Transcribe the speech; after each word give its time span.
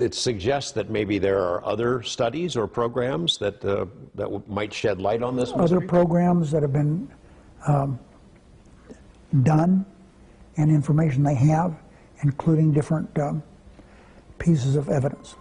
it 0.00 0.14
suggests 0.14 0.72
that 0.72 0.90
maybe 0.90 1.18
there 1.18 1.40
are 1.40 1.64
other 1.64 2.02
studies 2.02 2.56
or 2.56 2.66
programs 2.66 3.38
that, 3.38 3.64
uh, 3.64 3.86
that 4.14 4.24
w- 4.24 4.42
might 4.48 4.72
shed 4.72 5.00
light 5.00 5.22
on 5.22 5.36
this 5.36 5.52
Other 5.54 5.80
programs 5.80 6.50
that 6.50 6.62
have 6.62 6.72
been 6.72 7.08
um, 7.66 7.98
done 9.42 9.84
and 10.56 10.70
information 10.70 11.22
they 11.22 11.34
have, 11.34 11.74
including 12.22 12.72
different 12.72 13.16
um, 13.18 13.42
pieces 14.38 14.76
of 14.76 14.88
evidence. 14.88 15.36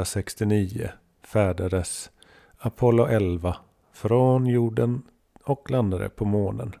1969 0.00 0.88
färdades 1.22 2.10
Apollo 2.58 3.06
11 3.06 3.56
från 3.92 4.46
jorden 4.46 5.02
och 5.44 5.70
landade 5.70 6.08
på 6.08 6.24
månen. 6.24 6.72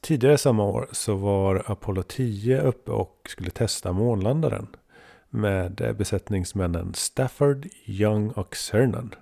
Tidigare 0.00 0.38
samma 0.38 0.64
år 0.64 0.88
så 0.92 1.14
var 1.14 1.62
Apollo 1.66 2.02
10 2.02 2.60
uppe 2.60 2.90
och 2.90 3.26
skulle 3.28 3.50
testa 3.50 3.92
månlandaren 3.92 4.66
med 5.30 5.94
besättningsmännen 5.98 6.94
Stafford, 6.94 7.68
Young 7.86 8.30
och 8.30 8.56
Cernan. 8.56 9.14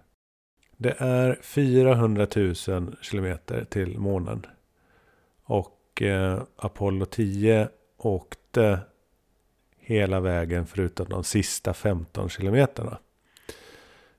Det 0.76 0.94
är 0.98 1.38
400 1.42 2.26
000 2.36 2.96
kilometer 3.00 3.64
till 3.64 3.98
månen. 3.98 4.46
Och 5.44 6.02
eh, 6.02 6.42
Apollo 6.56 7.04
10 7.04 7.68
åkte 7.96 8.80
hela 9.90 10.20
vägen 10.20 10.66
förutom 10.66 11.06
de 11.08 11.24
sista 11.24 11.74
15 11.74 12.28
kilometerna. 12.28 12.98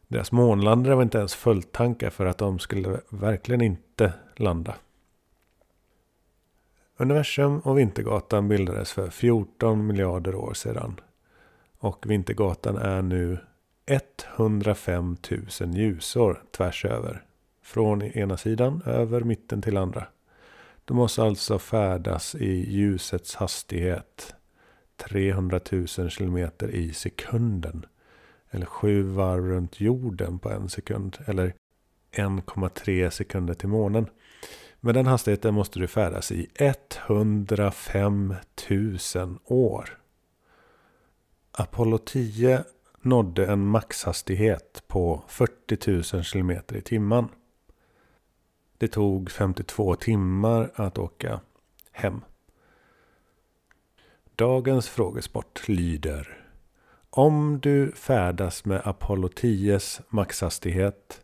Deras 0.07 0.31
månlandare 0.31 0.95
var 0.95 1.03
inte 1.03 1.17
ens 1.17 1.35
fulltankar 1.35 2.09
för 2.09 2.25
att 2.25 2.37
de 2.37 2.59
skulle 2.59 2.99
verkligen 3.09 3.61
inte 3.61 4.13
landa. 4.35 4.75
Universum 6.97 7.59
och 7.59 7.79
Vintergatan 7.79 8.47
bildades 8.47 8.91
för 8.91 9.09
14 9.09 9.87
miljarder 9.87 10.35
år 10.35 10.53
sedan. 10.53 10.99
Och 11.77 12.05
Vintergatan 12.09 12.77
är 12.77 13.01
nu 13.01 13.37
105 14.35 15.17
000 15.61 15.75
ljusår 15.75 16.43
tvärs 16.51 16.85
över. 16.85 17.23
Från 17.63 18.01
ena 18.01 18.37
sidan 18.37 18.81
över 18.85 19.21
mitten 19.21 19.61
till 19.61 19.77
andra. 19.77 20.07
De 20.85 20.97
måste 20.97 21.23
alltså 21.23 21.59
färdas 21.59 22.35
i 22.35 22.71
ljusets 22.71 23.35
hastighet 23.35 24.35
300 25.09 25.59
000 25.71 25.87
kilometer 25.87 26.69
i 26.69 26.93
sekunden. 26.93 27.85
Eller 28.51 28.65
sju 28.65 29.03
varv 29.03 29.45
runt 29.45 29.81
jorden 29.81 30.39
på 30.39 30.49
en 30.49 30.69
sekund. 30.69 31.17
Eller 31.25 31.53
1,3 32.11 33.09
sekunder 33.09 33.53
till 33.53 33.69
månen. 33.69 34.07
Med 34.79 34.95
den 34.95 35.05
hastigheten 35.05 35.53
måste 35.53 35.79
du 35.79 35.87
färdas 35.87 36.31
i 36.31 36.47
105 36.55 38.35
000 38.69 39.37
år. 39.45 39.97
Apollo 41.51 41.97
10 41.97 42.63
nådde 43.01 43.45
en 43.45 43.65
maxhastighet 43.65 44.83
på 44.87 45.23
40 45.27 46.15
000 46.15 46.23
kilometer 46.23 46.75
i 46.75 46.81
timmen. 46.81 47.27
Det 48.77 48.87
tog 48.87 49.31
52 49.31 49.95
timmar 49.95 50.71
att 50.75 50.97
åka 50.97 51.39
hem. 51.91 52.21
Dagens 54.41 54.89
frågesport 54.89 55.67
lyder. 55.67 56.45
Om 57.09 57.59
du 57.59 57.91
färdas 57.91 58.65
med 58.65 58.81
Apollo 58.85 59.27
10s 59.27 60.01
maxhastighet 60.09 61.21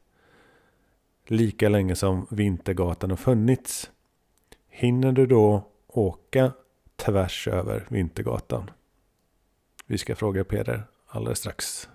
lika 1.25 1.69
länge 1.69 1.95
som 1.95 2.27
Vintergatan 2.29 3.09
har 3.09 3.17
funnits. 3.17 3.91
Hinner 4.69 5.11
du 5.11 5.25
då 5.25 5.67
åka 5.87 6.51
tvärs 6.95 7.47
över 7.47 7.85
Vintergatan? 7.89 8.71
Vi 9.85 9.97
ska 9.97 10.15
fråga 10.15 10.43
Peder 10.43 10.83
alldeles 11.07 11.39
strax. 11.39 11.89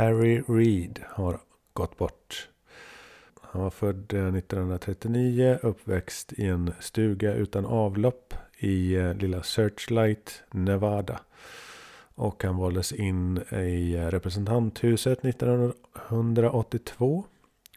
Harry 0.00 0.42
Reid 0.48 1.00
har 1.08 1.40
gått 1.72 1.98
bort. 1.98 2.48
Han 3.40 3.62
var 3.62 3.70
född 3.70 4.14
eh, 4.14 4.34
1939, 4.34 5.58
uppväxt 5.62 6.32
i 6.32 6.46
en 6.46 6.72
stuga 6.80 7.34
utan 7.34 7.66
avlopp 7.66 8.34
i 8.58 8.94
eh, 8.94 9.14
lilla 9.14 9.42
Searchlight, 9.42 10.42
Nevada. 10.50 11.20
Och 12.14 12.44
han 12.44 12.56
valdes 12.56 12.92
in 12.92 13.42
i 13.52 13.94
eh, 13.94 14.06
representanthuset 14.06 15.24
1982 15.24 17.24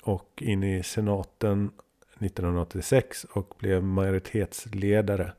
och 0.03 0.41
in 0.41 0.63
i 0.63 0.83
senaten 0.83 1.71
1986 2.19 3.23
och 3.23 3.53
blev 3.59 3.83
majoritetsledare 3.83 5.33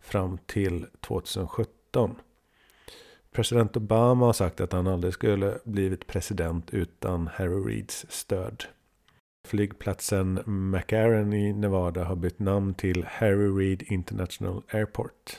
fram 0.00 0.38
till 0.46 0.86
2017. 1.00 2.16
President 3.38 3.76
Obama 3.76 4.26
har 4.26 4.32
sagt 4.32 4.60
att 4.60 4.72
han 4.72 4.86
aldrig 4.86 5.14
skulle 5.14 5.58
blivit 5.64 6.06
president 6.06 6.70
utan 6.70 7.26
Harry 7.26 7.74
Reids 7.74 8.06
stöd. 8.08 8.64
Flygplatsen 9.48 10.40
McCarran 10.46 11.32
i 11.32 11.52
Nevada 11.52 12.04
har 12.04 12.16
bytt 12.16 12.38
namn 12.38 12.74
till 12.74 13.04
Harry 13.08 13.48
Reid 13.48 13.82
International 13.82 14.62
Airport. 14.72 15.38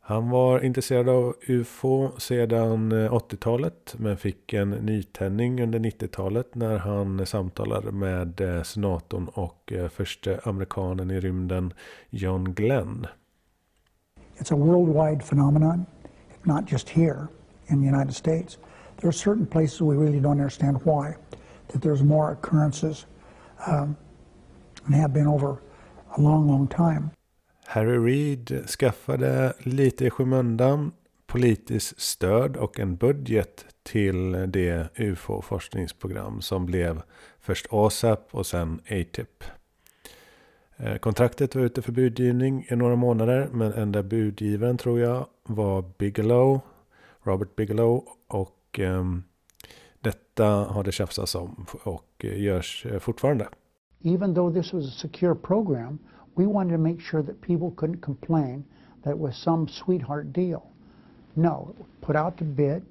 Han 0.00 0.30
var 0.30 0.64
intresserad 0.64 1.08
av 1.08 1.34
UFO 1.48 2.10
sedan 2.18 2.92
80-talet 2.92 3.94
men 3.98 4.16
fick 4.16 4.52
en 4.52 4.70
nytändning 4.70 5.62
under 5.62 5.78
90-talet 5.78 6.54
när 6.54 6.78
han 6.78 7.26
samtalade 7.26 7.92
med 7.92 8.40
eh, 8.40 8.62
senatorn 8.62 9.28
och 9.34 9.72
eh, 9.72 9.88
första 9.88 10.38
amerikanen 10.44 11.10
i 11.10 11.20
rymden 11.20 11.72
John 12.10 12.54
Glenn. 12.54 13.06
It's 14.38 14.54
a 14.54 14.56
worldwide 14.56 15.24
phenomenon, 15.24 15.86
not 16.46 16.64
just 16.72 16.88
here 16.88 17.28
in 17.66 17.80
the 17.80 17.86
United 17.86 18.14
States. 18.14 18.58
There 18.96 19.08
are 19.08 19.12
certain 19.12 19.46
places 19.46 19.80
we 19.80 19.96
really 19.96 20.20
don't 20.20 20.40
understand 20.40 20.80
why, 20.84 21.16
that 21.68 21.82
there's 21.82 22.02
more 22.02 22.32
occurrences 22.32 23.06
um, 23.66 23.96
and 24.86 24.94
have 24.94 25.12
been 25.12 25.26
over 25.26 25.58
a 26.16 26.20
long, 26.20 26.48
long 26.48 26.68
time. 26.68 27.10
Harry 27.66 27.98
Reid 27.98 28.62
skaffade 28.66 29.52
lite 29.58 30.04
i 30.06 30.10
skymundan 30.10 30.92
politiskt 31.26 32.00
stöd 32.00 32.56
och 32.56 32.80
en 32.80 32.96
budget 32.96 33.66
till 33.82 34.32
det 34.32 34.88
UFO-forskningsprogram 34.98 36.40
som 36.40 36.66
blev 36.66 37.02
först 37.40 37.66
ASAP 37.70 38.28
och 38.30 38.46
sen 38.46 38.80
ATIP. 38.84 39.44
Kontraktet 41.00 41.54
var 41.54 41.62
ute 41.62 41.82
för 41.82 41.92
budgivning 41.92 42.66
i 42.70 42.76
några 42.76 42.96
månader 42.96 43.48
men 43.52 43.72
enda 43.72 44.02
budgivaren 44.02 44.76
tror 44.76 45.00
jag 45.00 45.26
var 45.42 45.84
Bigelow, 45.98 46.60
Robert 47.22 47.56
Bigelow 47.56 48.04
och 48.28 48.78
um, 48.78 49.24
detta 50.00 50.44
har 50.46 50.84
det 50.84 50.92
tjafsats 50.92 51.34
om 51.34 51.66
och 51.84 52.24
görs 52.24 52.86
fortfarande. 53.00 53.48
Even 54.02 54.34
though 54.34 54.54
this 54.54 54.72
was 54.72 54.84
a 54.84 54.90
secure 54.90 55.34
program, 55.34 55.98
we 56.36 56.46
wanted 56.46 56.72
to 56.72 56.78
make 56.78 57.00
sure 57.00 57.22
that 57.22 57.40
people 57.40 57.70
couldn't 57.70 58.00
complain 58.02 58.64
that 59.02 59.14
it 59.14 59.18
was 59.18 59.36
some 59.36 59.68
sweetheart 59.68 60.32
deal. 60.32 60.62
No, 61.34 61.74
put 62.00 62.16
out 62.16 62.36
the 62.36 62.44
bid. 62.44 62.82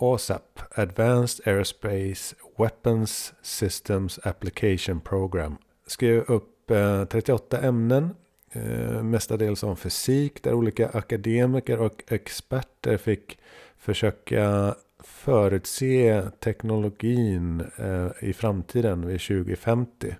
ASAP, 0.00 0.62
Advanced 0.76 1.40
Aerospace 1.44 2.34
Weapons 2.56 3.34
Systems 3.42 4.18
Application 4.24 5.00
Program, 5.00 5.58
skrev 5.86 6.24
upp 6.28 6.49
38 6.70 7.58
eh, 7.58 7.64
ämnen, 7.64 8.14
eh, 8.52 9.02
mestadels 9.02 9.62
om 9.62 9.76
fysik, 9.76 10.42
där 10.42 10.54
olika 10.54 10.88
akademiker 10.88 11.78
och 11.80 12.02
experter 12.08 12.96
fick 12.96 13.38
försöka 13.78 14.74
förutse 14.98 16.22
teknologin 16.40 17.64
eh, 17.76 18.08
i 18.20 18.32
framtiden 18.32 19.06
vid 19.06 19.20
2050. 19.20 20.16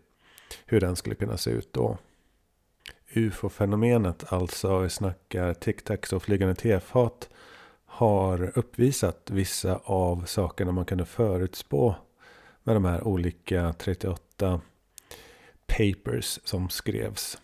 Hur 0.66 0.80
den 0.80 0.96
skulle 0.96 1.14
kunna 1.14 1.36
se 1.36 1.50
ut 1.50 1.72
då. 1.72 1.98
UFO-fenomenet, 3.14 4.24
alltså 4.28 4.78
vi 4.78 4.88
snackar 4.88 5.54
tic-tacs 5.54 6.12
och 6.12 6.22
flygande 6.22 6.54
tefat, 6.54 7.28
har 7.84 8.58
uppvisat 8.58 9.30
vissa 9.30 9.80
av 9.84 10.24
sakerna 10.26 10.72
man 10.72 10.84
kunde 10.84 11.04
förutspå 11.04 11.94
med 12.62 12.76
de 12.76 12.84
här 12.84 13.04
olika 13.04 13.74
38 13.78 14.60
papers 15.76 16.38
som 16.44 16.68
skrevs. 16.68 17.38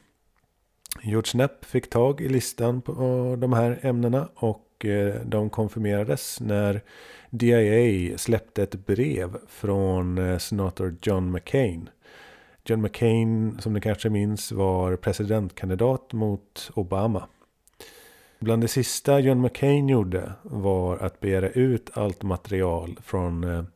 George 1.03 1.31
Knapp 1.31 1.65
fick 1.65 1.91
tag 1.91 2.21
i 2.21 2.29
listan 2.29 2.83
på 2.83 2.93
eh, 2.93 3.39
de 3.39 3.53
här 3.53 3.79
ämnena 3.83 4.29
och 4.35 4.85
eh, 4.85 5.15
de 5.25 5.51
konfirmerades 5.51 6.41
när 6.41 6.81
DIA 7.31 8.19
släppte 8.19 8.63
ett 8.63 8.87
brev 8.87 9.37
från 9.49 10.19
eh, 10.19 10.39
senator 10.39 10.97
John 11.03 11.33
McCain. 11.33 11.89
John 12.65 12.83
McCain, 12.83 13.59
som 13.61 13.73
ni 13.73 13.81
kanske 13.81 14.11
minns, 14.11 14.53
var 14.53 14.97
presidentkandidat 14.97 16.13
mot 16.13 16.71
Obama. 16.75 17.29
Bland 18.39 18.63
det 18.63 18.69
sista 18.69 19.21
John 19.21 19.41
McCain 19.41 19.89
gjorde 19.89 20.33
var 20.43 20.97
att 20.97 21.21
begära 21.21 21.49
ut 21.49 21.91
allt 21.95 22.23
material 22.23 22.99
från 23.03 23.67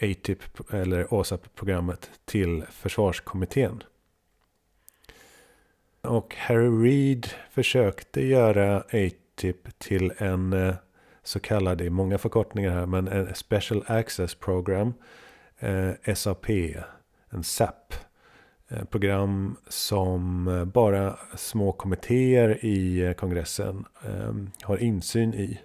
ATIP 0.00 0.38
eller 0.70 1.20
ASAP-programmet 1.20 2.10
till 2.24 2.64
försvarskommittén. 2.70 3.82
Och 6.00 6.34
Harry 6.34 6.68
Reid 6.68 7.26
försökte 7.50 8.20
göra 8.20 8.76
ATIP 8.80 9.78
till 9.78 10.12
en 10.18 10.52
eh, 10.52 10.74
så 11.22 11.40
kallad, 11.40 11.78
det 11.78 11.86
är 11.86 11.90
många 11.90 12.18
förkortningar 12.18 12.70
här, 12.70 12.86
men 12.86 13.08
en 13.08 13.34
Special 13.34 13.84
Access 13.86 14.34
Program, 14.34 14.94
eh, 15.58 16.14
SAP, 16.14 16.50
en 17.30 17.44
SAP. 17.44 17.94
Eh, 18.68 18.84
program 18.84 19.56
som 19.68 20.48
eh, 20.48 20.64
bara 20.64 21.18
små 21.34 21.72
kommittéer 21.72 22.64
i 22.64 23.00
eh, 23.00 23.12
kongressen 23.12 23.84
eh, 24.04 24.34
har 24.62 24.76
insyn 24.76 25.34
i. 25.34 25.60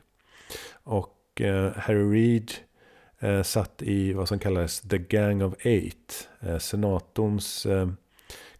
Och 0.73 1.41
eh, 1.41 1.71
Harry 1.75 2.11
Reid 2.13 2.51
eh, 3.21 3.41
satt 3.41 3.81
i 3.81 4.13
vad 4.13 4.27
som 4.27 4.39
kallades 4.39 4.81
The 4.81 4.97
Gang 4.97 5.43
of 5.43 5.53
Eight, 5.59 6.29
eh, 6.39 6.57
senatorns 6.57 7.65
eh, 7.65 7.89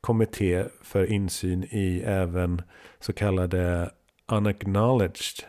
kommitté 0.02 0.66
för 0.82 1.06
insyn 1.06 1.64
i 1.64 2.04
även 2.06 2.62
så 3.00 3.14
kallade 3.14 3.92
unacknowledged 4.32 5.46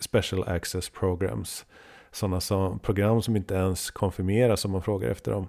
special 0.00 0.44
access 0.48 0.88
programs. 0.88 1.66
Sådana 2.10 2.40
som, 2.40 2.78
program 2.78 3.22
som 3.22 3.36
inte 3.36 3.54
ens 3.54 3.90
konfirmeras 3.90 4.64
om 4.64 4.70
man 4.70 4.82
frågar 4.82 5.08
efter 5.08 5.32
dem. 5.32 5.48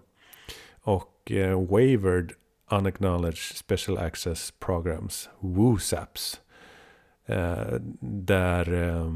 Och 0.81 1.31
eh, 1.31 1.62
wavered 1.62 2.31
unacknowledged 2.71 3.57
special 3.57 3.98
access 3.98 4.51
programs, 4.59 5.30
WOSAPs. 5.39 6.42
Eh, 7.25 7.74
där 8.00 8.74
eh, 8.74 9.12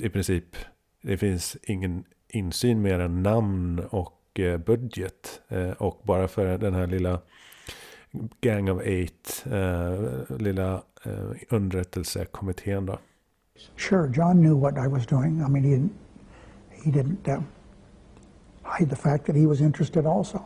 i 0.00 0.08
princip 0.08 0.56
det 1.02 1.16
finns 1.16 1.56
ingen 1.62 2.04
insyn 2.30 2.82
mer 2.82 3.00
än 3.00 3.22
namn 3.22 3.78
och 3.90 4.40
eh, 4.40 4.58
budget. 4.58 5.40
Eh, 5.48 5.70
och 5.70 6.00
bara 6.02 6.28
för 6.28 6.58
den 6.58 6.74
här 6.74 6.86
lilla 6.86 7.20
Gang 8.40 8.70
of 8.70 8.82
Eight, 8.82 9.44
uh, 9.46 10.38
lilla 10.38 10.82
underrättelsekommittén 11.48 12.86
då. 12.86 12.98
Sure, 13.76 14.08
John 14.08 14.42
knew 14.42 14.54
what 14.54 14.78
I 14.78 14.88
was 14.88 15.06
doing. 15.06 15.42
I 15.42 15.48
mean, 15.48 15.64
he 15.64 15.70
didn't, 15.70 15.92
he 16.84 16.90
didn't 16.90 17.28
uh, 17.28 17.42
hide 18.62 18.90
the 18.90 18.96
fact 18.96 19.26
that 19.26 19.36
he 19.36 19.46
was 19.46 19.60
interested 19.60 20.06
also. 20.06 20.42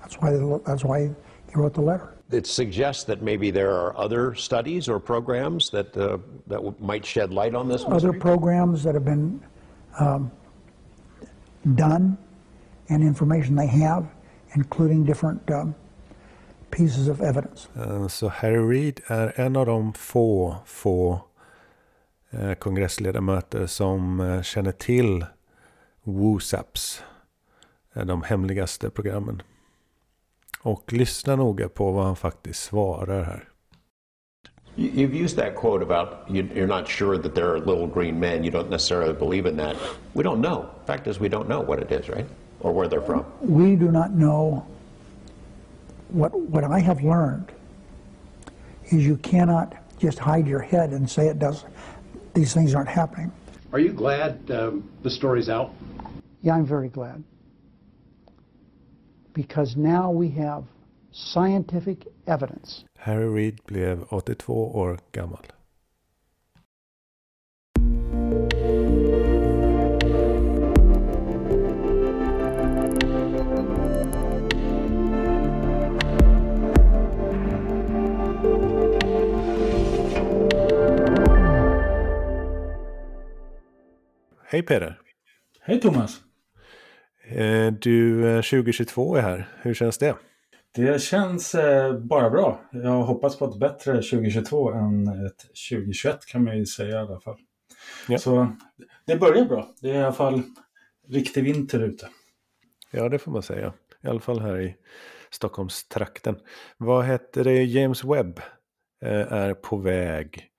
That's 0.00 0.20
why, 0.20 0.30
that's 0.66 0.84
why 0.84 1.10
he 1.48 1.54
wrote 1.54 1.74
the 1.74 1.80
letter. 1.80 2.14
It 2.30 2.46
suggests 2.46 3.04
that 3.04 3.22
maybe 3.22 3.50
there 3.50 3.72
are 3.72 3.96
other 3.96 4.34
studies 4.34 4.88
or 4.88 4.98
programs 4.98 5.70
that, 5.70 5.96
uh, 5.96 6.18
that 6.46 6.80
might 6.80 7.04
shed 7.04 7.32
light 7.32 7.54
on 7.54 7.68
this 7.68 7.86
mystery? 7.86 8.08
Other 8.08 8.18
programs 8.18 8.82
that 8.84 8.94
have 8.94 9.04
been 9.04 9.40
um, 10.00 10.30
done 11.64 12.16
and 12.88 13.02
information 13.02 13.56
they 13.56 13.66
have, 13.66 14.06
including 14.54 15.04
different 15.04 15.50
uh, 15.50 15.64
pieces 16.70 17.08
of 17.08 17.20
evidence. 17.20 17.68
Eh, 17.76 17.80
uh, 17.80 18.08
so 18.08 18.28
Harry 18.28 18.58
Reid 18.58 19.00
är 19.06 19.40
en 19.40 19.56
av 19.56 19.66
de 19.66 19.92
få, 19.92 20.56
få 20.66 21.20
uh, 22.34 22.54
kongressledamöter 22.54 23.66
som 23.66 24.20
eh, 24.20 24.42
känner 24.42 24.72
till 24.72 25.26
WOSAPs, 26.02 27.02
de 27.92 28.22
hemligaste 28.22 28.90
programmen. 28.90 29.42
Och 30.62 30.92
lyssna 30.92 31.36
noga 31.36 31.68
på 31.68 31.92
vad 31.92 32.04
han 32.04 32.16
faktiskt 32.16 32.62
svarar 32.62 33.24
här. 33.24 33.51
You've 34.74 35.12
used 35.12 35.36
that 35.36 35.54
quote 35.54 35.82
about 35.82 36.24
you're 36.30 36.66
not 36.66 36.88
sure 36.88 37.18
that 37.18 37.34
there 37.34 37.52
are 37.52 37.60
little 37.60 37.86
green 37.86 38.18
men. 38.18 38.42
You 38.42 38.50
don't 38.50 38.70
necessarily 38.70 39.12
believe 39.12 39.44
in 39.44 39.56
that. 39.58 39.76
We 40.14 40.22
don't 40.22 40.40
know. 40.40 40.70
Fact 40.86 41.06
is, 41.06 41.20
we 41.20 41.28
don't 41.28 41.46
know 41.46 41.60
what 41.60 41.78
it 41.78 41.92
is, 41.92 42.08
right? 42.08 42.26
Or 42.60 42.72
where 42.72 42.88
they're 42.88 43.02
from. 43.02 43.26
We 43.42 43.76
do 43.76 43.90
not 43.90 44.12
know 44.12 44.66
what, 46.08 46.38
what 46.38 46.64
I 46.64 46.78
have 46.78 47.02
learned 47.02 47.52
is 48.86 49.04
you 49.04 49.18
cannot 49.18 49.74
just 49.98 50.18
hide 50.18 50.46
your 50.46 50.60
head 50.60 50.90
and 50.90 51.08
say 51.08 51.26
it 51.26 51.38
does. 51.38 51.64
These 52.32 52.54
things 52.54 52.74
aren't 52.74 52.88
happening. 52.88 53.30
Are 53.74 53.78
you 53.78 53.92
glad 53.92 54.50
um, 54.50 54.88
the 55.02 55.10
story's 55.10 55.50
out? 55.50 55.74
Yeah, 56.42 56.54
I'm 56.54 56.66
very 56.66 56.88
glad. 56.88 57.22
Because 59.34 59.76
now 59.76 60.10
we 60.10 60.30
have 60.30 60.64
scientific 61.12 61.98
evidence. 62.26 62.86
Harry 62.98 63.34
Reid 63.34 63.58
blev 63.66 64.04
82 64.08 64.74
år 64.74 64.98
gammal. 65.12 65.46
Hej 84.52 84.62
Peder! 84.62 84.98
Hej 85.60 85.80
Thomas! 85.80 86.20
Eh, 87.28 87.72
du, 87.72 88.22
2022 88.42 89.16
eh, 89.16 89.24
är 89.24 89.28
här. 89.28 89.48
Hur 89.62 89.74
känns 89.74 89.98
det? 89.98 90.14
Det 90.74 91.02
känns 91.02 91.54
eh, 91.54 91.98
bara 91.98 92.30
bra. 92.30 92.60
Jag 92.72 93.02
hoppas 93.02 93.38
på 93.38 93.44
ett 93.44 93.58
bättre 93.58 93.92
2022 93.92 94.72
än 94.72 95.26
ett 95.26 95.38
2021 95.70 96.26
kan 96.26 96.44
man 96.44 96.58
ju 96.58 96.66
säga 96.66 96.96
i 96.96 96.98
alla 96.98 97.20
fall. 97.20 97.38
Ja. 98.08 98.18
Så 98.18 98.56
det 99.06 99.16
börjar 99.16 99.44
bra. 99.44 99.74
Det 99.80 99.90
är 99.90 99.94
i 99.94 100.02
alla 100.02 100.12
fall 100.12 100.42
riktig 101.08 101.44
vinter 101.44 101.80
ute. 101.80 102.08
Ja, 102.90 103.08
det 103.08 103.18
får 103.18 103.32
man 103.32 103.42
säga. 103.42 103.72
I 104.04 104.08
alla 104.08 104.20
fall 104.20 104.40
här 104.40 104.60
i 104.60 104.76
Stockholmstrakten. 105.30 106.36
Vad 106.76 107.06
heter 107.06 107.44
det? 107.44 107.64
James 107.64 108.04
Webb 108.04 108.40
är 109.30 109.54
på 109.54 109.76
väg 109.76 110.52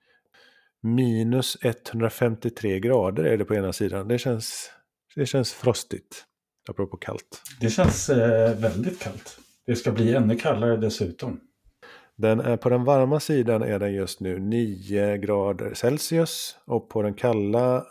minus 0.81 1.57
153 1.61 2.79
grader 2.79 3.23
är 3.23 3.37
det 3.37 3.45
på 3.45 3.55
ena 3.55 3.73
sidan. 3.73 4.07
Det 4.07 4.19
känns, 4.19 4.71
det 5.15 5.25
känns 5.25 5.53
frostigt. 5.53 6.25
Apropå 6.69 6.97
kallt. 6.97 7.41
Det 7.59 7.69
känns 7.69 8.09
eh, 8.09 8.55
väldigt 8.55 8.99
kallt. 8.99 9.39
Det 9.65 9.75
ska 9.75 9.91
bli 9.91 10.15
ännu 10.15 10.35
kallare 10.35 10.77
dessutom. 10.77 11.39
Den 12.15 12.39
är, 12.39 12.57
på 12.57 12.69
den 12.69 12.83
varma 12.83 13.19
sidan 13.19 13.61
är 13.61 13.79
den 13.79 13.93
just 13.93 14.19
nu 14.19 14.39
9 14.39 15.17
grader 15.17 15.73
Celsius. 15.73 16.57
Och 16.65 16.89
på 16.89 17.01
den 17.01 17.13
kalla 17.13 17.85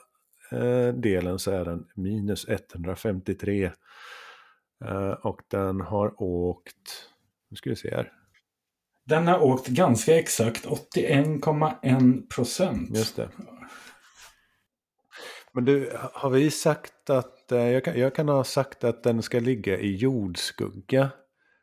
eh, 0.53 0.89
delen 0.95 1.39
så 1.39 1.51
är 1.51 1.65
den 1.65 1.85
minus 1.95 2.49
153. 2.49 3.71
Eh, 4.85 5.11
och 5.11 5.41
den 5.49 5.81
har 5.81 6.23
åkt, 6.23 7.09
nu 7.51 7.57
ska 7.57 7.71
vi 7.71 7.77
se 7.77 7.95
här. 7.95 8.13
Den 9.05 9.27
har 9.27 9.43
åkt 9.43 9.67
ganska 9.67 10.19
exakt 10.19 10.67
81,1 10.67 12.29
procent. 12.29 12.97
Just 12.97 13.17
det. 13.17 13.29
Men 15.53 15.65
du, 15.65 15.93
har 16.13 16.31
vi 16.31 16.51
sagt 16.51 17.11
att, 17.11 17.53
eh, 17.53 17.59
jag 17.59 17.85
kan, 17.85 17.99
jag 17.99 18.15
kan 18.15 18.29
ha 18.29 18.45
sagt 18.45 18.85
att 18.85 19.03
den 19.03 19.23
ska 19.23 19.41
ligga 19.41 19.79
i 19.79 19.97
jordskugga. 19.97 21.11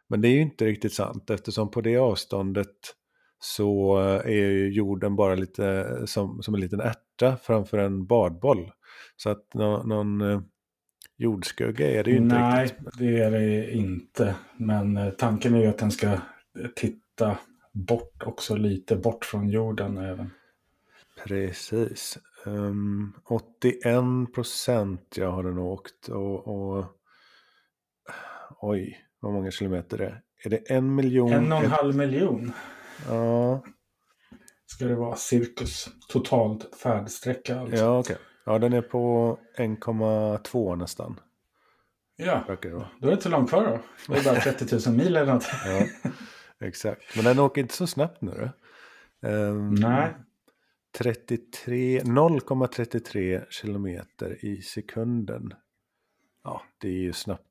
Men 0.10 0.22
det 0.22 0.28
är 0.28 0.34
ju 0.34 0.42
inte 0.42 0.66
riktigt 0.66 0.94
sant 0.94 1.30
eftersom 1.30 1.72
på 1.72 1.82
det 1.82 1.98
avståndet 1.98 2.96
så 3.40 4.00
eh, 4.00 4.32
är 4.32 4.50
ju 4.50 4.74
jorden 4.74 5.16
bara 5.16 5.36
lite 5.36 5.98
som, 6.06 6.44
som 6.44 6.56
en 6.56 6.62
liten 6.62 6.82
ärta 6.82 7.38
framför 7.38 7.78
en 7.78 8.06
badboll. 8.06 8.72
Så 9.16 9.30
att 9.30 9.54
någon, 9.54 9.90
någon 9.90 10.22
eh, 10.22 10.42
jordskugga 11.18 11.92
är 11.92 12.04
det 12.04 12.12
ju 12.12 12.18
inte 12.18 12.36
Nej, 12.36 12.64
riktigt. 12.64 12.82
Nej, 12.82 13.12
det 13.12 13.24
är 13.24 13.32
det 13.32 13.72
inte. 13.72 14.36
Men 14.58 15.12
tanken 15.18 15.56
är 15.56 15.60
ju 15.60 15.68
att 15.68 15.78
den 15.78 15.92
ska 15.92 16.18
titta 16.76 17.38
bort 17.72 18.24
också 18.26 18.56
lite 18.56 18.96
bort 18.96 19.26
från 19.26 19.50
jorden 19.50 19.98
även. 19.98 20.30
Precis. 21.24 22.18
Um, 22.46 23.14
81 23.26 24.34
procent 24.34 25.16
jag 25.18 25.32
har 25.32 25.44
den 25.44 25.58
åkt 25.58 26.08
och, 26.08 26.48
och 26.48 26.86
oj 28.60 29.09
vad 29.20 29.34
många 29.34 29.52
kilometer 29.52 29.98
det 29.98 30.06
är. 30.06 30.22
Är 30.46 30.50
det 30.50 30.58
en 30.72 30.96
miljon? 30.96 31.34
En 31.34 31.52
och 31.52 31.64
en 31.64 31.72
halv 31.72 31.96
miljon. 31.96 32.52
Ja. 33.08 33.64
ska 34.66 34.86
det 34.86 34.96
vara 34.96 35.16
cirkus. 35.16 35.90
Totalt 36.10 36.76
färdsträcka 36.76 37.60
alltså. 37.60 37.76
Ja, 37.78 38.00
okej. 38.00 38.18
Ja, 38.46 38.60
den 38.60 38.74
är 38.74 38.82
på 38.82 39.38
1,2 39.58 40.76
nästan. 40.76 41.20
Ja, 42.16 42.44
då 42.48 42.78
är 42.78 42.86
det 43.00 43.12
inte 43.12 43.30
långt 43.30 43.50
kvar 43.50 43.64
då. 43.64 43.80
Det 44.14 44.20
är 44.20 44.24
bara 44.24 44.42
30 44.42 44.90
000 44.90 44.98
mil 44.98 45.18
eller 45.18 45.34
något. 45.34 45.46
Ja, 45.66 45.86
exakt. 46.68 47.16
Men 47.16 47.26
den 47.26 47.40
åker 47.40 47.62
inte 47.62 47.74
så 47.74 47.88
snabbt 47.88 48.22
nu 48.22 48.32
då. 48.32 48.50
Ehm, 49.30 49.74
Nej, 49.74 50.16
33 50.98 52.00
0,33 52.00 53.46
kilometer 53.50 54.46
i 54.46 54.62
sekunden. 54.62 55.54
Ja, 56.50 56.62
det 56.78 56.88
är 56.88 56.92
ju 56.92 57.14
snabbt. 57.14 57.44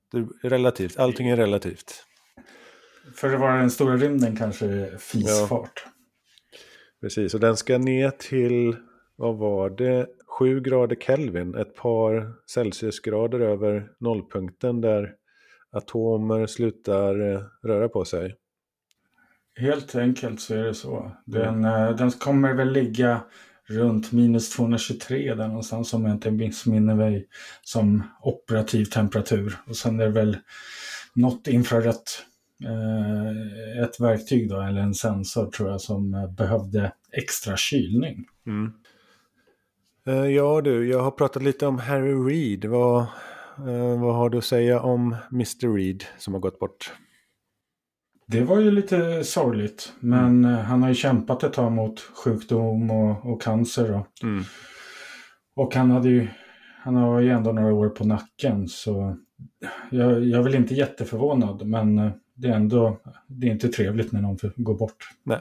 Relativt. 0.43 0.99
Allting 0.99 1.29
är 1.29 1.37
relativt. 1.37 2.05
för 3.15 3.35
att 3.35 3.41
vara 3.41 3.57
den 3.57 3.71
stora 3.71 3.97
rymden 3.97 4.37
kanske 4.37 4.99
fisfart. 4.99 5.87
Precis, 7.01 7.35
och 7.35 7.41
den 7.41 7.57
ska 7.57 7.79
ner 7.79 8.11
till, 8.11 8.77
vad 9.17 9.37
var 9.37 9.71
det, 9.71 10.07
7 10.39 10.61
grader 10.61 10.97
Kelvin. 10.97 11.55
Ett 11.55 11.75
par 11.75 12.33
Celsiusgrader 12.47 13.41
över 13.41 13.91
nollpunkten 14.01 14.81
där 14.81 15.15
atomer 15.71 16.47
slutar 16.47 17.33
eh, 17.33 17.43
röra 17.63 17.89
på 17.89 18.05
sig. 18.05 18.37
Helt 19.61 19.95
enkelt 19.95 20.41
så 20.41 20.55
är 20.55 20.65
det 20.65 20.75
så. 20.75 21.13
Den, 21.27 21.65
eh, 21.65 21.91
den 21.91 22.11
kommer 22.11 22.55
väl 22.55 22.73
ligga 22.73 23.21
runt 23.69 24.13
minus 24.13 24.51
223 24.51 25.35
där 25.35 25.49
någonstans 25.49 25.95
om 25.95 26.05
jag 26.05 26.15
inte 26.15 26.31
missminner 26.31 26.95
mig 26.95 27.27
som 27.63 28.03
operativ 28.23 28.85
temperatur. 28.85 29.57
Och 29.67 29.77
sen 29.77 30.01
är 30.01 30.05
det 30.05 30.11
väl 30.11 30.37
något 31.15 31.47
infrarött, 31.47 32.25
eh, 32.65 33.83
ett 33.85 34.01
verktyg 34.01 34.49
då, 34.49 34.61
eller 34.61 34.81
en 34.81 34.95
sensor 34.95 35.51
tror 35.51 35.71
jag 35.71 35.81
som 35.81 36.15
eh, 36.15 36.31
behövde 36.31 36.93
extra 37.13 37.57
kylning. 37.57 38.25
Mm. 38.47 38.73
Eh, 40.07 40.27
Ja 40.27 40.61
du, 40.61 40.89
jag 40.89 41.03
har 41.03 41.11
pratat 41.11 41.43
lite 41.43 41.67
om 41.67 41.79
Harry 41.79 42.13
Reid. 42.13 42.65
Vad, 42.65 43.01
eh, 43.59 44.01
vad 44.01 44.15
har 44.15 44.31
du 44.31 44.39
att 44.39 44.45
säga 44.45 44.81
om 44.81 45.17
Mr. 45.33 45.75
Reid 45.75 46.05
som 46.19 46.35
har 46.35 46.41
gått 46.41 46.59
bort? 46.59 46.93
Det 48.31 48.45
var 48.45 48.61
ju 48.61 48.71
lite 48.71 49.25
sorgligt, 49.25 49.93
men 50.01 50.45
eh, 50.45 50.59
han 50.59 50.83
har 50.83 50.89
ju 50.89 50.95
kämpat 50.95 51.43
ett 51.43 51.53
tag 51.53 51.73
mot 51.73 52.01
sjukdom 52.01 52.91
och, 52.91 53.33
och 53.33 53.43
cancer. 53.43 53.89
Då. 53.89 54.27
Mm. 54.29 54.45
Och 55.57 55.75
han 55.75 55.91
hade 55.91 56.09
ju, 56.09 56.29
han 56.83 56.97
har 56.97 57.21
ju 57.21 57.31
ändå 57.31 57.53
några 57.53 57.75
år 57.75 57.89
på 57.89 58.05
nacken 58.05 58.69
så 58.69 59.17
jag, 59.91 60.25
jag 60.25 60.41
är 60.41 60.43
väl 60.43 60.55
inte 60.55 60.75
jätteförvånad 60.75 61.67
men 61.67 61.99
eh, 61.99 62.11
det 62.35 62.49
är 62.49 62.53
ändå, 62.53 63.01
det 63.27 63.47
är 63.47 63.51
inte 63.51 63.69
trevligt 63.69 64.13
när 64.13 64.21
någon 64.21 64.39
går 64.57 64.79
bort. 64.79 65.09
Nej, 65.23 65.41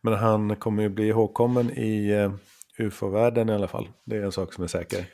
men 0.00 0.14
han 0.14 0.56
kommer 0.56 0.82
ju 0.82 0.88
bli 0.88 1.08
ihågkommen 1.08 1.70
i 1.70 2.14
uh, 2.14 2.32
ufo-världen 2.78 3.48
i 3.48 3.52
alla 3.52 3.68
fall. 3.68 3.88
Det 4.04 4.16
är 4.16 4.22
en 4.22 4.32
sak 4.32 4.52
som 4.52 4.64
är 4.64 4.68
säker. 4.68 5.06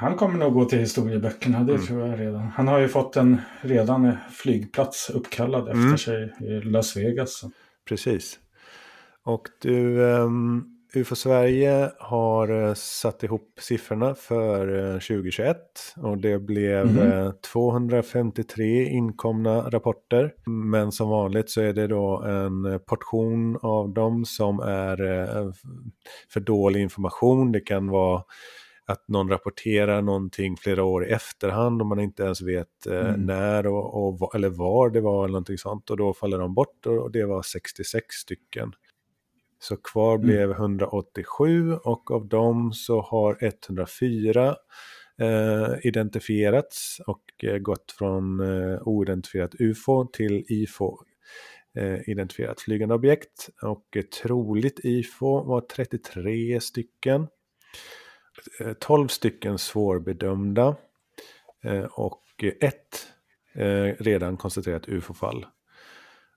Han 0.00 0.16
kommer 0.16 0.38
nog 0.38 0.54
gå 0.54 0.64
till 0.64 0.78
historieböckerna, 0.78 1.64
det 1.64 1.72
Mm. 1.74 1.86
tror 1.86 2.06
jag 2.08 2.20
redan. 2.20 2.42
Han 2.42 2.68
har 2.68 2.78
ju 2.78 2.88
fått 2.88 3.16
en 3.16 3.40
redan 3.60 4.04
eh, 4.04 4.14
flygplats 4.32 5.10
uppkallad 5.10 5.68
efter 5.68 5.80
Mm. 5.84 5.98
sig 5.98 6.32
i 6.40 6.60
Las 6.60 6.96
Vegas. 6.96 7.42
Precis. 7.88 8.38
Och 9.24 9.48
du, 9.62 9.98
um, 9.98 10.70
UFO 10.94 11.14
Sverige 11.14 11.90
har 11.98 12.68
eh, 12.68 12.74
satt 12.74 13.22
ihop 13.22 13.58
siffrorna 13.60 14.14
för 14.14 14.92
eh, 14.94 14.98
2021 14.98 15.56
och 15.96 16.18
det 16.18 16.38
blev 16.38 16.98
eh, 17.02 17.30
253 17.52 18.84
inkomna 18.88 19.60
rapporter. 19.70 20.32
Men 20.46 20.92
som 20.92 21.08
vanligt 21.08 21.50
så 21.50 21.60
är 21.60 21.72
det 21.72 21.86
då 21.86 22.22
en 22.22 22.64
eh, 22.64 22.78
portion 22.78 23.58
av 23.62 23.92
dem 23.94 24.24
som 24.24 24.60
är 24.60 25.20
eh, 25.20 25.50
för 26.32 26.40
dålig 26.40 26.80
information. 26.80 27.52
Det 27.52 27.60
kan 27.60 27.88
vara 27.88 28.22
att 28.86 29.08
någon 29.08 29.28
rapporterar 29.28 30.02
någonting 30.02 30.56
flera 30.56 30.84
år 30.84 31.06
i 31.06 31.10
efterhand 31.10 31.80
och 31.80 31.86
man 31.86 32.00
inte 32.00 32.22
ens 32.22 32.42
vet 32.42 32.86
eh, 32.86 33.08
Mm. 33.08 33.26
när 33.26 33.66
och, 33.66 34.22
och, 34.22 34.34
eller 34.34 34.48
var 34.48 34.90
det 34.90 35.00
var 35.00 35.24
eller 35.24 35.32
någonting 35.32 35.58
sånt 35.58 35.90
och 35.90 35.96
då 35.96 36.14
faller 36.14 36.38
de 36.38 36.54
bort 36.54 36.86
och 36.86 37.10
det 37.12 37.24
var 37.24 37.42
66 37.42 38.14
stycken. 38.14 38.72
Så 39.58 39.76
kvar 39.76 40.14
Mm. 40.14 40.26
blev 40.26 40.50
187 40.50 41.74
och 41.74 42.10
av 42.10 42.28
dem 42.28 42.72
så 42.72 43.00
har 43.00 43.38
104 43.40 44.56
eh, 45.20 45.68
identifierats 45.82 47.00
och 47.06 47.44
eh, 47.44 47.58
gått 47.58 47.92
från 47.98 48.40
eh, 48.40 48.78
oidentifierat 48.82 49.54
UFO 49.58 50.06
till 50.06 50.44
IFO 50.48 50.98
eh, 51.78 52.08
identifierat 52.08 52.60
flygande 52.60 52.94
objekt 52.94 53.48
och 53.62 53.96
eh, 53.96 54.02
troligt 54.02 54.80
IFO 54.82 55.44
var 55.44 55.60
33 55.60 56.60
stycken. 56.60 57.26
Eh, 58.60 58.72
12 58.72 59.08
stycken 59.08 59.58
svårbedömda 59.58 60.76
eh, 61.64 61.84
och 61.84 62.22
eh, 62.42 62.52
ett 62.68 63.06
eh, 63.54 64.02
redan 64.04 64.36
konstaterat 64.36 64.88
UFO-fall. 64.88 65.46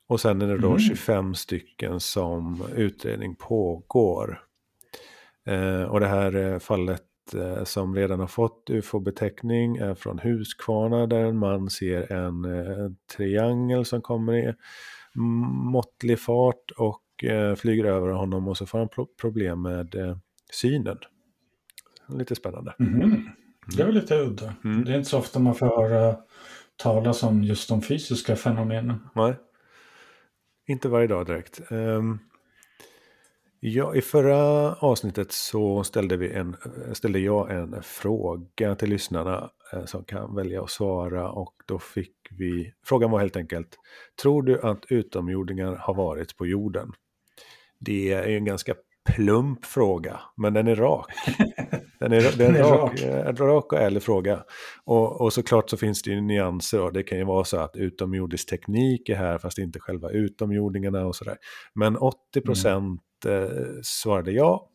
Och 0.08 0.22
sen 0.22 0.42
är 0.42 0.48
det 0.48 0.58
då 0.58 0.70
Mhm. 0.70 0.80
25 0.80 1.36
stycken 1.36 2.00
som 2.00 2.64
utredning 2.76 3.36
pågår. 3.36 4.44
Eh, 5.46 5.84
och 5.84 6.00
det 6.00 6.08
här 6.08 6.36
eh, 6.36 6.60
fallet 6.60 7.04
eh, 7.36 7.64
som 7.64 7.96
redan 7.96 8.20
har 8.20 8.28
fått 8.28 8.70
UFO-beteckning 8.70 9.78
är 9.78 9.96
från 9.96 10.20
Huskvarna 10.20 11.08
där 11.08 11.24
en 11.26 11.38
man 11.38 11.70
ser 11.70 12.12
en 12.12 12.46
eh, 12.46 12.92
triangel 13.16 13.86
som 13.86 14.02
kommer 14.02 14.34
i 14.50 14.54
måttlig 15.72 16.20
fart 16.20 16.72
och 16.78 17.24
eh, 17.24 17.56
flyger 17.56 17.86
över 17.86 18.08
honom 18.08 18.48
och 18.48 18.58
så 18.58 18.66
får 18.66 18.78
han 18.80 18.90
pro- 18.90 19.10
problem 19.22 19.62
med 19.62 19.96
eh, 19.96 20.18
synen. 20.52 20.98
Lite 22.10 22.36
spännande. 22.36 22.74
Mhm. 22.80 23.30
Det 23.78 23.84
var 23.84 23.92
lite 23.92 24.16
udda. 24.16 24.54
Mm. 24.64 24.86
Det 24.86 24.92
är 24.92 24.98
inte 24.98 25.10
så 25.10 25.18
ofta 25.18 25.40
man 25.40 25.56
får 25.56 25.66
höra 25.66 26.16
talas 26.78 27.24
om 27.24 27.44
just 27.44 27.70
de 27.70 27.82
fysiska 27.82 28.36
fenomenen. 28.36 29.10
Nej, 29.16 29.36
inte 30.68 30.90
varje 30.90 31.08
dag 31.08 31.26
direkt. 31.26 31.72
Ehm, 31.72 32.20
ja, 33.60 33.96
I 33.96 34.02
förra 34.02 34.38
avsnittet 34.74 35.32
så 35.32 35.84
ställde, 35.84 36.18
vi 36.18 36.32
en, 36.32 36.56
ställde 36.94 37.20
jag 37.20 37.52
en 37.52 37.84
fråga 37.84 38.76
till 38.76 38.90
lyssnarna 38.90 39.50
eh, 39.74 39.86
som 39.86 40.04
kan 40.04 40.36
välja 40.36 40.64
att 40.64 40.70
svara 40.70 41.32
och 41.32 41.54
då 41.66 41.80
fick 41.80 42.16
vi, 42.32 42.74
frågan 42.86 43.12
var 43.12 43.20
helt 43.20 43.38
enkelt, 43.38 43.80
tror 44.22 44.44
du 44.44 44.62
att 44.62 44.86
utomjordingar 44.90 45.76
har 45.76 45.94
varit 45.94 46.38
på 46.38 46.48
jorden? 46.48 46.94
Det 47.80 48.14
är 48.14 48.24
en 48.24 48.46
ganska 48.46 48.76
plump 49.08 49.66
fråga, 49.66 50.20
men 50.38 50.54
den 50.54 50.68
är 50.68 50.76
rak. 50.76 51.12
Den 52.00 52.14
är, 52.14 52.38
den 52.38 52.56
är 52.56 52.60
rak, 52.64 53.04
rak. 53.04 53.26
en 53.28 53.38
rak 53.38 53.74
och 53.74 53.80
ärlig 53.80 54.04
fråga. 54.04 54.44
Och, 54.86 55.22
och 55.22 55.34
såklart 55.34 55.70
så 55.70 55.78
finns 55.78 56.02
det 56.02 56.12
ju 56.12 56.22
nyanser. 56.22 56.82
Och 56.82 56.94
det 56.94 57.04
kan 57.04 57.18
ju 57.18 57.24
vara 57.24 57.44
så 57.44 57.58
att 57.58 57.76
utomjordisk 57.76 58.50
teknik 58.50 59.10
är 59.10 59.16
här 59.16 59.38
fast 59.38 59.58
inte 59.58 59.80
själva 59.80 60.10
utomjordingarna 60.10 61.06
och 61.06 61.16
sådär. 61.16 61.38
Men 61.76 61.98
80 61.98 62.42
procent 62.42 63.02
eh, 63.26 63.50
svarade 63.84 64.32
ja. 64.32 64.70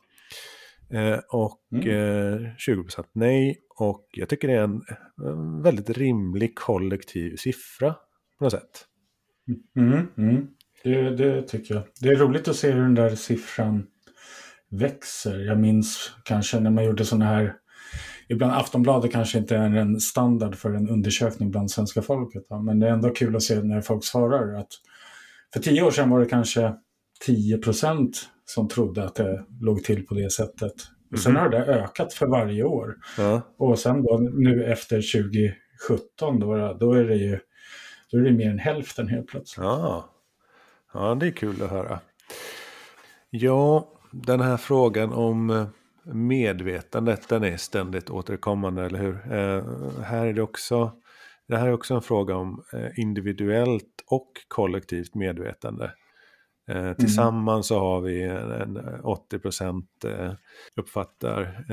Eh, 0.92 1.18
och 1.32 1.58
Mm. 1.72 2.44
eh, 2.44 2.50
20 2.58 2.82
procent 2.82 3.08
nej. 3.12 3.58
Och 3.78 4.06
jag 4.12 4.28
tycker 4.28 4.48
det 4.48 4.54
är 4.54 4.62
en, 4.64 4.82
en 5.26 5.62
väldigt 5.62 5.90
rimlig 5.90 6.54
kollektiv 6.58 7.36
siffra 7.36 7.94
på 8.38 8.44
något 8.44 8.52
sätt. 8.52 8.86
Mm, 9.76 10.06
mm. 10.18 10.46
Det, 10.84 11.16
det 11.16 11.42
tycker 11.42 11.74
jag. 11.74 11.84
Det 12.00 12.08
är 12.08 12.16
roligt 12.16 12.48
att 12.48 12.56
se 12.56 12.70
hur 12.70 12.82
den 12.82 12.94
där 12.94 13.14
siffran 13.14 13.86
växer. 14.72 15.38
Jag 15.38 15.58
minns 15.58 16.12
kanske 16.24 16.60
när 16.60 16.70
man 16.70 16.84
gjorde 16.84 17.04
sådana 17.04 17.24
här 17.24 17.54
Ibland 18.28 18.52
Aftonbladet 18.52 19.12
kanske 19.12 19.38
inte 19.38 19.56
är 19.56 19.76
en 19.76 20.00
standard 20.00 20.54
för 20.54 20.74
en 20.74 20.88
undersökning 20.88 21.50
bland 21.50 21.70
svenska 21.70 22.02
folket. 22.02 22.46
va, 22.48 22.62
Men 22.62 22.80
det 22.80 22.86
är 22.88 22.92
ändå 22.92 23.10
kul 23.10 23.36
att 23.36 23.42
se 23.42 23.62
när 23.62 23.80
folk 23.80 24.04
svarar. 24.04 24.54
att 24.60 24.68
För 25.52 25.60
tio 25.60 25.82
år 25.82 25.90
sedan 25.90 26.10
var 26.10 26.20
det 26.20 26.26
kanske 26.26 26.74
10 27.26 27.58
procent 27.58 28.28
som 28.44 28.68
trodde 28.68 29.04
att 29.04 29.14
det 29.14 29.44
låg 29.60 29.84
till 29.84 30.06
på 30.06 30.14
det 30.14 30.32
sättet. 30.32 30.72
Och 31.12 31.18
sen 31.18 31.32
Mhm. 31.32 31.40
har 31.42 31.48
det 31.48 31.64
ökat 31.64 32.14
för 32.14 32.26
varje 32.26 32.64
år. 32.64 32.96
Ja, 33.18 33.40
Och 33.58 33.78
sen 33.78 34.02
då 34.02 34.18
nu 34.32 34.64
efter 34.64 34.96
2017 35.02 36.40
då, 36.40 36.76
då 36.80 36.92
är 36.92 37.04
det 37.04 37.16
ju 37.16 37.38
då 38.10 38.18
är 38.18 38.22
det 38.22 38.32
mer 38.32 38.50
än 38.50 38.58
hälften 38.58 39.08
helt 39.08 39.26
plötsligt. 39.26 39.64
ja. 39.66 40.10
ja 40.94 41.14
det 41.14 41.26
är 41.26 41.30
kul 41.30 41.62
att 41.62 41.70
höra. 41.70 41.98
Ja, 43.30 43.88
den 44.12 44.40
här 44.40 44.56
frågan 44.56 45.12
om 45.12 45.50
eh, 45.50 45.66
medvetandet, 46.04 47.28
den 47.28 47.44
är 47.44 47.56
ständigt 47.56 48.10
återkommande, 48.10 48.84
eller 48.84 48.98
hur? 48.98 49.14
Eh, 49.14 49.64
här 50.02 50.26
är 50.26 50.32
det 50.32 50.42
också, 50.42 50.92
det 51.48 51.56
här 51.56 51.68
är 51.68 51.72
också 51.72 51.94
en 51.94 52.02
fråga 52.02 52.36
om 52.36 52.64
eh, 52.72 52.98
individuellt 52.98 54.04
och 54.06 54.30
kollektivt 54.48 55.14
medvetande. 55.14 55.92
Eh, 56.68 56.92
tillsammans 56.92 57.66
så 57.66 57.78
har 57.78 58.00
vi 58.00 58.22
en, 58.22 58.50
en 58.50 59.00
80 59.00 59.38
procent 59.38 59.88
uppfattar 60.76 61.64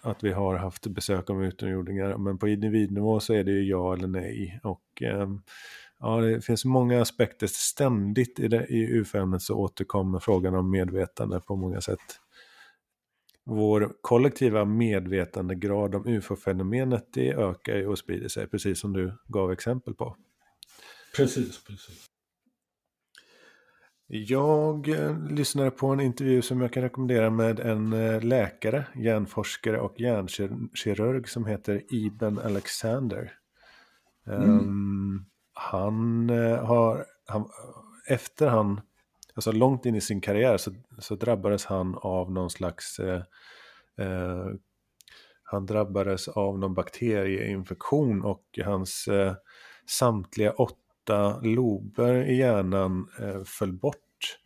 att 0.00 0.24
vi 0.24 0.32
har 0.32 0.56
haft 0.56 0.86
besök 0.86 1.30
av 1.30 1.44
utomjordingar. 1.44 2.16
Men 2.16 2.38
på 2.38 2.48
individnivå 2.48 3.20
så 3.20 3.34
är 3.34 3.44
det 3.44 3.50
ju 3.50 3.62
ja 3.64 3.94
eller 3.94 4.08
nej. 4.08 4.60
Och 4.62 5.02
Ja, 6.00 6.20
det 6.20 6.40
finns 6.40 6.64
många 6.64 7.02
aspekter. 7.02 7.46
Ständigt 7.46 8.40
i, 8.40 8.48
det, 8.48 8.66
i 8.66 8.86
UFO-ämnet 8.86 9.42
så 9.42 9.54
återkommer 9.54 10.18
frågan 10.18 10.54
om 10.54 10.70
medvetande 10.70 11.40
på 11.40 11.56
många 11.56 11.80
sätt. 11.80 12.20
Vår 13.44 13.92
kollektiva 14.00 14.64
medvetandegrad 14.64 15.94
om 15.94 16.06
UFO-fenomenet 16.06 17.08
det 17.12 17.32
ökar 17.32 17.76
ju 17.76 17.86
och 17.86 17.98
sprider 17.98 18.28
sig, 18.28 18.46
precis 18.46 18.80
som 18.80 18.92
du 18.92 19.12
gav 19.26 19.52
exempel 19.52 19.94
på. 19.94 20.16
Precis, 21.16 21.64
precis. 21.64 22.08
Jag 24.10 24.88
eh, 24.88 25.28
lyssnade 25.30 25.70
på 25.70 25.86
en 25.86 26.00
intervju 26.00 26.42
som 26.42 26.60
jag 26.60 26.72
kan 26.72 26.82
rekommendera 26.82 27.30
med 27.30 27.60
en 27.60 27.92
eh, 27.92 28.22
läkare, 28.22 28.86
hjärnforskare 28.94 29.80
och 29.80 30.00
hjärnkirurg 30.00 31.28
som 31.28 31.46
heter 31.46 31.82
Iben 31.94 32.38
Alexander. 32.38 33.32
Mm. 34.26 34.50
Um, 34.50 35.26
han 35.58 36.30
eh, 36.30 36.64
har, 36.64 37.06
han, 37.26 37.48
efter 38.06 38.46
han, 38.46 38.80
alltså 39.34 39.52
långt 39.52 39.86
in 39.86 39.94
i 39.94 40.00
sin 40.00 40.20
karriär 40.20 40.56
så, 40.56 40.70
så 40.98 41.14
drabbades 41.14 41.64
han 41.64 41.94
av 41.94 42.32
någon 42.32 42.50
slags, 42.50 42.98
eh, 42.98 43.22
eh, 43.98 44.46
han 45.42 45.66
drabbades 45.66 46.28
av 46.28 46.58
någon 46.58 46.74
bakterieinfektion 46.74 48.24
och 48.24 48.58
hans 48.64 49.08
eh, 49.08 49.34
samtliga 49.86 50.52
åtta 50.52 51.40
lober 51.40 52.14
i 52.14 52.36
hjärnan 52.36 53.08
eh, 53.20 53.44
föll 53.44 53.72
bort. 53.72 54.38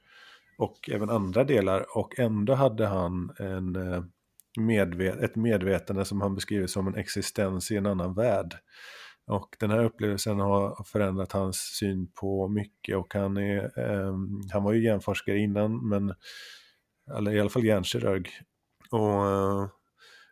Och 0.58 0.90
även 0.92 1.10
andra 1.10 1.44
delar 1.44 1.96
och 1.96 2.18
ändå 2.18 2.54
hade 2.54 2.86
han 2.86 3.34
en 3.38 3.76
medvet 4.60 5.22
ett 5.22 5.36
medvetande 5.36 6.04
som 6.04 6.20
han 6.20 6.34
beskriver 6.34 6.66
som 6.66 6.86
en 6.86 6.94
existens 6.94 7.70
i 7.70 7.76
en 7.76 7.86
annan 7.86 8.14
värld. 8.14 8.54
Och 9.32 9.56
den 9.58 9.70
här 9.70 9.84
upplevelsen 9.84 10.40
har 10.40 10.84
förändrat 10.84 11.32
hans 11.32 11.56
syn 11.56 12.06
på 12.20 12.48
mycket 12.48 12.96
och 12.96 13.14
han, 13.14 13.36
är, 13.36 13.78
eh, 13.78 14.16
han 14.52 14.62
var 14.62 14.72
ju 14.72 14.84
hjärnforskare 14.84 15.38
innan, 15.38 15.88
men 15.88 16.14
eller 17.16 17.32
i 17.32 17.40
alla 17.40 17.50
fall 17.50 17.64
hjärnkirurg. 17.64 18.28
Och 18.90 19.26
eh, 19.30 19.68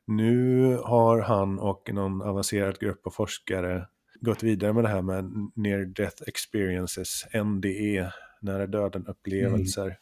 nu 0.06 0.76
har 0.84 1.20
han 1.20 1.58
och 1.58 1.90
någon 1.92 2.22
avancerad 2.22 2.78
grupp 2.78 3.06
av 3.06 3.10
forskare 3.10 3.86
gått 4.20 4.42
vidare 4.42 4.72
med 4.72 4.84
det 4.84 4.88
här 4.88 5.02
med 5.02 5.50
near 5.54 5.84
death 5.84 6.22
experiences, 6.26 7.26
NDE, 7.34 8.12
nära 8.40 8.66
döden 8.66 9.06
upplevelser. 9.06 9.98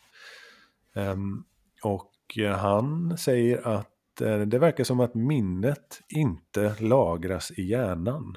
Mm. 0.95 1.11
Um, 1.11 1.45
och 1.83 2.15
han 2.57 3.19
säger 3.19 3.69
att 3.69 4.21
eh, 4.21 4.41
det 4.41 4.59
verkar 4.59 4.85
som 4.85 5.01
att 5.01 5.15
minnet 5.15 6.01
inte 6.09 6.75
lagras 6.79 7.51
i 7.51 7.63
hjärnan. 7.63 8.37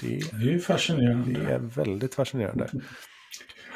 Det, 0.00 0.20
det 0.32 0.36
är 0.36 0.52
ju 0.52 0.60
fascinerande. 0.60 1.40
Det 1.40 1.52
är 1.52 1.58
väldigt 1.58 2.14
fascinerande. 2.14 2.70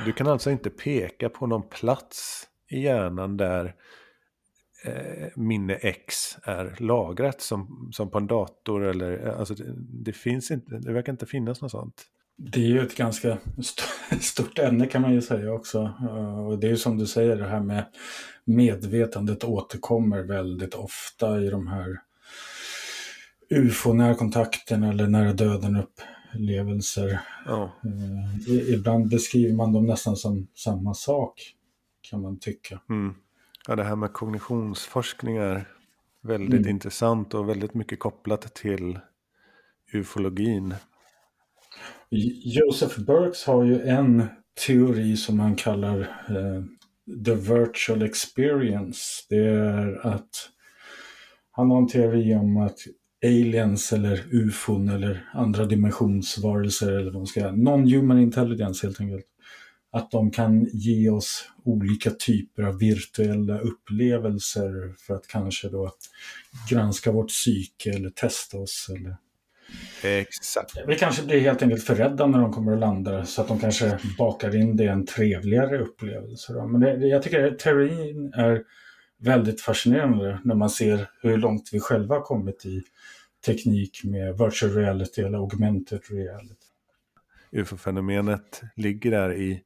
Du 0.04 0.12
kan 0.12 0.26
alltså 0.26 0.50
inte 0.50 0.71
peka 0.71 1.28
på 1.28 1.47
någon 1.47 1.69
plats 1.69 2.49
i 2.71 2.81
hjärnan 2.81 3.37
där 3.37 3.75
eh, 4.85 5.28
minne 5.37 5.75
X 5.75 6.38
är 6.43 6.76
lagrat 6.78 7.40
som, 7.40 7.88
som 7.93 8.11
på 8.11 8.19
en 8.19 8.26
dator 8.26 8.85
eller 8.85 9.26
alltså 9.38 9.54
det, 9.54 9.75
det, 9.76 10.12
finns 10.12 10.50
inte, 10.50 10.78
det 10.78 10.93
verkar 10.93 11.12
inte 11.12 11.26
finnas 11.26 11.62
något 11.62 11.71
sånt. 11.71 12.02
Det 12.37 12.61
är 12.61 12.69
ju 12.69 12.81
ett 12.81 12.97
ganska 12.97 13.38
stort 14.21 14.59
ämne 14.59 14.87
kan 14.87 15.02
man 15.02 15.12
ju 15.12 15.23
säga 15.23 15.52
också. 15.52 15.78
Eh, 16.00 16.47
och 16.47 16.59
det 16.59 16.66
är 16.66 16.71
ju 16.71 16.76
som 16.76 16.99
du 16.99 17.07
säger 17.07 17.37
det 17.37 17.49
här 17.49 17.61
med 17.61 17.85
medvetandet 18.45 19.45
återkommer 19.45 20.23
väldigt 20.23 20.75
ofta 20.75 21.40
i 21.40 21.50
de 21.50 21.66
här 21.66 22.00
ufo-närkontakten 23.50 24.85
eller 24.85 25.07
nära 25.07 25.33
döden 25.33 25.76
upplevelser. 26.35 27.21
Ja. 27.47 27.73
Uh, 27.85 28.75
ibland 28.75 29.11
beskriver 29.11 29.55
man 29.55 29.73
dem 29.73 29.87
nästan 29.87 30.17
som 30.17 30.49
samma 30.55 30.95
sak, 30.95 31.55
kan 32.11 32.21
man 32.21 32.38
tycka. 32.38 32.81
Mm. 32.91 33.14
Ja, 33.69 33.76
det 33.76 33.85
här 33.85 33.97
med 33.97 34.12
kognitionsforskning 34.12 35.37
är 35.37 35.69
väldigt 36.23 36.61
mm. 36.61 36.71
intressant 36.71 37.35
och 37.35 37.49
väldigt 37.49 37.75
mycket 37.75 37.99
kopplat 37.99 38.54
till 38.54 38.99
ufologin. 39.93 40.75
Joseph 42.45 43.00
Burks 43.00 43.45
har 43.45 43.65
ju 43.65 43.80
en 43.80 44.26
teori 44.67 45.17
som 45.17 45.41
han 45.41 45.56
kallar 45.56 45.99
uh, 46.30 46.65
the 47.25 47.35
virtual 47.35 48.02
experience. 48.02 49.26
Det 49.28 49.47
är 49.47 50.06
att 50.06 50.50
han 51.50 51.71
har 51.71 51.78
en 51.78 51.89
teori 51.89 52.35
om 52.35 52.56
att 52.56 52.78
aliens 53.25 53.93
eller 53.93 54.25
ufon 54.30 54.89
eller 54.89 55.28
andra 55.32 55.65
dimensionsvarelser 55.65 56.93
eller 56.93 57.10
vad 57.10 57.15
man 57.15 57.26
ska 57.26 57.41
säga. 57.41 57.52
Non-human 57.52 58.21
intelligence 58.23 58.87
helt 58.87 59.00
enkelt. 59.00 59.26
Att 59.93 60.10
de 60.10 60.30
kan 60.30 60.69
ge 60.73 61.10
oss 61.10 61.49
olika 61.65 62.10
typer 62.10 62.63
av 62.63 62.78
virtuella 62.78 63.58
upplevelser 63.58 64.95
för 64.99 65.15
att 65.15 65.26
kanske 65.26 65.69
då 65.69 65.91
granska 66.71 67.13
vårt 67.13 67.28
psyke 67.28 67.91
eller 67.91 68.10
testa 68.10 68.58
oss. 68.58 68.91
Eller... 68.95 69.17
Exakt. 70.21 70.73
Vi 70.87 70.97
kanske 70.97 71.26
blir 71.26 71.41
helt 71.41 71.63
enkelt 71.63 71.84
för 71.84 71.95
rädda 71.95 72.26
när 72.26 72.39
de 72.39 72.52
kommer 72.52 72.73
att 72.73 72.80
landa 72.80 73.25
så 73.25 73.43
att 73.43 73.49
de 73.49 73.58
kanske 73.58 73.99
bakar 74.19 74.56
in 74.56 74.76
det 74.76 74.84
i 74.84 74.89
en 74.89 75.06
trevligare 75.06 75.78
upplevelse. 75.78 76.52
Då. 76.52 76.67
Men 76.67 76.80
det, 76.80 77.06
jag 77.06 77.23
tycker 77.23 77.47
att 77.47 77.58
teorin 77.58 78.32
är 78.34 78.63
väldigt 79.25 79.60
fascinerande 79.60 80.41
när 80.45 80.54
man 80.54 80.71
ser 80.71 81.10
hur 81.23 81.37
långt 81.37 81.69
vi 81.73 81.80
själva 81.80 82.15
har 82.15 82.23
kommit 82.23 82.67
i 82.67 82.82
teknik 83.47 84.00
med 84.04 84.39
virtual 84.39 84.73
reality 84.73 85.23
eller 85.23 85.39
augmented 85.39 86.00
reality. 86.10 86.67
UFO-fenomenet 87.52 88.63
ligger 88.76 89.10
där 89.10 89.32
i... 89.34 89.63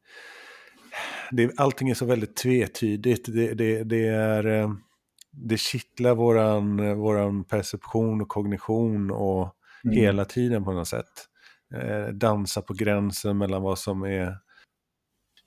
Det, 1.31 1.51
allting 1.57 1.90
är 1.90 1.94
så 1.94 2.07
väldigt 2.07 2.37
tvetydigt. 2.37 3.35
Det, 3.35 3.55
det, 3.55 3.85
det, 3.85 4.07
är, 4.07 4.47
eh, 4.47 4.71
det 5.31 5.57
kittlar 5.57 6.14
våran, 6.14 6.99
våran 6.99 7.44
perception 7.44 8.21
och 8.21 8.29
kognition 8.29 9.11
och 9.11 9.55
mm. 9.85 9.97
hela 9.97 10.25
tiden 10.25 10.64
på 10.64 10.73
något 10.73 10.88
sätt. 10.88 11.29
Eh, 11.75 12.07
dansa 12.07 12.62
på 12.62 12.75
gränsen 12.75 13.38
mellan 13.38 13.62
vad 13.62 13.79
som 13.79 14.03
är 14.03 14.37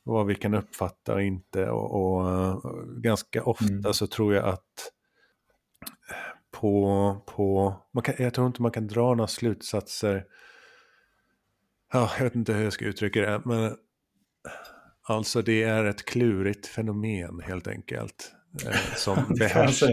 vad 0.04 0.26
vi 0.26 0.36
kan 0.36 0.54
uppfatta 0.54 1.14
och 1.14 1.22
inte. 1.22 1.70
Och, 1.70 1.92
och 1.96 2.26
uh, 2.26 2.74
ganska 2.98 3.44
ofta 3.44 3.66
mm. 3.66 3.94
så 3.94 4.08
tror 4.08 4.34
jag 4.34 4.46
att 4.46 4.92
på, 6.52 7.16
på 7.26 7.76
man 7.94 8.04
kan, 8.04 8.16
jag 8.18 8.34
tror 8.34 8.48
inte 8.48 8.62
man 8.62 8.72
kan 8.72 8.88
dra 8.88 9.16
några 9.16 9.28
slutsatser. 9.28 10.26
Ja, 11.94 12.12
jag 12.18 12.24
vet 12.24 12.36
inte 12.36 12.54
hur 12.54 12.64
jag 12.64 12.74
ska 12.74 12.86
uttrycka 12.86 13.22
det, 13.22 13.42
men 13.46 13.76
alltså 15.04 15.42
det 15.42 15.64
är 15.64 15.86
ett 15.86 16.06
klurigt 16.06 16.68
fenomen 16.68 17.40
helt 17.40 17.68
enkelt. 17.68 18.32
Eh, 18.66 18.96
som, 18.96 19.26
behärs, 19.40 19.84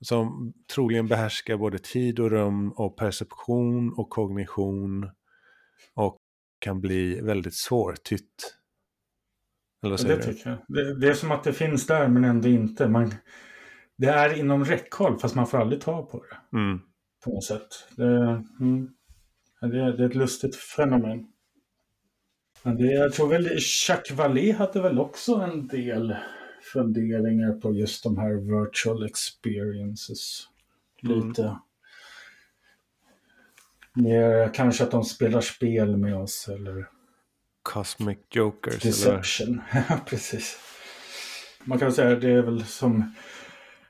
som 0.00 0.52
troligen 0.74 1.06
behärskar 1.06 1.56
både 1.56 1.78
tid 1.78 2.20
och 2.20 2.30
rum 2.30 2.72
och 2.72 2.96
perception 2.96 3.92
och 3.92 4.10
kognition. 4.10 5.10
Och 5.94 6.18
kan 6.58 6.80
bli 6.80 7.20
väldigt 7.20 7.54
svårtytt. 7.54 8.56
Eller 9.82 10.08
det 10.08 10.22
tycker 10.22 10.50
jag. 10.50 10.58
Det, 10.68 10.94
det, 10.94 11.08
är 11.08 11.14
som 11.14 11.32
att 11.32 11.44
det 11.44 11.52
finns 11.52 11.86
där 11.86 12.08
men 12.08 12.24
ändå 12.24 12.48
inte. 12.48 12.88
Man, 12.88 13.14
det 13.96 14.06
är 14.06 14.38
inom 14.38 14.64
räckhåll 14.64 15.18
fast 15.18 15.34
man 15.34 15.46
får 15.46 15.58
aldrig 15.58 15.80
ta 15.80 16.06
på 16.06 16.24
det. 16.30 16.58
Mm. 16.58 16.80
På 17.24 17.30
något 17.30 17.44
sätt. 17.44 17.68
Det, 17.96 18.44
mm, 18.60 18.90
det, 19.60 19.96
det, 19.96 20.02
är 20.02 20.08
ett 20.08 20.14
lustigt 20.14 20.56
fenomen. 20.56 21.26
Men 22.62 22.76
det, 22.76 22.92
jag 22.92 23.12
tror 23.12 23.28
väl 23.28 23.58
Jacques 23.88 24.18
Vallée 24.18 24.52
hade 24.52 24.82
väl 24.82 24.98
också 24.98 25.34
en 25.34 25.66
del 25.66 26.16
funderingar 26.72 27.52
på 27.52 27.72
just 27.72 28.04
de 28.04 28.18
här 28.18 28.34
virtual 28.34 29.06
experiences. 29.06 30.48
Mm. 31.02 31.28
Lite. 31.28 31.58
Mer 33.94 34.54
kanske 34.54 34.84
att 34.84 34.90
de 34.90 35.04
spelar 35.04 35.40
spel 35.40 35.96
med 35.96 36.16
oss 36.16 36.48
eller 36.48 36.88
Cosmic 37.66 38.18
Jokers. 38.30 38.82
Deception, 38.82 39.60
ja 39.88 40.00
precis. 40.06 40.58
Man 41.64 41.78
kan 41.78 41.92
säga 41.92 42.12
att 42.12 42.20
det 42.20 42.30
är 42.30 42.42
väl 42.42 42.64
som 42.64 43.14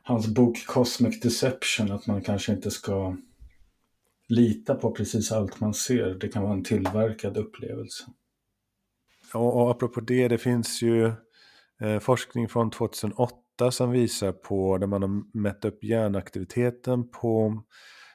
hans 0.03 0.27
bok 0.27 0.67
Cosmic 0.67 1.21
Deception, 1.21 1.93
att 1.93 2.07
man 2.07 2.23
kanske 2.23 2.53
inte 2.53 2.71
ska 2.71 3.17
lita 4.29 4.75
på 4.75 4.91
precis 4.91 5.33
allt 5.33 5.61
man 5.61 5.75
ser. 5.75 6.15
Det 6.15 6.29
kan 6.29 6.43
vara 6.43 6.53
en 6.53 6.65
tillverkad 6.65 7.37
upplevelse. 7.37 8.05
Och, 9.35 9.63
och 9.63 9.71
apropå 9.71 10.01
det, 10.01 10.29
det 10.29 10.39
finns 10.39 10.83
ju 10.83 11.13
eh, 11.81 11.99
forskning 12.01 12.49
från 12.49 12.71
2008 12.71 13.71
som 13.71 13.91
visar 13.91 14.33
på 14.33 14.79
där 14.79 14.87
man 14.87 15.03
har 15.03 15.39
mätt 15.39 15.65
upp 15.65 15.85
hjärnaktiviteten 15.85 17.09
på 17.11 17.63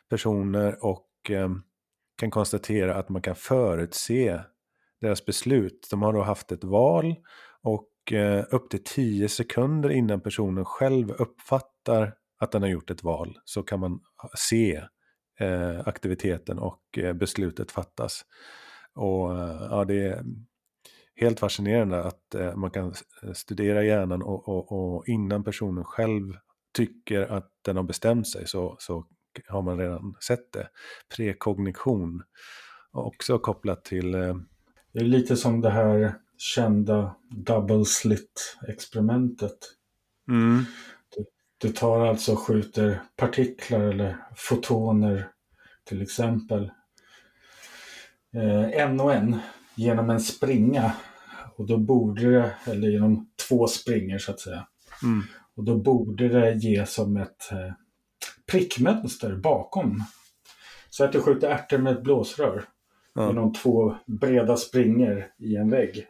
personer 0.09 0.85
och 0.85 1.07
eh, 1.29 1.49
kan 2.17 2.31
konstatera 2.31 2.95
att 2.95 3.09
man 3.09 3.21
kan 3.21 3.35
förutse 3.35 4.41
deras 5.01 5.25
beslut. 5.25 5.87
De 5.91 6.01
har 6.01 6.13
då 6.13 6.21
haft 6.21 6.51
ett 6.51 6.63
val 6.63 7.15
och 7.63 8.11
eh, 8.11 8.45
upp 8.51 8.69
till 8.69 8.83
10 8.83 9.29
sekunder 9.29 9.89
innan 9.89 10.21
personen 10.21 10.65
själv 10.65 11.11
uppfattar 11.11 12.13
att 12.39 12.51
den 12.51 12.61
har 12.61 12.69
gjort 12.69 12.89
ett 12.89 13.03
val 13.03 13.37
så 13.45 13.63
kan 13.63 13.79
man 13.79 13.99
se 14.37 14.83
eh, 15.39 15.79
aktiviteten 15.85 16.59
och 16.59 16.97
eh, 16.97 17.13
beslutet 17.13 17.71
fattas. 17.71 18.25
Och 18.95 19.39
eh, 19.39 19.67
ja, 19.69 19.85
det 19.85 20.07
är 20.07 20.23
helt 21.15 21.39
fascinerande 21.39 22.03
att 22.03 22.35
eh, 22.35 22.55
man 22.55 22.71
kan 22.71 22.93
eh, 23.23 23.33
studera 23.33 23.83
hjärnan 23.83 24.21
och, 24.21 24.49
och, 24.49 24.71
och, 24.71 25.07
innan 25.07 25.43
personen 25.43 25.83
själv 25.83 26.33
tycker 26.73 27.21
att 27.21 27.51
den 27.65 27.75
har 27.75 27.83
bestämt 27.83 28.27
sig 28.27 28.47
så, 28.47 28.75
så 28.79 29.05
har 29.47 29.61
man 29.61 29.77
redan 29.77 30.15
sett 30.27 30.51
det. 30.53 30.69
Prekognition, 31.15 32.23
också 32.91 33.39
kopplat 33.39 33.85
till... 33.85 34.15
Eh, 34.15 34.35
det 34.93 34.99
är 34.99 35.03
lite 35.03 35.37
som 35.37 35.61
det 35.61 35.69
här 35.69 36.15
kända 36.37 37.15
double 37.29 37.85
slit-experimentet. 37.85 39.57
Mm. 40.27 40.65
Du, 41.15 41.25
du, 41.57 41.73
tar 41.73 42.05
alltså 42.05 42.31
och 42.31 42.39
skjuter 42.39 43.01
partiklar 43.15 43.79
eller 43.79 44.17
fotoner 44.35 45.27
till 45.83 46.01
exempel 46.01 46.71
eh, 48.35 48.81
en 48.81 48.99
och 48.99 49.13
en 49.13 49.39
genom 49.75 50.09
en 50.09 50.19
springa. 50.19 50.93
Och 51.55 51.67
då 51.67 51.77
borde 51.77 52.31
det, 52.31 52.53
eller 52.65 52.89
genom 52.89 53.29
två 53.47 53.67
springor 53.67 54.17
så 54.17 54.31
att 54.31 54.39
säga. 54.39 54.67
Mm. 55.03 55.23
Och 55.55 55.63
då 55.63 55.77
borde 55.77 56.27
det 56.27 56.53
ge 56.53 56.85
som 56.85 57.17
ett 57.17 57.51
eh, 57.51 57.73
prickmönster 58.51 59.35
bakom. 59.35 60.03
Så 60.89 61.03
att 61.03 61.11
du 61.11 61.21
skjuter 61.21 61.49
ärtor 61.49 61.77
med 61.77 61.93
ett 61.93 62.03
blåsrör. 62.03 62.63
Ja. 63.13 63.27
Genom 63.27 63.53
två 63.53 63.95
breda 64.05 64.57
springor 64.57 65.25
i 65.37 65.55
en 65.55 65.69
vägg. 65.69 66.07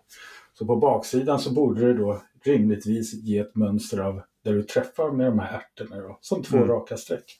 Så 0.53 0.65
på 0.65 0.75
baksidan 0.75 1.39
så 1.39 1.53
borde 1.53 1.87
det 1.87 1.93
då 1.93 2.21
rimligtvis 2.43 3.13
ge 3.13 3.37
ett 3.37 3.55
mönster 3.55 3.99
av 3.99 4.21
där 4.43 4.53
du 4.53 4.63
träffar 4.63 5.11
med 5.11 5.25
de 5.25 5.39
här 5.39 5.57
ärtorna 5.57 6.01
då, 6.01 6.17
som 6.21 6.43
två 6.43 6.57
mm. 6.57 6.69
raka 6.69 6.97
streck. 6.97 7.39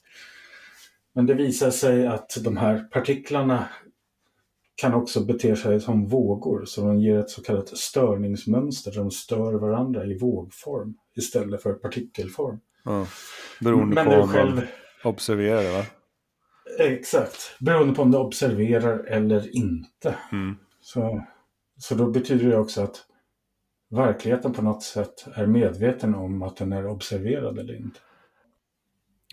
Men 1.13 1.26
det 1.26 1.34
visar 1.34 1.71
sig 1.71 2.08
att 2.08 2.38
de 2.43 2.58
här 2.58 2.80
partiklarna 2.91 3.69
kan 4.76 4.93
också 4.93 5.26
bete 5.26 5.56
sig 5.56 5.80
som 5.80 6.08
vågor, 6.08 6.65
så 6.65 6.82
de 6.82 7.00
ger 7.00 7.19
ett 7.19 7.30
så 7.30 7.43
kallat 7.43 7.78
störningsmönster. 7.78 8.91
De 8.95 9.12
stör 9.12 9.54
varandra 9.54 10.06
i 10.06 10.17
vågform 10.17 10.93
istället 11.15 11.63
för 11.63 11.74
partikelform. 11.74 12.60
Ja. 12.84 13.08
Beroende 13.60 13.95
Men 13.95 14.06
på 14.06 14.12
om 14.12 14.28
själv... 14.28 14.56
man 14.56 14.65
observerar 15.04 15.78
va? 15.78 15.86
Exakt, 16.79 17.57
beroende 17.60 17.93
på 17.93 18.01
om 18.01 18.12
du 18.12 18.17
observerar 18.17 18.99
eller 18.99 19.55
inte. 19.55 20.15
Mm. 20.31 20.55
Så, 20.81 21.25
så 21.77 21.95
då 21.95 22.12
betyder 22.12 22.49
det 22.49 22.57
också 22.57 22.81
att 22.81 23.05
verkligheten 23.89 24.53
på 24.53 24.62
något 24.62 24.84
sätt 24.84 25.27
är 25.34 25.45
medveten 25.47 26.15
om 26.15 26.41
att 26.41 26.57
den 26.57 26.73
är 26.73 26.88
observerad 26.88 27.60
eller 27.60 27.75
inte. 27.75 27.99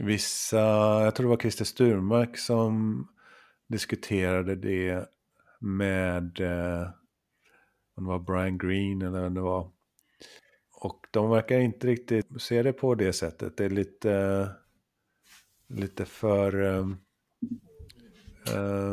Vissa, 0.02 0.58
jag 1.04 1.14
tror 1.14 1.24
det 1.24 1.30
var 1.30 1.36
Christer 1.36 1.64
Sturmark 1.64 2.38
som 2.38 3.06
diskuterade 3.68 4.56
det 4.56 5.08
med, 5.60 6.40
eh, 6.40 6.88
om 7.96 8.04
det 8.04 8.10
var 8.10 8.18
Brian 8.18 8.58
Green 8.58 9.02
eller 9.02 9.20
vad 9.20 9.34
det 9.34 9.40
var. 9.40 9.70
Och 10.80 11.06
de 11.10 11.30
verkar 11.30 11.58
inte 11.58 11.86
riktigt 11.86 12.42
se 12.42 12.62
det 12.62 12.72
på 12.72 12.94
det 12.94 13.12
sättet. 13.12 13.56
Det 13.56 13.64
är 13.64 13.70
lite, 13.70 14.48
lite 15.68 16.04
för... 16.04 16.60
Um, 16.60 16.96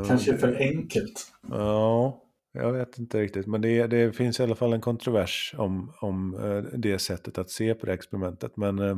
Kanske 0.08 0.38
för 0.38 0.56
enkelt. 0.56 1.32
Ja, 1.50 2.22
jag 2.52 2.74
vet 2.74 3.00
inte 3.00 3.22
riktigt. 3.22 3.48
Men 3.48 3.62
det, 3.62 3.88
det 3.88 4.12
finns 4.12 4.40
i 4.40 4.44
alla 4.44 4.56
fall 4.56 4.74
en 4.74 4.82
kontrovers 4.82 5.56
om, 5.58 5.94
om 6.02 6.36
uh, 6.36 6.64
det 6.64 7.00
sättet 7.00 7.38
att 7.38 7.50
se 7.50 7.74
på 7.74 7.86
det 7.86 7.94
experimentet. 7.94 8.58
Men 8.58 8.80
uh, 8.80 8.98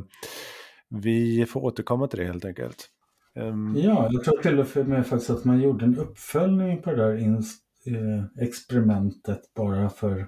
vi 0.88 1.46
får 1.46 1.64
återkomma 1.64 2.08
till 2.08 2.18
det 2.18 2.26
helt 2.26 2.44
enkelt. 2.44 2.88
Um, 3.34 3.76
ja, 3.76 4.08
jag 4.10 4.24
tror 4.24 4.42
till 4.42 4.60
och 4.60 4.88
med 4.88 5.06
faktiskt 5.06 5.30
att 5.30 5.44
man 5.44 5.60
gjorde 5.60 5.84
en 5.84 5.98
uppföljning 5.98 6.82
på 6.82 6.90
det 6.90 6.96
där 6.96 7.38
uh, 7.88 8.24
experimentet 8.40 9.54
bara 9.54 9.90
för 9.90 10.26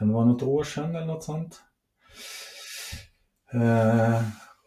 kan 0.00 0.08
det 0.08 0.14
vara 0.14 0.24
något 0.24 0.42
år 0.42 0.64
sedan 0.64 0.96
eller 0.96 1.06
något 1.06 1.24
sånt? 1.24 1.60
Eh, 3.52 4.22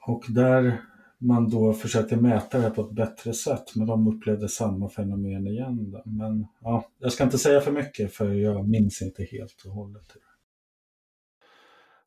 och 0.08 0.24
där 0.30 0.82
man 1.24 1.50
då 1.50 1.74
försökte 1.74 2.16
mäta 2.16 2.60
det 2.60 2.70
på 2.70 2.82
ett 2.82 2.92
bättre 2.92 3.34
sätt 3.34 3.76
men 3.76 3.88
de 3.88 4.08
upplevde 4.08 4.50
samma 4.50 4.90
fenomen 4.90 5.48
igen. 5.48 5.92
Då. 5.92 6.02
Men 6.06 6.48
ja, 6.62 6.86
jag 7.00 7.12
ska 7.12 7.24
inte 7.24 7.38
säga 7.38 7.62
för 7.62 7.72
mycket 7.72 8.14
för 8.14 8.34
jag 8.34 8.70
minns 8.70 9.02
inte 9.02 9.24
helt 9.24 9.64
och 9.66 9.72
hållet. 9.72 10.16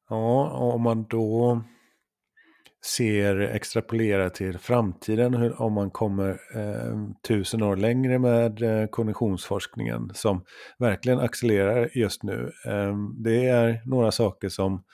Ja, 0.09 0.51
om 0.51 0.83
man 0.83 1.07
då 1.11 1.63
ser 2.85 3.41
extrapolera 3.41 4.31
till 4.31 4.59
framtiden, 4.59 5.35
hur, 5.35 5.63
om 5.63 5.73
man 5.73 5.91
kommer 5.91 6.31
eh, 6.55 6.97
tusen 7.29 7.63
år 7.63 7.77
längre 7.77 8.19
med 8.19 8.63
eh, 8.63 8.87
kognitionsforskningen 8.87 10.11
som 10.15 10.45
verkligen 10.79 11.19
accelererar 11.19 11.91
just 11.95 12.23
nu. 12.23 12.53
Eh, 12.67 12.97
det 13.25 13.47
är 13.47 13.83
några 13.85 14.13
saker 14.13 14.49
som 14.49 14.85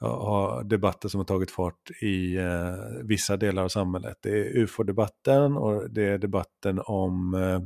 har 0.00 0.64
debatter 0.64 1.08
som 1.08 1.18
har 1.18 1.24
tagit 1.24 1.50
fart 1.50 1.90
i 2.02 2.36
eh, 2.36 2.74
vissa 3.04 3.36
delar 3.36 3.62
av 3.62 3.68
samhället. 3.68 4.18
Det 4.20 4.30
är 4.30 4.56
ufo-debatten 4.56 5.56
och 5.56 5.90
det 5.90 6.02
är 6.02 6.18
debatten 6.18 6.80
om 6.84 7.34
eh, 7.34 7.60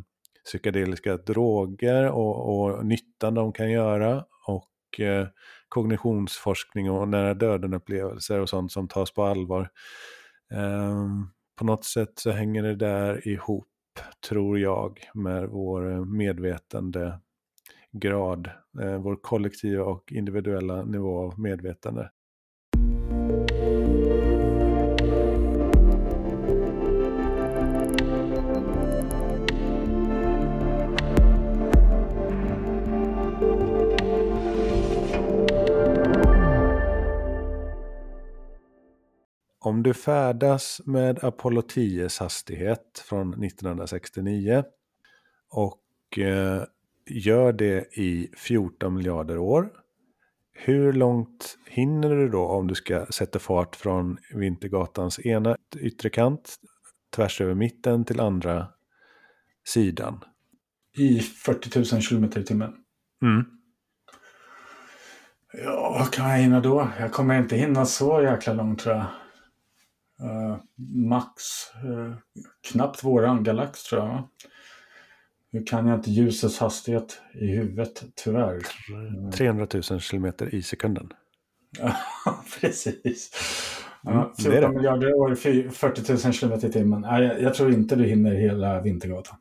psykedeliska 0.45 1.17
droger 1.17 2.11
och, 2.11 2.61
och 2.61 2.87
nyttan 2.87 3.35
de 3.35 3.53
kan 3.53 3.71
göra 3.71 4.25
och 4.47 5.01
eh, 5.01 5.27
kognitionsforskning 5.69 6.91
och 6.91 7.09
nära 7.09 7.35
döden-upplevelser 7.35 8.41
och 8.41 8.49
sånt 8.49 8.73
som 8.73 8.89
tas 8.89 9.13
på 9.15 9.25
allvar. 9.25 9.71
Eh, 10.53 11.09
på 11.59 11.65
något 11.65 11.85
sätt 11.85 12.13
så 12.19 12.31
hänger 12.31 12.63
det 12.63 12.75
där 12.77 13.29
ihop, 13.29 13.69
tror 14.29 14.59
jag, 14.59 15.01
med 15.15 15.49
vår 15.49 16.05
medvetande 16.05 17.19
grad, 17.93 18.51
eh, 18.83 18.99
vår 18.99 19.17
kollektiva 19.17 19.85
och 19.85 20.13
individuella 20.13 20.85
nivå 20.85 21.19
av 21.19 21.41
medvetande. 21.41 22.11
Om 39.65 39.83
du 39.83 39.95
färdas 39.95 40.81
med 40.85 41.25
Apollo 41.25 41.61
10s 41.61 42.21
hastighet 42.21 43.05
från 43.09 43.45
1969 43.45 44.65
och 45.51 46.19
eh, 46.19 46.63
gör 47.07 47.53
det 47.53 47.99
i 47.99 48.31
14 48.37 48.95
miljarder 48.95 49.39
år. 49.39 49.73
Hur 50.53 50.93
långt 50.93 51.59
hinner 51.67 52.17
du 52.17 52.29
då 52.29 52.47
om 52.47 52.67
du 52.67 52.75
ska 52.75 53.07
sätta 53.07 53.39
fart 53.39 53.77
från 53.77 54.19
Vintergatans 54.35 55.27
ena 55.27 55.57
yttre 55.77 56.11
kant 56.11 56.57
tvärs 57.17 57.41
över 57.41 57.55
mitten 57.55 58.05
till 58.05 58.21
andra 58.21 58.67
sidan? 59.69 60.25
I 60.97 61.21
40 61.21 61.95
000 61.95 62.03
kilometer 62.03 62.41
i 62.41 62.45
timmen. 62.45 62.75
Mm. 63.23 63.45
Ja, 65.65 65.97
vad 65.99 66.13
kan 66.13 66.31
jag 66.31 66.39
hinna 66.39 66.61
då? 66.61 66.89
Jag 66.99 67.13
kommer 67.13 67.39
inte 67.39 67.57
hinna 67.57 67.87
så 67.87 68.23
jäkla 68.23 68.53
långt 68.53 68.79
tror 68.79 68.95
jag. 68.95 69.07
Uh, 70.23 70.57
max 70.87 71.43
uh, 71.85 72.15
knappt 72.73 73.05
våran 73.05 73.45
galax 73.45 73.83
tror 73.83 74.03
jag. 74.03 74.29
Nu 75.51 75.63
kan 75.63 75.87
jag 75.87 75.99
inte 75.99 76.11
ljusets 76.11 76.59
hastighet 76.59 77.21
i 77.35 77.47
huvudet 77.47 78.05
tyvärr. 78.15 78.61
300 79.31 79.67
000 79.91 80.01
kilometer 80.01 80.55
i 80.55 80.63
sekunden. 80.63 81.13
Precis. 82.61 83.31
Ja, 84.03 84.33
14 84.43 84.59
mm, 84.59 84.75
miljarder 84.75 85.15
år, 85.15 85.35
40 85.71 86.13
000 86.25 86.33
kilometer 86.33 86.69
i 86.69 86.73
timmen. 86.73 87.03
Jag, 87.03 87.43
jag 87.43 87.55
tror 87.55 87.73
inte 87.73 87.97
du 87.97 88.05
hinner 88.05 88.35
hela 88.35 88.81
Vintergatan. 88.81 89.37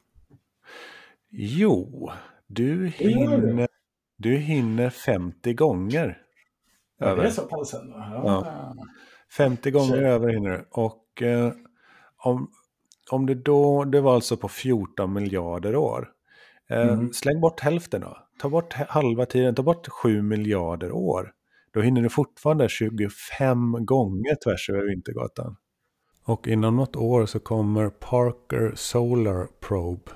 Jo, 1.30 2.12
du 2.48 2.88
hinner, 2.88 3.68
du 4.18 4.36
hinner 4.36 4.90
50 4.90 5.54
gånger. 5.54 6.22
Ja, 7.00 7.16
det 7.16 7.28
är 7.28 7.32
så 7.32 7.42
pass 7.42 7.74
ändå. 7.74 7.96
Ja. 7.98 8.24
Ja. 8.26 8.76
50 9.38 9.72
gånger 9.72 9.88
så. 9.88 9.96
över 9.96 10.34
hinner 10.34 10.50
du. 10.50 10.66
Och 10.72 11.22
eh, 11.22 11.52
om, 12.18 12.52
om 13.12 13.26
det 13.26 13.36
då, 13.36 13.84
det 13.84 14.02
var 14.02 14.16
alltså 14.16 14.38
på 14.38 14.48
14 14.48 15.14
miljarder 15.14 15.76
år. 15.76 16.10
Eh, 16.70 16.90
mm. 16.90 17.14
Släng 17.14 17.42
bort 17.42 17.60
hälften 17.60 18.02
då. 18.02 18.18
Ta 18.40 18.50
bort 18.50 18.74
halva 18.74 19.26
tiden, 19.26 19.56
ta 19.56 19.64
bort 19.64 19.88
7 19.88 20.22
miljarder 20.22 20.92
år. 20.92 21.32
Då 21.72 21.82
hinner 21.82 22.02
du 22.02 22.10
fortfarande 22.10 22.70
25 22.70 23.86
gånger 23.86 24.36
tvärs 24.44 24.70
över 24.70 24.90
Vintergatan. 24.90 25.56
Och 26.26 26.48
inom 26.48 26.76
något 26.76 26.96
år 26.96 27.26
så 27.26 27.40
kommer 27.40 27.90
Parker 27.90 28.72
Solar 28.76 29.48
Probe. 29.60 30.12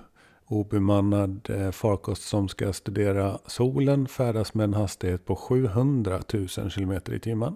Obemannad 0.50 1.50
eh, 1.50 1.72
farkost 1.72 2.24
som 2.24 2.48
ska 2.48 2.74
studera 2.74 3.40
solen 3.46 4.08
färdas 4.08 4.54
med 4.54 4.64
en 4.64 4.74
hastighet 4.74 5.26
på 5.26 5.36
700 5.36 6.20
000 6.34 6.48
km 6.72 6.92
i 6.92 7.20
timmen. 7.20 7.56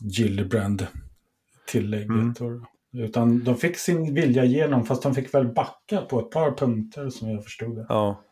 Gillibrand-tillägget. 0.00 2.40
Mm. 2.40 2.66
Utan 2.96 3.44
de 3.44 3.56
fick 3.56 3.76
sin 3.76 4.14
vilja 4.14 4.44
igenom 4.44 4.86
fast 4.86 5.02
de 5.02 5.14
fick 5.14 5.34
väl 5.34 5.48
backa 5.48 6.00
på 6.00 6.20
ett 6.20 6.30
par 6.30 6.50
punkter 6.50 7.10
som 7.10 7.30
jag 7.30 7.44
förstod 7.44 7.76
det. 7.76 7.86
Ja, 7.88 8.22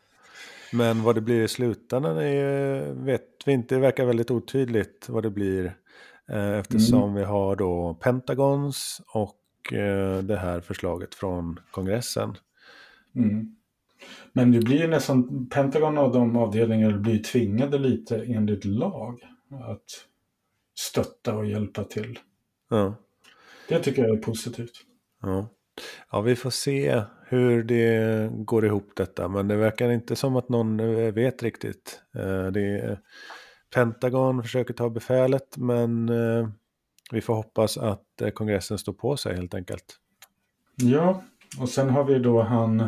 men 0.73 1.03
vad 1.03 1.15
det 1.15 1.21
blir 1.21 1.43
i 1.43 1.47
slutändan 1.47 2.17
är, 2.17 2.93
vet 2.93 3.27
vi 3.45 3.51
inte. 3.51 3.75
Det 3.75 3.81
verkar 3.81 4.05
väldigt 4.05 4.31
otydligt 4.31 5.09
vad 5.09 5.23
det 5.23 5.29
blir. 5.29 5.75
Eh, 6.29 6.53
eftersom 6.59 7.03
mm. 7.03 7.15
vi 7.15 7.23
har 7.23 7.55
då 7.55 7.93
Pentagons 7.93 9.01
och 9.13 9.73
eh, 9.73 10.17
det 10.17 10.37
här 10.37 10.61
förslaget 10.61 11.15
från 11.15 11.59
kongressen. 11.71 12.37
Mm. 13.15 13.55
Men 14.33 14.51
det 14.51 14.59
blir 14.59 14.87
nästan, 14.87 15.49
Pentagon 15.49 15.97
och 15.97 16.13
de 16.13 16.37
avdelningarna 16.37 16.97
blir 16.97 17.23
tvingade 17.23 17.77
lite 17.77 18.23
enligt 18.23 18.65
lag 18.65 19.19
att 19.51 20.05
stötta 20.75 21.35
och 21.35 21.45
hjälpa 21.45 21.83
till. 21.83 22.19
Ja. 22.69 22.95
Det 23.67 23.79
tycker 23.79 24.03
jag 24.03 24.17
är 24.17 24.21
positivt. 24.21 24.73
Ja. 25.21 25.49
ja, 26.11 26.21
vi 26.21 26.35
får 26.35 26.49
se 26.49 27.01
hur 27.27 27.63
det 27.63 28.29
går 28.31 28.65
ihop 28.65 28.91
detta. 28.95 29.27
Men 29.27 29.47
det 29.47 29.55
verkar 29.55 29.91
inte 29.91 30.15
som 30.15 30.35
att 30.35 30.49
någon 30.49 30.77
vet 31.13 31.43
riktigt. 31.43 32.01
Eh, 32.15 32.47
det 32.47 32.61
är, 32.61 32.99
Pentagon 33.73 34.43
försöker 34.43 34.73
ta 34.73 34.89
befälet 34.89 35.57
men 35.57 36.09
eh, 36.09 36.47
vi 37.11 37.21
får 37.21 37.35
hoppas 37.35 37.77
att 37.77 38.21
eh, 38.21 38.29
kongressen 38.29 38.77
står 38.77 38.93
på 38.93 39.17
sig 39.17 39.35
helt 39.35 39.53
enkelt. 39.53 39.99
Ja, 40.75 41.23
och 41.59 41.69
sen 41.69 41.89
har 41.89 42.03
vi 42.03 42.19
då 42.19 42.41
han 42.41 42.79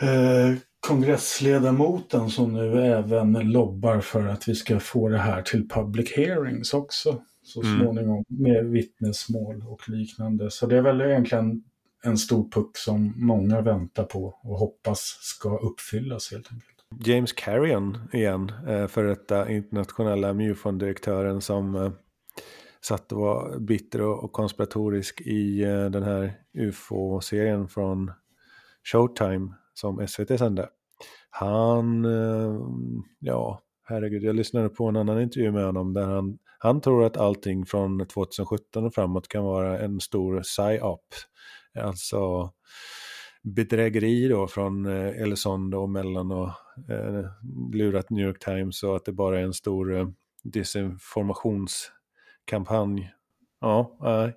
eh, 0.00 0.54
kongressledamoten 0.80 2.30
som 2.30 2.52
nu 2.52 2.86
även 2.86 3.32
lobbar 3.32 4.00
för 4.00 4.26
att 4.26 4.48
vi 4.48 4.54
ska 4.54 4.80
få 4.80 5.08
det 5.08 5.18
här 5.18 5.42
till 5.42 5.68
public 5.68 6.16
hearings 6.16 6.74
också 6.74 7.22
så 7.44 7.62
mm. 7.62 7.80
småningom 7.80 8.24
med 8.28 8.64
vittnesmål 8.64 9.62
och 9.68 9.88
liknande. 9.88 10.50
Så 10.50 10.66
det 10.66 10.76
är 10.76 10.82
väl 10.82 11.00
egentligen 11.00 11.62
en 12.04 12.18
stor 12.18 12.50
puck 12.50 12.76
som 12.76 13.12
många 13.16 13.60
väntar 13.60 14.04
på 14.04 14.38
och 14.42 14.58
hoppas 14.58 15.18
ska 15.20 15.58
uppfyllas 15.58 16.32
helt 16.32 16.52
enkelt. 16.52 16.74
James 17.06 17.32
Carrion 17.32 17.98
igen, 18.12 18.52
eh, 18.68 18.86
för 18.86 19.04
detta 19.04 19.50
internationella 19.50 20.32
MUFON-direktören 20.34 21.40
som 21.40 21.74
eh, 21.74 21.92
satt 22.80 23.12
och 23.12 23.18
var 23.18 23.58
bitter 23.58 24.00
och 24.00 24.32
konspiratorisk 24.32 25.20
i 25.20 25.62
eh, 25.62 25.84
den 25.84 26.02
här 26.02 26.32
UFO-serien 26.54 27.68
från 27.68 28.12
Showtime 28.92 29.54
som 29.74 30.06
SVT 30.06 30.38
sände. 30.38 30.68
Han, 31.30 32.06
ja, 33.18 33.62
herregud, 33.84 34.22
jag 34.22 34.36
lyssnade 34.36 34.68
på 34.68 34.88
en 34.88 34.96
annan 34.96 35.22
intervju 35.22 35.52
med 35.52 35.64
honom 35.64 35.94
där 35.94 36.06
han, 36.06 36.38
han 36.64 36.80
tror 36.80 37.04
att 37.04 37.16
allting 37.16 37.66
från 37.66 38.06
2017 38.06 38.84
och 38.84 38.94
framåt 38.94 39.28
kan 39.28 39.44
vara 39.44 39.78
en 39.78 40.00
stor 40.00 40.42
psy-op. 40.42 41.06
Alltså 41.78 42.50
bedrägeri 43.42 44.28
då 44.28 44.46
från 44.46 44.86
eh, 44.86 45.22
Elizondo 45.22 45.78
och 45.78 45.90
Mellan 45.90 46.30
och 46.30 46.50
eh, 46.90 47.24
lurat 47.72 48.10
New 48.10 48.26
York 48.26 48.44
Times 48.44 48.82
och 48.82 48.96
att 48.96 49.04
det 49.04 49.12
bara 49.12 49.40
är 49.40 49.44
en 49.44 49.52
stor 49.52 49.96
eh, 49.96 50.08
desinformationskampanj. 50.42 53.12
Ja, 53.60 53.98
eh, 54.04 54.28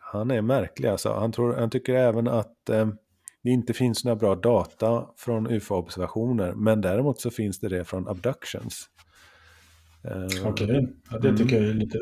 han 0.00 0.30
är 0.30 0.42
märklig 0.42 0.88
alltså. 0.88 1.12
Han, 1.12 1.32
tror, 1.32 1.54
han 1.54 1.70
tycker 1.70 1.94
även 1.94 2.28
att 2.28 2.68
eh, 2.68 2.88
det 3.42 3.50
inte 3.50 3.72
finns 3.72 4.04
några 4.04 4.16
bra 4.16 4.34
data 4.34 5.06
från 5.16 5.46
UFO-observationer, 5.46 6.52
men 6.52 6.80
däremot 6.80 7.20
så 7.20 7.30
finns 7.30 7.60
det 7.60 7.68
det 7.68 7.84
från 7.84 8.08
abductions. 8.08 8.88
Eh, 10.04 10.24
Okej, 10.24 10.64
okay. 10.64 10.86
ja, 11.10 11.18
det 11.18 11.36
tycker 11.36 11.56
mm. 11.56 11.62
jag 11.62 11.70
är 11.70 11.74
lite 11.74 11.98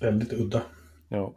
väldigt 0.00 0.32
udda. 0.32 0.62
Ja. 1.08 1.34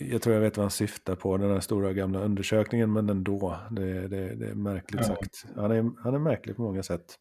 Jag 0.00 0.22
tror 0.22 0.34
jag 0.34 0.42
vet 0.42 0.56
vad 0.56 0.64
han 0.64 0.70
syftar 0.70 1.14
på, 1.14 1.36
den 1.36 1.50
här 1.50 1.60
stora 1.60 1.92
gamla 1.92 2.20
undersökningen, 2.20 2.92
men 2.92 3.10
ändå. 3.10 3.56
Det, 3.70 4.08
det, 4.08 4.34
det 4.34 4.46
är 4.46 4.54
märkligt 4.54 5.00
ja. 5.00 5.06
sagt. 5.06 5.46
Han 5.56 5.70
är, 5.70 5.90
han 6.02 6.14
är 6.14 6.18
märklig 6.18 6.56
på 6.56 6.62
många 6.62 6.82
sätt. 6.82 7.18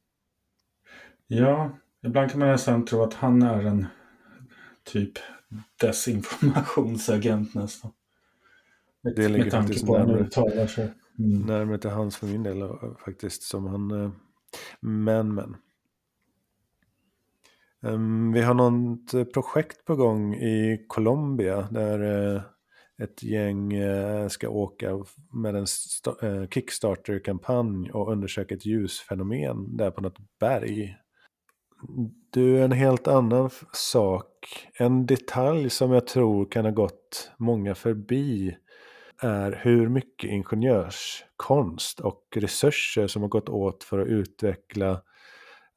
Ja, 1.27 1.77
ibland 2.05 2.31
kan 2.31 2.39
man 2.39 2.49
nästan 2.49 2.85
tro 2.85 3.03
att 3.03 3.13
han 3.13 3.41
är 3.41 3.63
en 3.63 3.85
typ 4.83 5.12
desinformationsagent 5.81 7.55
nästan. 7.55 7.91
Med, 9.01 9.15
det 9.15 9.29
ligger 9.29 9.51
faktiskt 9.51 9.88
närmare, 9.88 10.27
mm. 11.19 11.41
närmare 11.41 11.77
till 11.77 11.89
hans 11.89 12.17
för 12.17 12.27
min 12.27 12.43
del 12.43 12.69
faktiskt. 13.05 13.43
Som 13.43 13.67
han, 13.67 13.91
eh, 13.91 14.12
men, 14.79 15.33
men. 15.33 15.55
Ehm, 17.85 18.31
vi 18.31 18.41
har 18.41 18.53
något 18.53 19.13
eh, 19.13 19.23
projekt 19.23 19.85
på 19.85 19.95
gång 19.95 20.35
i 20.35 20.85
Colombia 20.87 21.67
där 21.71 22.33
eh, 22.35 22.41
ett 23.03 23.23
gäng 23.23 23.73
eh, 23.73 24.27
ska 24.27 24.49
åka 24.49 25.05
med 25.33 25.55
en 25.55 25.67
Kickstarter-kampanj 26.47 27.91
och 27.91 28.11
undersöka 28.11 28.55
ett 28.55 28.65
ljusfenomen 28.65 29.77
där 29.77 29.91
på 29.91 30.01
något 30.01 30.17
berg. 30.39 30.95
Du, 32.33 32.63
en 32.63 32.71
helt 32.71 33.07
annan 33.07 33.49
sak. 33.73 34.27
En 34.73 35.05
detalj 35.05 35.69
som 35.69 35.91
jag 35.91 36.07
tror 36.07 36.45
kan 36.51 36.65
ha 36.65 36.71
gått 36.71 37.31
många 37.37 37.75
förbi 37.75 38.57
är 39.21 39.59
hur 39.63 39.89
mycket 39.89 40.29
ingenjörskonst 40.29 41.99
och 41.99 42.23
resurser 42.35 43.07
som 43.07 43.21
har 43.21 43.29
gått 43.29 43.49
åt 43.49 43.83
för 43.83 43.99
att 43.99 44.07
utveckla 44.07 45.01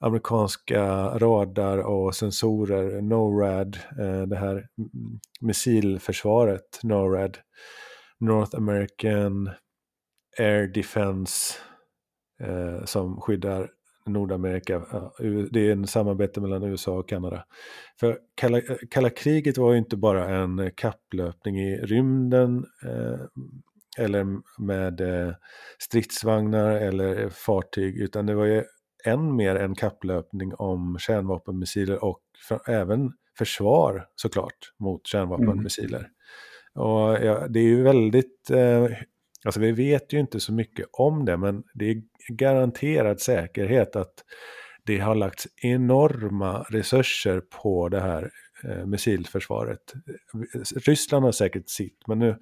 amerikanska 0.02 0.84
radar 1.18 1.78
och 1.78 2.14
sensorer, 2.14 3.02
NORAD, 3.02 3.78
eh, 4.00 4.22
det 4.22 4.36
här 4.36 4.66
missilförsvaret, 5.40 6.80
NORAD, 6.82 7.38
North 8.20 8.56
American 8.56 9.50
Air 10.38 10.66
Defense, 10.66 11.54
eh, 12.40 12.84
som 12.84 13.20
skyddar 13.20 13.70
Nordamerika. 14.06 14.74
Eh, 14.74 15.32
det 15.50 15.68
är 15.68 15.72
en 15.72 15.86
samarbete 15.86 16.40
mellan 16.40 16.62
USA 16.62 16.92
och 16.92 17.08
Kanada. 17.08 17.44
För 18.00 18.18
kalla, 18.34 18.60
kalla 18.90 19.10
kriget 19.10 19.58
var 19.58 19.72
ju 19.72 19.78
inte 19.78 19.96
bara 19.96 20.28
en 20.28 20.70
kapplöpning 20.74 21.60
i 21.60 21.76
rymden 21.76 22.66
eller 23.98 24.26
med 24.58 25.00
stridsvagnar 25.78 26.70
eller 26.70 27.28
fartyg, 27.28 27.98
utan 27.98 28.26
det 28.26 28.34
var 28.34 28.44
ju 28.44 28.64
än 29.04 29.36
mer 29.36 29.56
en 29.56 29.74
kapplöpning 29.74 30.54
om 30.54 30.98
kärnvapenmissiler 30.98 32.04
och 32.04 32.20
för, 32.48 32.70
även 32.70 33.12
försvar 33.38 34.06
såklart 34.14 34.72
mot 34.78 35.06
kärnvapenmissiler. 35.06 35.98
Mm. 35.98 36.10
Och 36.74 37.24
ja, 37.24 37.48
det 37.48 37.60
är 37.60 37.64
ju 37.64 37.82
väldigt, 37.82 38.50
eh, 38.50 38.86
alltså 39.44 39.60
vi 39.60 39.72
vet 39.72 40.12
ju 40.12 40.20
inte 40.20 40.40
så 40.40 40.52
mycket 40.52 40.86
om 40.92 41.24
det 41.24 41.36
men 41.36 41.62
det 41.74 41.90
är 41.90 42.02
garanterad 42.28 43.20
säkerhet 43.20 43.96
att 43.96 44.14
det 44.84 44.98
har 44.98 45.14
lagts 45.14 45.48
enorma 45.62 46.62
resurser 46.62 47.40
på 47.62 47.88
det 47.88 48.00
här 48.00 48.30
eh, 48.64 48.86
missilförsvaret. 48.86 49.92
Ryssland 50.86 51.24
har 51.24 51.32
säkert 51.32 51.68
sitt 51.68 52.06
men 52.06 52.18
nu 52.18 52.38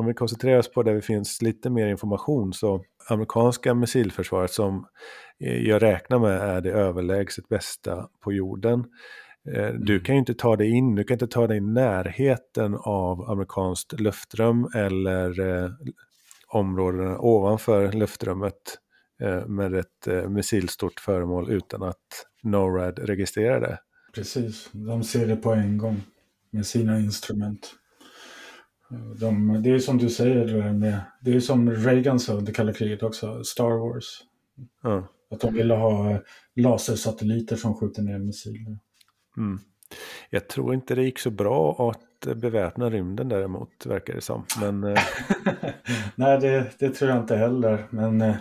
om 0.00 0.06
vi 0.06 0.14
koncentrerar 0.14 0.58
oss 0.58 0.72
på 0.72 0.82
där 0.82 0.94
det 0.94 1.02
finns 1.02 1.42
lite 1.42 1.70
mer 1.70 1.86
information 1.86 2.52
så 2.52 2.84
amerikanska 3.08 3.74
missilförsvaret 3.74 4.50
som 4.50 4.86
eh, 5.40 5.56
jag 5.56 5.82
räknar 5.82 6.18
med 6.18 6.40
är 6.40 6.60
det 6.60 6.70
överlägset 6.70 7.48
bästa 7.48 8.08
på 8.20 8.32
jorden. 8.32 8.84
Eh, 9.48 9.68
du 9.68 9.92
mm. 9.92 10.04
kan 10.04 10.14
ju 10.14 10.18
inte 10.18 10.34
ta 10.34 10.56
dig 10.56 10.70
in, 10.70 10.94
du 10.94 11.04
kan 11.04 11.14
inte 11.14 11.26
ta 11.26 11.46
dig 11.46 11.56
i 11.56 11.60
närheten 11.60 12.74
av 12.74 13.30
amerikanskt 13.30 14.00
luftrum 14.00 14.70
eller 14.74 15.40
eh, 15.40 15.70
områdena 16.48 17.18
ovanför 17.18 17.92
luftrummet 17.92 18.78
eh, 19.22 19.46
med 19.46 19.74
ett 19.74 20.06
eh, 20.06 20.28
missilstort 20.28 21.00
föremål 21.00 21.50
utan 21.50 21.82
att 21.82 22.26
NORAD 22.42 22.98
registrerar 22.98 23.60
det. 23.60 23.78
Precis, 24.14 24.68
de 24.72 25.04
ser 25.04 25.26
det 25.26 25.36
på 25.36 25.52
en 25.52 25.78
gång 25.78 26.02
med 26.50 26.66
sina 26.66 26.98
instrument. 26.98 27.74
De, 29.20 29.62
det 29.62 29.70
är 29.70 29.78
som 29.78 29.98
du 29.98 30.08
säger, 30.08 30.72
med, 30.72 31.00
det 31.20 31.32
är 31.32 31.40
som 31.40 31.70
Reagan 31.70 32.20
sa 32.20 32.32
under 32.32 32.52
kalla 32.52 32.72
kriget 32.72 33.02
också, 33.02 33.44
Star 33.44 33.70
Wars. 33.70 34.20
Mm. 34.84 35.02
Att 35.30 35.40
de 35.40 35.54
ville 35.54 35.74
ha 35.74 36.20
lasersatelliter 36.56 37.56
som 37.56 37.74
skjuter 37.74 38.02
ner 38.02 38.18
missiler. 38.18 38.78
Mm. 39.36 39.58
Jag 40.30 40.48
tror 40.48 40.74
inte 40.74 40.94
det 40.94 41.02
gick 41.02 41.18
så 41.18 41.30
bra 41.30 41.90
att 41.90 42.00
att 42.26 42.36
beväpna 42.36 42.90
rymden 42.90 43.28
däremot, 43.28 43.86
verkar 43.86 44.14
det 44.14 44.20
som. 44.20 44.44
Men, 44.60 44.84
eh, 44.84 45.00
Nej, 46.14 46.40
det, 46.40 46.66
det, 46.78 46.90
tror 46.90 47.10
jag 47.10 47.20
inte 47.20 47.36
heller. 47.36 47.86
Men 47.90 48.20
eh, 48.20 48.36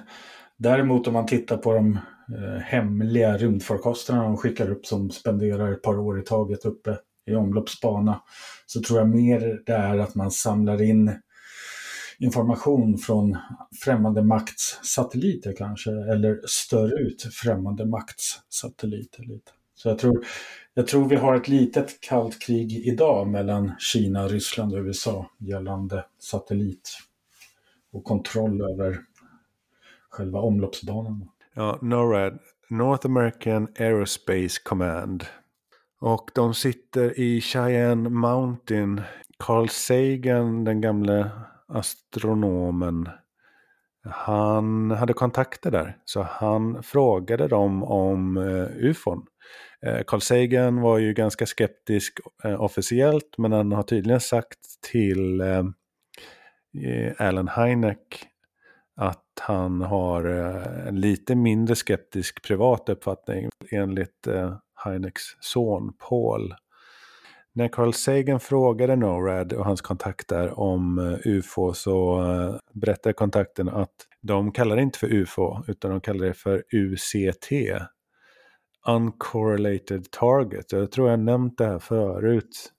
däremot 0.57 1.07
om 1.07 1.13
man 1.13 1.25
tittar 1.25 1.57
på 1.57 1.73
de 1.73 1.99
eh, 2.37 2.59
hemliga 2.61 3.37
rymdfarkosterna 3.37 4.23
de 4.23 4.37
skickar 4.37 4.71
upp 4.71 4.85
som 4.85 5.09
spenderar 5.09 5.71
ett 5.71 5.81
par 5.81 5.99
år 5.99 6.19
i 6.19 6.23
taget 6.23 6.65
uppe 6.65 6.97
i 7.29 7.35
omloppsbana 7.35 8.21
så 8.65 8.81
tror 8.81 8.99
jag 8.99 9.09
mer 9.09 9.61
det 9.65 9.73
är 9.73 9.97
att 9.97 10.15
man 10.15 10.31
samlar 10.31 10.81
in 10.81 11.11
information 12.19 12.97
från 12.97 13.37
främmande 13.83 14.23
makts 14.23 14.79
satelliter 14.83 15.53
kanske, 15.57 15.91
eller 15.91 16.39
stör 16.47 17.01
ut 17.01 17.27
främmande 17.33 17.85
makts 17.85 18.39
satelliter 18.49 19.23
lite. 19.23 19.51
Så 19.75 19.89
jag 19.89 19.99
tror, 19.99 20.25
jag 20.73 20.87
tror 20.87 21.09
vi 21.09 21.15
har 21.15 21.35
ett 21.35 21.47
litet 21.47 22.01
kallt 22.01 22.39
krig 22.41 22.71
idag 22.87 23.27
mellan 23.27 23.71
Kina, 23.79 24.27
Ryssland 24.27 24.73
och 24.73 24.79
USA 24.79 25.29
gällande 25.37 26.05
satellit 26.19 26.97
och 27.91 28.03
kontroll 28.03 28.61
över 28.61 28.99
själva 30.09 30.39
omloppsbanan. 30.39 31.29
Ja, 31.53 31.79
NORAD, 31.81 32.39
North 32.69 33.05
American 33.05 33.67
Aerospace 33.79 34.61
Command. 34.63 35.25
Och 36.01 36.31
de 36.35 36.53
sitter 36.53 37.19
i 37.19 37.41
Cheyenne 37.41 38.09
Mountain. 38.09 39.01
Carl 39.39 39.69
Sagan, 39.69 40.63
den 40.63 40.81
gamle 40.81 41.31
astronomen, 41.67 43.09
han 44.03 44.91
hade 44.91 45.13
kontakter 45.13 45.71
där. 45.71 45.97
Så 46.05 46.21
han 46.21 46.83
frågade 46.83 47.47
dem 47.47 47.83
om 47.83 48.37
eh, 48.37 48.85
ufon. 48.89 49.25
Eh, 49.85 50.03
Carl 50.07 50.21
Sagan 50.21 50.81
var 50.81 50.97
ju 50.97 51.13
ganska 51.13 51.45
skeptisk 51.45 52.19
eh, 52.43 52.61
officiellt 52.61 53.37
men 53.37 53.51
han 53.51 53.71
har 53.71 53.83
tydligen 53.83 54.19
sagt 54.19 54.59
till 54.91 55.41
eh, 55.41 55.63
Alan 57.17 57.47
Hynek 57.47 58.25
att 58.95 59.39
han 59.41 59.81
har 59.81 60.25
eh, 60.25 60.87
en 60.87 61.01
lite 61.01 61.35
mindre 61.35 61.75
skeptisk 61.75 62.43
privat 62.43 62.89
uppfattning 62.89 63.49
enligt 63.71 64.27
eh, 64.27 64.57
Hyneks 64.85 65.21
son 65.39 65.93
Paul. 66.09 66.53
När 67.53 67.67
Carl 67.67 67.93
Sagan 67.93 68.39
frågade 68.39 68.95
NORAD 68.95 69.53
och 69.53 69.65
hans 69.65 69.81
kontakter 69.81 70.59
om 70.59 70.99
eh, 70.99 71.31
UFO 71.31 71.73
så 71.73 72.21
eh, 72.21 72.55
berättade 72.73 73.13
kontakten 73.13 73.69
att 73.69 73.95
de 74.21 74.51
kallar 74.51 74.75
det 74.75 74.81
inte 74.81 74.99
för 74.99 75.13
UFO 75.13 75.63
utan 75.67 75.91
de 75.91 76.01
kallar 76.01 76.25
det 76.25 76.33
för 76.33 76.63
UCT. 76.73 77.47
Uncorrelated 78.87 80.11
Target. 80.11 80.71
Jag 80.71 80.91
tror 80.91 81.09
jag 81.09 81.19
nämnt 81.19 81.57
det 81.57 81.65
här 81.65 81.79
förut. 81.79 82.71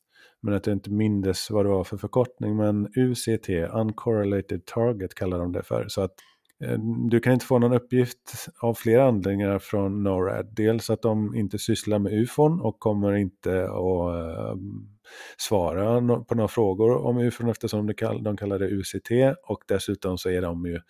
Men 0.42 0.54
att 0.54 0.66
jag 0.66 0.76
inte 0.76 0.90
mindes 0.90 1.50
vad 1.50 1.64
det 1.64 1.68
var 1.68 1.84
för 1.84 1.96
förkortning. 1.96 2.56
Men 2.56 2.88
UCT, 2.96 3.48
Uncorrelated 3.72 4.66
Target 4.66 5.14
kallar 5.14 5.38
de 5.38 5.52
det 5.52 5.62
för. 5.62 5.88
Så 5.88 6.00
att 6.00 6.14
Eh, 6.64 6.78
du 7.10 7.20
kan 7.20 7.32
inte 7.32 7.46
få 7.46 7.58
någon 7.58 7.72
uppgift 7.72 8.46
av 8.60 8.74
flera 8.74 9.08
anledningar 9.08 9.58
från 9.58 10.02
NORAD. 10.02 10.46
Dels 10.56 10.90
att 10.90 11.02
de 11.02 11.34
inte 11.34 11.58
sysslar 11.58 11.98
med 11.98 12.12
ufon 12.12 12.60
och 12.60 12.78
kommer 12.78 13.16
inte 13.16 13.64
att 13.64 14.14
eh, 14.14 14.56
svara 15.36 16.00
på 16.24 16.34
några 16.34 16.48
frågor 16.48 17.06
om 17.06 17.18
ufon 17.18 17.48
eftersom 17.48 17.86
de, 17.86 18.22
de 18.22 18.36
kallar 18.36 18.58
det 18.58 18.68
UCT 18.68 19.38
och 19.46 19.64
dessutom 19.68 20.18
så 20.18 20.30
är 20.30 20.42
de 20.42 20.66
ju 20.66 20.80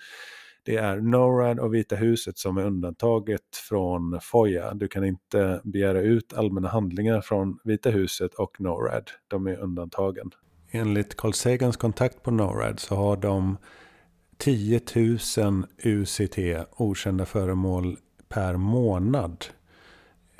det 0.62 0.76
är 0.76 0.96
NORAD 0.96 1.61
och 1.61 1.74
Vita 1.74 1.96
huset 1.96 2.38
som 2.38 2.56
är 2.56 2.66
undantaget 2.66 3.56
från 3.68 4.20
FOIA. 4.22 4.74
Du 4.74 4.88
kan 4.88 5.04
inte 5.04 5.61
begära 5.64 6.00
ut 6.00 6.33
allmänna 6.33 6.68
handlingar 6.68 7.20
från 7.20 7.59
Vita 7.64 7.90
huset 7.90 8.35
och 8.35 8.61
NORAD. 8.61 9.11
De 9.28 9.46
är 9.46 9.61
undantagen. 9.61 10.30
Enligt 10.70 11.16
Carl 11.16 11.33
Sagans 11.33 11.76
kontakt 11.76 12.22
på 12.22 12.30
NORAD 12.30 12.80
så 12.80 12.94
har 12.94 13.16
de 13.16 13.56
10 14.40 14.81
000 15.37 15.66
UCT, 15.85 16.38
okända 16.76 17.26
föremål, 17.26 17.96
per 18.29 18.57
månad. 18.57 19.44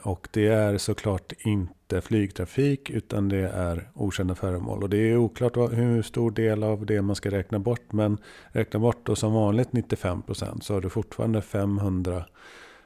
Och 0.03 0.29
det 0.31 0.47
är 0.47 0.79
såklart 0.79 1.33
inte 1.39 2.01
flygtrafik 2.01 2.91
utan 2.91 3.29
det 3.29 3.49
är 3.49 3.91
okända 3.95 4.35
föremål. 4.35 4.83
Och 4.83 4.91
det 4.91 4.97
är 4.97 5.17
oklart 5.17 5.57
hur 5.57 6.03
stor 6.03 6.31
del 6.31 6.63
av 6.63 6.87
det 6.87 7.03
man 7.03 7.17
ska 7.17 7.31
räkna 7.31 7.59
bort. 7.59 7.93
Men 7.93 8.19
räkna 8.49 8.81
bort 8.81 9.07
då 9.07 9.17
som 9.17 9.33
vanligt 9.33 9.71
95% 9.71 10.61
så 10.61 10.75
har 10.75 10.81
du 10.81 10.91
fortfarande 10.91 11.43
500 11.43 12.25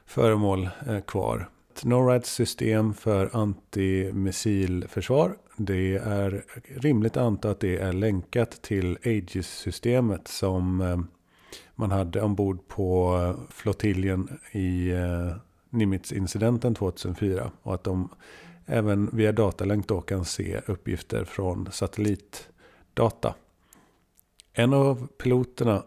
föremål 0.05 0.69
eh, 0.87 0.99
kvar 0.99 1.49
kvar. 1.81 1.89
NORADs 1.89 2.29
system 2.29 2.93
för 2.93 3.29
antimissilförsvar. 3.33 5.37
Det 5.57 5.95
är 5.95 6.43
rimligt 6.75 7.17
att 7.17 7.23
anta 7.23 7.49
att 7.49 7.59
det 7.59 7.77
är 7.77 7.93
länkat 7.93 8.61
till 8.61 8.97
Aegis-systemet 9.03 10.27
som 10.27 10.81
eh, 10.81 10.99
man 11.75 11.91
hade 11.91 12.21
ombord 12.21 12.67
på 12.67 13.17
eh, 13.17 13.35
flottiljen 13.49 14.39
i 14.51 14.91
eh, 14.91 15.35
Nimitz-incidenten 15.69 16.75
2004. 16.75 17.51
Och 17.61 17.73
att 17.73 17.83
de 17.83 18.09
även 18.65 19.09
via 19.13 19.31
datalänk 19.31 19.87
då 19.87 20.01
kan 20.01 20.25
se 20.25 20.61
uppgifter 20.65 21.25
från 21.25 21.71
satellitdata. 21.71 23.35
En 24.53 24.73
av 24.73 25.07
piloterna 25.07 25.83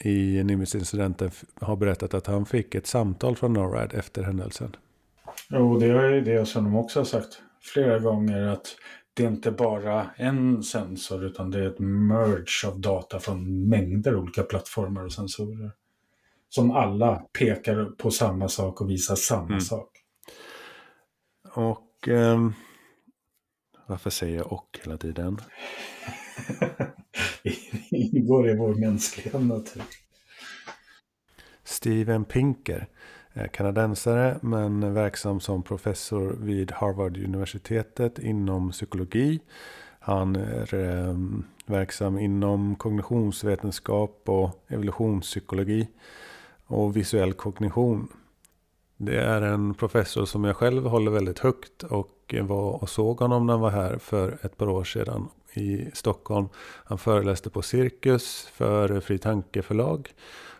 i 0.00 0.44
Nimitz-incidenten 0.44 1.30
har 1.54 1.76
berättat 1.76 2.14
att 2.14 2.26
han 2.26 2.46
fick 2.46 2.74
ett 2.74 2.86
samtal 2.86 3.36
från 3.36 3.52
NORAD 3.52 3.94
efter 3.94 4.22
händelsen. 4.22 4.76
Jo, 5.54 5.78
det 5.78 5.86
är 5.86 6.20
det 6.20 6.46
som 6.46 6.64
de 6.64 6.76
också 6.76 7.00
har 7.00 7.04
sagt 7.04 7.42
flera 7.60 7.98
gånger 7.98 8.42
att 8.42 8.76
det 9.14 9.24
är 9.24 9.28
inte 9.28 9.50
bara 9.52 10.10
en 10.16 10.62
sensor 10.62 11.24
utan 11.24 11.50
det 11.50 11.58
är 11.58 11.68
ett 11.68 11.78
merge 11.78 12.68
av 12.68 12.80
data 12.80 13.20
från 13.20 13.68
mängder 13.68 14.16
olika 14.16 14.42
plattformar 14.42 15.04
och 15.04 15.12
sensorer. 15.12 15.70
Som 16.48 16.70
alla 16.70 17.16
pekar 17.38 17.84
på 17.84 18.10
samma 18.10 18.48
sak 18.48 18.80
och 18.80 18.90
visar 18.90 19.14
samma 19.14 19.46
mm. 19.46 19.60
sak. 19.60 19.88
Och 21.54 22.08
eh, 22.08 22.50
varför 23.86 24.10
säger 24.10 24.36
jag 24.36 24.52
och 24.52 24.80
hela 24.84 24.96
tiden? 24.96 25.38
det 27.42 27.56
ingår 27.90 28.50
i 28.50 28.56
vår 28.56 28.74
mänskliga 28.74 29.38
natur. 29.38 29.82
Steven 31.64 32.24
Pinker 32.24 32.88
Eh, 33.34 33.48
kanadensare 33.48 34.38
men 34.42 34.94
verksam 34.94 35.40
som 35.40 35.62
professor 35.62 36.36
vid 36.40 36.72
Harvard-universitetet 36.72 38.18
inom 38.18 38.70
psykologi. 38.70 39.40
Han 40.00 40.36
är 40.36 40.74
eh, 40.74 41.16
verksam 41.66 42.18
inom 42.18 42.76
kognitionsvetenskap 42.76 44.22
och 44.24 44.64
evolutionspsykologi 44.68 45.88
och 46.66 46.96
visuell 46.96 47.32
kognition. 47.32 48.08
Det 48.96 49.20
är 49.20 49.42
en 49.42 49.74
professor 49.74 50.24
som 50.24 50.44
jag 50.44 50.56
själv 50.56 50.86
håller 50.86 51.10
väldigt 51.10 51.38
högt 51.38 51.82
och 51.82 52.34
var 52.40 52.82
och 52.82 52.88
såg 52.88 53.20
honom 53.20 53.46
när 53.46 53.52
han 53.52 53.60
var 53.60 53.70
här 53.70 53.98
för 53.98 54.38
ett 54.42 54.56
par 54.56 54.68
år 54.68 54.84
sedan 54.84 55.28
i 55.54 55.90
Stockholm. 55.92 56.48
Han 56.84 56.98
föreläste 56.98 57.50
på 57.50 57.62
Cirkus 57.62 58.48
för 58.52 59.00
Fri 59.00 59.18
Tanke 59.18 59.62
förlag 59.62 60.14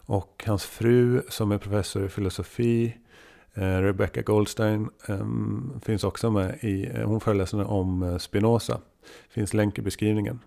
och 0.06 0.44
hans 0.46 0.64
fru 0.64 1.22
som 1.28 1.52
är 1.52 1.58
professor 1.58 2.04
i 2.04 2.08
filosofi, 2.08 2.96
eh, 3.54 3.62
Rebecca 3.62 4.22
Goldstein, 4.22 4.90
ehm, 5.08 5.80
finns 5.84 6.04
också 6.04 6.30
med 6.30 6.58
i, 6.60 6.90
eh, 6.94 7.08
hon 7.08 7.20
föreläser 7.20 7.64
om 7.64 8.02
eh, 8.02 8.18
Spinoza. 8.18 8.80
Finns 9.28 9.54
länk 9.54 9.78
i 9.78 9.82
beskrivningen. 9.82 10.40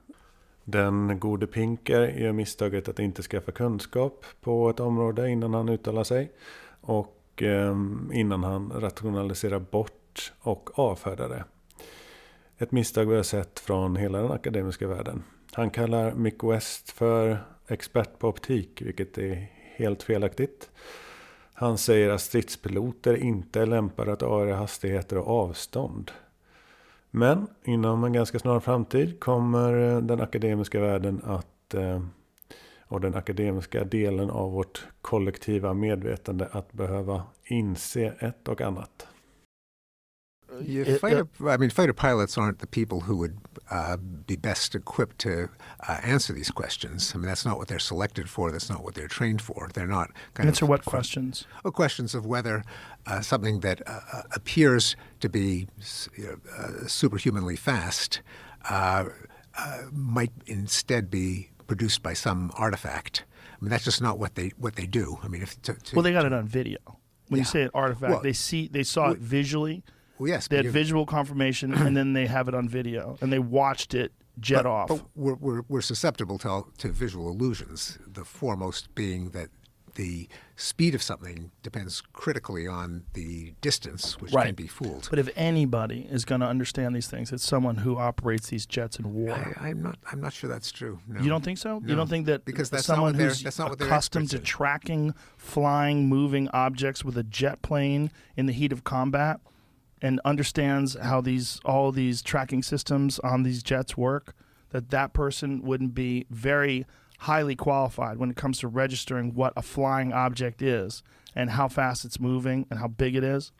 Den 0.63 1.19
gode 1.19 1.47
Pinker 1.47 2.07
gör 2.07 2.31
misstaget 2.31 2.89
att 2.89 2.99
inte 2.99 3.21
skaffa 3.21 3.51
kunskap 3.51 4.25
på 4.41 4.69
ett 4.69 4.79
område 4.79 5.29
innan 5.29 5.53
han 5.53 5.69
uttalar 5.69 6.03
sig. 6.03 6.31
Och 6.81 7.41
ehm, 7.41 8.11
innan 8.13 8.43
han 8.43 8.71
rationaliserar 8.75 9.59
bort 9.59 10.33
och 10.39 10.79
avfärdar 10.79 11.29
det. 11.29 11.43
Ett 12.57 12.71
misstag 12.71 13.05
vi 13.05 13.15
har 13.15 13.23
sett 13.23 13.59
från 13.59 13.95
hela 13.95 14.21
den 14.21 14.31
akademiska 14.31 14.87
världen. 14.87 15.23
Han 15.51 15.69
kallar 15.69 16.13
Mick 16.13 16.43
West 16.43 16.91
för 16.91 17.37
expert 17.67 18.19
på 18.19 18.27
optik, 18.27 18.81
vilket 18.81 19.17
är 19.17 19.47
helt 19.75 20.03
felaktigt. 20.03 20.69
Han 21.53 21.77
säger 21.77 22.09
att 22.09 22.21
stridspiloter 22.21 23.15
inte 23.15 23.61
är 23.61 23.65
lämpade 23.65 24.13
att 24.13 24.23
avgöra 24.23 24.55
hastigheter 24.55 25.17
och 25.17 25.27
avstånd. 25.27 26.11
Men 27.11 27.47
inom 27.63 28.03
en 28.03 28.13
ganska 28.13 28.39
snar 28.39 28.59
framtid 28.59 29.19
kommer 29.19 29.95
eh, 29.95 30.01
den 30.01 30.21
akademiska 30.21 30.79
världen 30.79 31.21
att 31.23 31.73
eh, 31.73 32.01
och 32.87 33.01
den 33.01 33.15
akademiska 33.15 33.83
delen 33.83 34.29
av 34.29 34.51
vårt 34.51 34.87
kollektiva 35.01 35.73
medvetande 35.73 36.47
att 36.51 36.73
behöva 36.73 37.23
inse 37.43 38.13
ett 38.19 38.47
och 38.47 38.61
annat. 38.61 39.07
You 40.61 40.97
fighter, 40.97 41.27
I 41.47 41.57
mean, 41.57 41.69
fighter 41.69 41.93
pilots 41.93 42.37
aren't 42.37 42.59
the 42.59 42.67
people 42.67 43.01
who 43.01 43.17
would 43.17 43.37
uh, 43.69 43.97
be 43.97 44.35
best 44.35 44.75
equipped 44.75 45.19
to 45.19 45.49
uh, 45.87 45.99
answer 46.03 46.33
these 46.33 46.51
questions. 46.51 47.11
I 47.13 47.17
mean, 47.17 47.27
that's 47.27 47.45
not 47.45 47.57
what 47.57 47.67
they're 47.67 47.79
selected 47.79 48.29
for. 48.29 48.51
That's 48.51 48.69
not 48.69 48.83
what 48.83 48.95
they're 48.95 49.07
trained 49.07 49.41
for. 49.41 49.69
They're 49.73 49.87
not 49.87 50.11
kind 50.33 50.47
answer 50.47 50.65
of 50.65 50.69
what 50.69 50.85
questions? 50.85 51.45
Well, 51.63 51.71
questions 51.71 52.13
of 52.15 52.25
whether 52.25 52.63
uh, 53.05 53.21
something 53.21 53.61
that 53.61 53.81
uh, 53.87 53.99
uh, 54.13 54.21
appears 54.33 54.95
to 55.19 55.29
be 55.29 55.67
uh, 55.79 56.87
superhumanly 56.87 57.55
fast 57.55 58.21
uh, 58.69 59.05
might 59.91 60.31
instead 60.45 61.09
be 61.09 61.49
produced 61.67 62.03
by 62.03 62.13
some 62.13 62.51
artifact. 62.55 63.25
I 63.53 63.63
mean, 63.63 63.69
that's 63.69 63.85
just 63.85 64.01
not 64.01 64.19
what 64.19 64.35
they 64.35 64.51
what 64.57 64.75
they 64.75 64.85
do. 64.85 65.17
I 65.23 65.27
mean, 65.27 65.41
if 65.41 65.59
to, 65.63 65.73
to, 65.73 65.95
Well, 65.95 66.03
they 66.03 66.11
got 66.11 66.25
it 66.25 66.33
on 66.33 66.47
video. 66.47 66.77
When 67.29 67.39
you 67.39 67.45
say 67.45 67.63
an 67.63 67.71
artifact, 67.73 68.11
Well, 68.11 68.21
they 68.21 68.33
see 68.33 68.67
they 68.67 68.83
saw 68.83 69.11
it 69.11 69.17
visually. 69.17 69.83
Well, 70.17 70.29
yes, 70.29 70.47
They 70.47 70.57
had 70.57 70.67
visual 70.67 71.05
confirmation, 71.05 71.73
and 71.73 71.95
then 71.95 72.13
they 72.13 72.25
have 72.27 72.47
it 72.47 72.53
on 72.53 72.69
video, 72.69 73.17
and 73.21 73.31
they 73.31 73.39
watched 73.39 73.93
it 73.93 74.11
jet 74.39 74.63
but, 74.63 74.65
off. 74.65 74.87
but 74.89 75.01
we're, 75.15 75.35
we're, 75.35 75.61
we're 75.67 75.81
susceptible 75.81 76.37
to, 76.39 76.65
to 76.77 76.89
visual 76.89 77.29
illusions. 77.29 77.97
The 78.05 78.25
foremost 78.25 78.93
being 78.95 79.29
that 79.31 79.49
the 79.95 80.27
speed 80.57 80.93
of 80.93 81.01
something 81.01 81.51
depends 81.63 82.01
critically 82.13 82.67
on 82.67 83.03
the 83.13 83.53
distance, 83.61 84.19
which 84.19 84.31
can 84.31 84.53
be 84.53 84.67
fooled. 84.67 85.07
But 85.09 85.19
if 85.19 85.29
anybody 85.35 86.07
is 86.09 86.25
going 86.25 86.41
to 86.41 86.47
understand 86.47 86.95
these 86.95 87.07
things, 87.07 87.31
it's 87.31 87.45
someone 87.45 87.77
who 87.77 87.97
operates 87.97 88.49
these 88.49 88.65
jets 88.65 88.99
in 88.99 89.13
war. 89.13 89.31
I, 89.31 89.69
I'm 89.69 89.81
not. 89.81 89.97
I'm 90.11 90.21
not 90.21 90.33
sure 90.33 90.49
that's 90.49 90.71
true. 90.71 90.99
No. 91.07 91.21
You 91.21 91.29
don't 91.29 91.43
think 91.43 91.57
so? 91.57 91.81
You 91.85 91.95
don't 91.95 92.09
think 92.09 92.25
that 92.27 92.45
because 92.45 92.69
that's 92.69 92.85
someone 92.85 93.13
who's 93.13 93.41
that's 93.41 93.59
not 93.59 93.71
accustomed 93.71 94.29
to 94.31 94.37
in. 94.37 94.43
tracking 94.43 95.15
flying, 95.37 96.07
moving 96.07 96.49
objects 96.49 97.03
with 97.03 97.17
a 97.17 97.23
jet 97.23 97.61
plane 97.61 98.11
in 98.35 98.45
the 98.45 98.53
heat 98.53 98.71
of 98.71 98.83
combat 98.83 99.39
and 100.01 100.19
understands 100.25 100.97
how 101.01 101.21
these 101.21 101.59
all 101.65 101.91
these 101.91 102.21
tracking 102.21 102.63
systems 102.63 103.19
on 103.19 103.43
these 103.43 103.63
jets 103.63 103.97
work, 103.97 104.35
that 104.71 104.89
that 104.89 105.13
person 105.13 105.61
wouldn't 105.61 105.93
be 105.93 106.25
very 106.29 106.85
highly 107.19 107.55
qualified 107.55 108.17
when 108.17 108.29
it 108.29 108.35
comes 108.35 108.59
to 108.59 108.67
registering 108.67 109.33
what 109.33 109.53
a 109.55 109.61
flying 109.61 110.13
object 110.13 110.61
is 110.61 111.01
and 111.35 111.49
how 111.49 111.67
fast 111.67 112.05
it's 112.05 112.19
moving 112.19 112.65
and 112.69 112.79
how 112.79 112.87
big 112.87 113.15
it 113.15 113.23
is? 113.23 113.51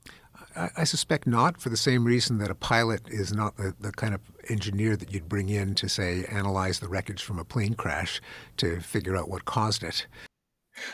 I, 0.56 0.70
I 0.78 0.84
suspect 0.84 1.28
not, 1.28 1.62
for 1.62 1.70
the 1.70 1.78
same 1.78 2.06
reason 2.06 2.38
that 2.40 2.52
a 2.52 2.56
pilot 2.56 3.02
is 3.08 3.34
not 3.34 3.58
the, 3.58 3.74
the 3.80 3.92
kind 3.92 4.14
of 4.14 4.22
engineer 4.50 4.96
that 4.98 5.14
you'd 5.14 5.30
bring 5.30 5.50
in 5.50 5.76
to 5.76 5.88
say 5.88 6.26
analyze 6.30 6.80
the 6.80 6.88
wreckage 6.88 7.24
from 7.24 7.40
a 7.40 7.46
plane 7.46 7.74
crash 7.74 8.22
to 8.58 8.80
figure 8.82 9.16
out 9.16 9.30
what 9.30 9.46
caused 9.46 9.84
it. 9.84 10.08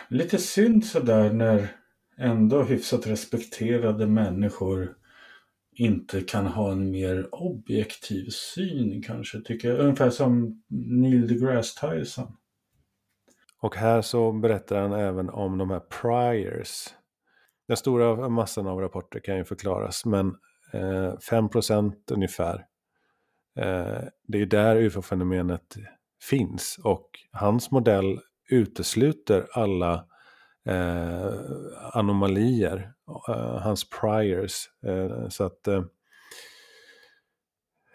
Lite 0.10 0.38
synd 0.40 0.86
sådär 0.86 1.34
när 1.34 1.68
ändå 2.18 2.64
hyfsat 2.64 3.08
respekterade 3.08 4.08
människor 4.08 4.96
inte 5.76 6.22
kan 6.22 6.48
ha 6.48 6.72
en 6.72 6.92
mer 6.92 7.36
objektiv 7.36 8.30
syn 8.30 9.04
kanske, 9.04 9.42
tycker 9.42 9.70
jag. 9.70 9.80
Ungefär 9.80 10.10
som 10.10 10.64
Neil 10.70 11.28
deGrasse 11.28 11.90
Tyson. 11.90 12.38
Och 13.62 13.76
här 13.76 14.02
så 14.02 14.32
berättar 14.32 14.82
han 14.82 14.94
även 14.94 15.30
om 15.30 15.58
de 15.58 15.70
här 15.70 15.80
priors. 15.80 16.88
Den 17.68 17.78
stora 17.78 18.30
massan 18.30 18.68
av 18.68 18.80
rapporter 18.80 19.20
kan 19.20 19.38
ju 19.38 19.46
förklaras, 19.46 20.06
men 20.06 20.28
eh, 20.74 21.14
5% 21.32 21.94
ungefär. 22.12 22.66
Eh, 23.60 24.02
det 24.28 24.42
är 24.42 24.46
där 24.46 24.76
ufo-fenomenet 24.76 25.76
finns 26.30 26.80
och 26.84 27.10
hans 27.32 27.72
modell 27.72 28.20
utesluter 28.50 29.48
alla 29.54 30.06
eh, 30.70 31.34
anomalier, 31.94 32.92
eh, 33.28 33.58
hans 33.58 33.90
priors. 33.90 34.70
Eh, 34.86 35.30
så 35.30 35.44
att 35.44 35.68
eh, 35.68 35.84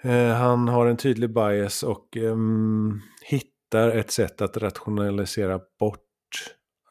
eh 0.03 0.35
han 0.35 0.69
har 0.69 0.87
en 0.87 0.97
tydlig 0.97 1.35
bias 1.35 1.83
och 1.83 2.17
ehm, 2.17 3.01
hittar 3.23 3.91
ett 3.91 4.11
sätt 4.11 4.41
att 4.41 4.57
rationalisera 4.57 5.61
bort 5.79 6.01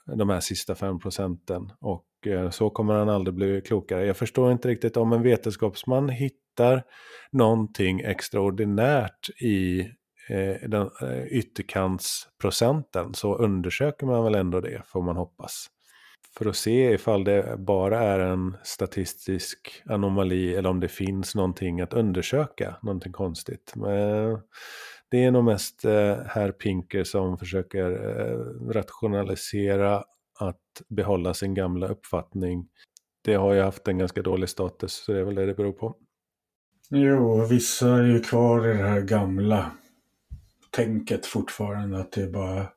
de 0.06 0.30
här 0.30 0.40
sista 0.40 0.76
fem 0.76 1.00
procenten. 1.00 1.72
Och 1.80 2.28
eh, 2.28 2.50
så 2.50 2.70
kommer 2.70 2.94
han 2.94 3.10
aldrig 3.10 3.36
bli 3.36 3.62
klokare. 3.62 4.06
Jag 4.06 4.18
förstår 4.18 4.52
inte 4.52 4.68
riktigt 4.68 4.98
om 4.98 5.14
en 5.14 5.22
vetenskapsman 5.22 6.10
hittar 6.10 6.84
någonting 7.32 8.00
extraordinärt 8.00 9.30
i 9.30 9.92
eh, 10.30 10.70
den 10.70 10.90
eh, 11.02 11.26
ytterkantsprocenten 11.26 13.14
så 13.14 13.36
undersöker 13.36 14.06
man 14.06 14.24
väl 14.24 14.36
ändå 14.36 14.62
det, 14.62 14.82
får 14.86 15.02
man 15.02 15.18
hoppas. 15.18 15.68
För 16.38 16.46
att 16.46 16.56
se 16.56 16.94
ifall 16.94 17.24
det 17.24 17.56
bara 17.60 18.00
är 18.00 18.20
en 18.20 18.58
statistisk 18.64 19.82
anomali 19.86 20.56
eller 20.56 20.70
om 20.70 20.80
det 20.80 20.88
finns 20.88 21.36
någonting 21.36 21.82
att 21.82 21.94
undersöka, 21.94 22.76
någonting 22.82 23.12
konstigt. 23.12 23.74
Men 23.76 24.40
det 25.12 25.24
är 25.24 25.32
nog 25.32 25.44
mest 25.44 25.86
eh, 25.86 26.18
herr 26.28 26.52
Pinker 26.52 27.04
som 27.04 27.38
försöker 27.38 27.92
eh, 27.92 28.38
rationalisera 28.74 30.04
att 30.40 30.82
behålla 30.88 31.34
sin 31.34 31.54
gamla 31.54 31.88
uppfattning. 31.88 32.68
Det 33.24 33.34
har 33.34 33.54
ju 33.54 33.62
haft 33.62 33.88
en 33.88 33.98
ganska 33.98 34.22
dålig 34.22 34.50
status, 34.50 34.94
så 34.94 35.12
det 35.12 35.20
är 35.20 35.24
väl 35.24 35.36
det 35.36 35.46
det 35.46 35.54
beror 35.54 35.74
på. 35.74 35.96
Jo, 36.90 37.46
vissa 37.46 37.90
är 37.90 38.04
ju 38.04 38.20
kvar 38.20 38.68
i 38.68 38.78
det 38.78 38.84
här 38.84 39.02
gamla 39.02 39.72
tänket 40.76 41.26
fortfarande. 41.26 42.00
Att 42.00 42.12
det 42.12 42.22
är 42.22 42.30
bara... 42.30 42.68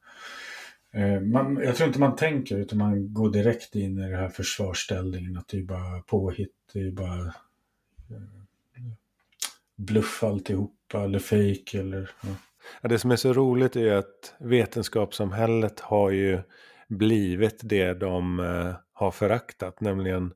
Eh, 0.92 1.20
man, 1.20 1.56
jag 1.56 1.76
tror 1.76 1.86
inte 1.86 2.00
man 2.00 2.16
tänker 2.16 2.56
utan 2.56 2.78
man 2.78 3.14
går 3.14 3.30
direkt 3.32 3.74
in 3.74 3.98
i 3.98 4.02
den 4.02 4.14
här 4.14 4.28
försvarsställningen. 4.28 5.36
Att 5.36 5.48
det 5.48 5.58
är 5.58 5.62
bara 5.62 6.00
påhitt, 6.00 6.54
det 6.72 6.80
är 6.80 6.90
bara 6.90 7.26
eh, 7.26 8.92
bluff 9.76 10.22
alltihopa 10.24 11.04
eller 11.04 11.18
fejk 11.18 11.74
eller... 11.74 12.10
Ja. 12.20 12.28
Ja, 12.80 12.88
det 12.88 12.98
som 12.98 13.10
är 13.10 13.16
så 13.16 13.32
roligt 13.32 13.76
är 13.76 13.92
att 13.92 14.34
vetenskapssamhället 14.38 15.80
har 15.80 16.10
ju 16.10 16.40
blivit 16.88 17.60
det 17.62 17.94
de 17.94 18.40
eh, 18.40 18.74
har 18.92 19.10
föraktat, 19.10 19.80
nämligen 19.80 20.32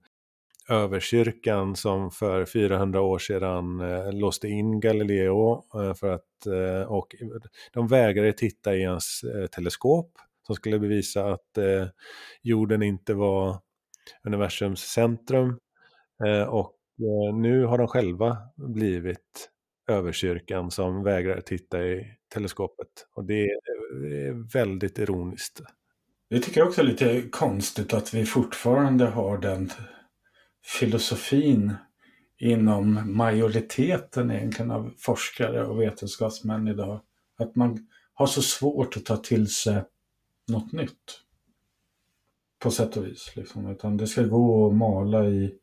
överkyrkan 0.73 1.77
som 1.77 2.11
för 2.11 2.45
400 2.45 3.01
år 3.01 3.19
sedan 3.19 3.81
eh, 3.81 4.13
låste 4.13 4.49
in 4.49 4.81
Galileo 4.81 5.65
eh, 5.75 5.95
för 5.95 6.09
att, 6.09 6.47
eh, 6.47 6.93
och 6.93 7.17
de 7.73 7.89
vägrade 7.89 8.33
titta 8.33 8.75
i 8.75 8.85
hans 8.85 9.25
eh, 9.35 9.47
teleskop 9.47 10.19
som 10.47 10.55
skulle 10.55 10.79
bevisa 10.79 11.33
att 11.33 11.59
eh, 11.59 11.87
jorden 12.43 12.83
inte 12.83 13.15
var 13.15 13.57
universums 14.25 14.81
centrum. 14.81 15.59
Eh, 16.27 16.43
och 16.43 16.75
eh, 16.99 17.37
nu 17.37 17.65
har 17.65 17.79
de 17.79 17.89
själva 17.89 18.37
blivit 18.57 19.51
överkyrkan 19.89 20.71
som 20.71 21.03
vägrar 21.03 21.41
titta 21.41 21.85
i 21.85 22.07
teleskopet. 22.35 22.89
Och 23.15 23.25
det 23.25 23.45
är, 23.45 23.59
det 24.03 24.27
är 24.27 24.53
väldigt 24.53 24.99
ironiskt. 24.99 25.61
Det 26.31 26.41
tycker 26.41 26.61
jag 26.61 26.69
också 26.69 26.81
är 26.81 26.85
lite 26.85 27.23
konstigt 27.31 27.95
att 27.95 28.15
vi 28.15 28.25
fortfarande 28.27 29.07
har 29.07 29.39
den 29.39 29.71
filosofin 30.63 31.75
inom 32.39 33.17
majoriteten 33.17 34.31
egentligen 34.31 34.71
av 34.71 34.95
forskare 34.99 35.67
och 35.67 35.81
vetenskapsmän 35.81 36.69
idag. 36.69 37.01
Att 37.39 37.57
man 37.57 37.87
har 38.15 38.27
så 38.27 38.43
svårt 38.43 38.97
att 38.97 39.05
ta 39.05 39.17
till 39.17 39.49
sig 39.49 39.83
något 40.49 40.73
nytt. 40.73 41.21
På 42.59 42.71
sätt 42.71 42.97
och 42.97 43.07
vis. 43.07 43.33
Liksom. 43.37 43.71
Utan 43.71 43.97
det 43.97 44.07
ska 44.07 44.23
gå 44.23 44.67
att 44.67 44.75
mala 44.75 45.25
i 45.25 45.55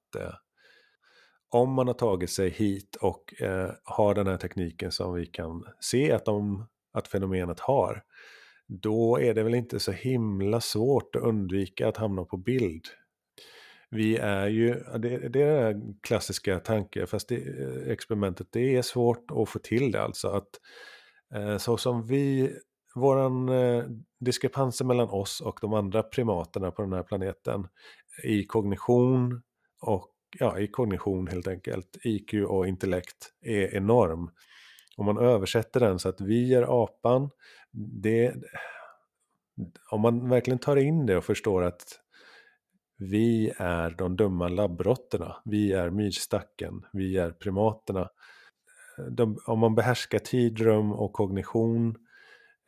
om 1.54 1.74
man 1.74 1.88
har 1.88 1.94
tagit 1.94 2.30
sig 2.30 2.50
hit 2.50 2.96
och 2.96 3.42
eh, 3.42 3.72
har 3.84 4.16
den 4.16 4.28
här 4.28 4.38
tekniken 4.38 4.92
som 4.92 5.14
vi 5.14 5.26
kan 5.26 5.66
se 5.80 6.12
att, 6.12 6.26
de, 6.26 6.66
att 6.94 7.08
fenomenet 7.08 7.60
har 7.60 8.04
då 8.68 9.20
är 9.20 9.34
det 9.34 9.44
väl 9.44 9.56
inte 9.56 9.80
så 9.80 9.92
himla 9.92 10.62
svårt 10.62 11.16
att 11.16 11.22
undvika 11.22 11.88
att 11.88 11.98
hamna 11.98 12.26
på 12.26 12.38
bild. 12.38 12.86
Vi 13.90 14.18
är 14.18 14.48
ju, 14.48 14.74
det, 14.74 15.30
det 15.30 15.42
är 15.42 15.74
den 15.74 16.00
klassiska 16.02 16.60
tanken, 16.60 17.08
fast 17.08 17.30
det, 17.30 17.36
eh, 17.36 17.92
experimentet, 17.92 18.48
det 18.52 18.76
är 18.76 18.82
svårt 18.82 19.32
att 19.32 19.50
få 19.50 19.60
till 19.60 19.92
det 19.92 20.02
alltså. 20.02 20.28
Att 20.28 20.50
eh, 21.36 21.58
så 21.58 21.78
som 21.78 22.08
vi, 22.08 22.54
våran 22.96 23.50
eh, 23.50 23.84
diskrepanser 24.20 24.86
mellan 24.86 25.10
oss 25.10 25.42
och 25.42 25.60
de 25.62 25.74
andra 25.74 26.04
primaterna 26.04 26.72
på 26.72 26.82
den 26.82 26.94
här 26.94 27.04
planeten 27.04 27.68
i 28.24 28.46
kognition 28.46 29.42
och 29.82 30.13
ja, 30.40 30.60
i 30.60 30.68
kognition 30.68 31.28
helt 31.28 31.48
enkelt, 31.48 31.98
IQ 32.04 32.34
och 32.48 32.68
intellekt 32.68 33.34
är 33.42 33.76
enorm. 33.76 34.32
Om 34.98 35.06
man 35.06 35.18
översätter 35.18 35.80
den 35.80 36.00
så 36.00 36.10
att 36.10 36.22
vi 36.22 36.54
är 36.54 36.84
apan, 36.84 37.30
det, 38.02 38.34
om 39.92 40.02
man 40.02 40.30
verkligen 40.30 40.60
tar 40.60 40.76
in 40.76 41.06
det 41.06 41.18
och 41.18 41.26
förstår 41.26 41.64
att 41.64 42.00
vi 42.98 43.54
är 43.58 43.90
de 43.90 44.16
dumma 44.16 44.48
labbrotterna, 44.48 45.36
vi 45.46 45.74
är 45.74 45.90
myrstacken, 45.90 46.86
vi 46.94 47.18
är 47.18 47.32
primaterna. 47.32 48.10
De, 49.12 49.38
om 49.46 49.60
man 49.60 49.76
behärskar 49.76 50.20
tid, 50.20 50.60
rum 50.60 50.92
och 50.94 51.14
kognition 51.14 51.96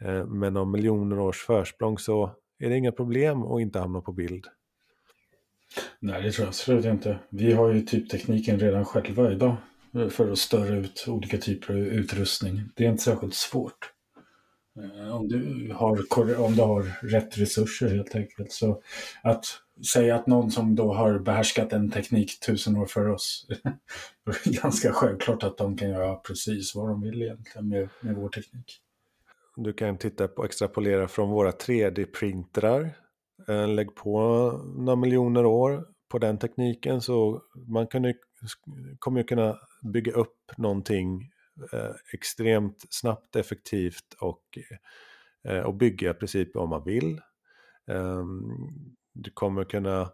eh, 0.02 0.26
med 0.26 0.54
någon 0.54 0.72
miljoner 0.72 1.20
års 1.20 1.46
försprång 1.46 1.98
så 1.98 2.36
är 2.60 2.70
det 2.70 2.78
inga 2.78 2.92
problem 2.92 3.44
att 3.44 3.62
inte 3.62 3.80
hamna 3.80 4.02
på 4.02 4.12
bild. 4.12 4.46
Nej, 6.00 6.22
det 6.22 6.32
tror 6.32 6.44
jag 6.44 6.50
absolut 6.50 6.86
inte. 6.86 7.20
Vi 7.30 7.54
har 7.54 7.74
ju 7.74 7.82
typ 7.82 8.10
tekniken 8.10 8.60
redan 8.60 8.86
själva 8.86 9.32
idag 9.32 9.56
eh, 9.96 10.08
för 10.08 10.32
att 10.32 10.38
störa 10.38 10.76
ut 10.76 11.06
olika 11.08 11.38
typer 11.38 11.74
av 11.74 11.80
utrustning. 11.80 12.62
Det 12.76 12.86
är 12.86 12.90
inte 12.90 13.04
särskilt 13.04 13.36
svårt. 13.36 13.92
Eh, 14.80 15.16
om 15.16 15.28
du, 15.28 15.72
har, 15.74 16.40
om 16.40 16.56
du 16.56 16.62
har 16.62 16.84
rätt 17.02 17.38
resurser 17.38 17.90
helt 17.90 18.16
enkelt. 18.16 18.52
Så 18.52 18.82
att 19.24 19.46
säga 19.94 20.16
att 20.16 20.28
någon 20.28 20.52
som 20.52 20.76
då 20.76 20.94
har 20.94 21.20
behärskat 21.20 21.74
en 21.74 21.92
teknik 21.92 22.40
tusen 22.40 22.78
år 22.78 22.86
före 22.86 23.14
oss, 23.14 23.48
då 24.26 24.32
är 24.32 24.38
det 24.44 24.62
ganska 24.62 24.92
självklart 24.92 25.44
att 25.44 25.58
de 25.58 25.78
kan 25.78 25.90
göra 25.90 26.16
precis 26.16 26.76
vad 26.76 26.90
de 26.90 27.02
vill 27.02 27.22
egentligen 27.22 27.70
med, 27.70 27.90
med 28.02 28.16
vår 28.16 28.30
teknik. 28.30 28.82
Du 29.56 29.74
kan 29.74 29.98
titta 29.98 30.28
på 30.28 30.46
extrapolera 30.46 31.08
från 31.08 31.30
våra 31.30 31.52
3D-printrar. 31.52 32.90
Eh, 33.48 33.68
lägg 33.68 33.96
på 33.96 34.20
några 34.78 34.96
miljoner 34.96 35.46
år 35.46 35.88
på 36.10 36.20
den 36.20 36.38
tekniken 36.38 37.02
så 37.02 37.42
man 37.68 37.88
kan 37.88 38.04
ju, 38.04 38.14
kommer 39.00 39.20
ju 39.20 39.24
kunna 39.24 39.58
bygga 39.94 40.12
upp 40.12 40.52
någonting 40.58 41.32
eh, 41.74 41.92
extremt 42.14 42.86
snabbt, 42.90 43.36
effektivt 43.36 44.14
och, 44.20 44.44
eh, 45.48 45.60
och 45.60 45.76
bygga 45.76 46.12
i 46.12 46.14
princip 46.14 46.56
om 46.56 46.70
man 46.70 46.84
vill. 46.84 47.22
Eh, 47.88 48.24
du 49.14 49.32
kommer 49.32 49.64
kunna, 49.64 50.02
eh, 50.02 50.10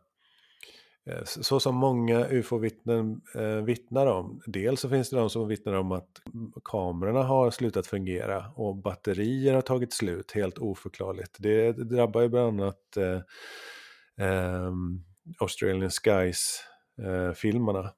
Eh, 1.12 1.24
så 1.24 1.60
som 1.60 1.76
många 1.76 2.28
ufo-vittnen 2.28 3.22
eh, 3.36 3.64
vittnar 3.64 4.08
om, 4.08 4.42
dels 4.46 4.82
så 4.82 4.90
finns 4.90 5.10
det 5.10 5.18
de 5.18 5.30
som 5.30 5.48
vittnar 5.48 5.74
om 5.74 5.92
att 5.92 6.22
kamerorna 6.64 7.24
har 7.24 7.52
slutat 7.52 7.88
fungera 7.88 8.46
och 8.56 8.76
batterier 8.76 9.54
har 9.54 9.62
tagit 9.62 9.94
slut 9.94 10.32
helt 10.32 10.58
oförklarligt. 10.58 11.36
Det 11.40 11.72
drabbar 11.72 12.22
ju 12.22 12.30
bland 12.30 12.62
annat 12.62 12.98
eh, 12.98 13.22
ehm, 14.26 14.26
eh, 14.26 14.72
Australian 15.40 15.90
Skies-filmerna 15.90 17.90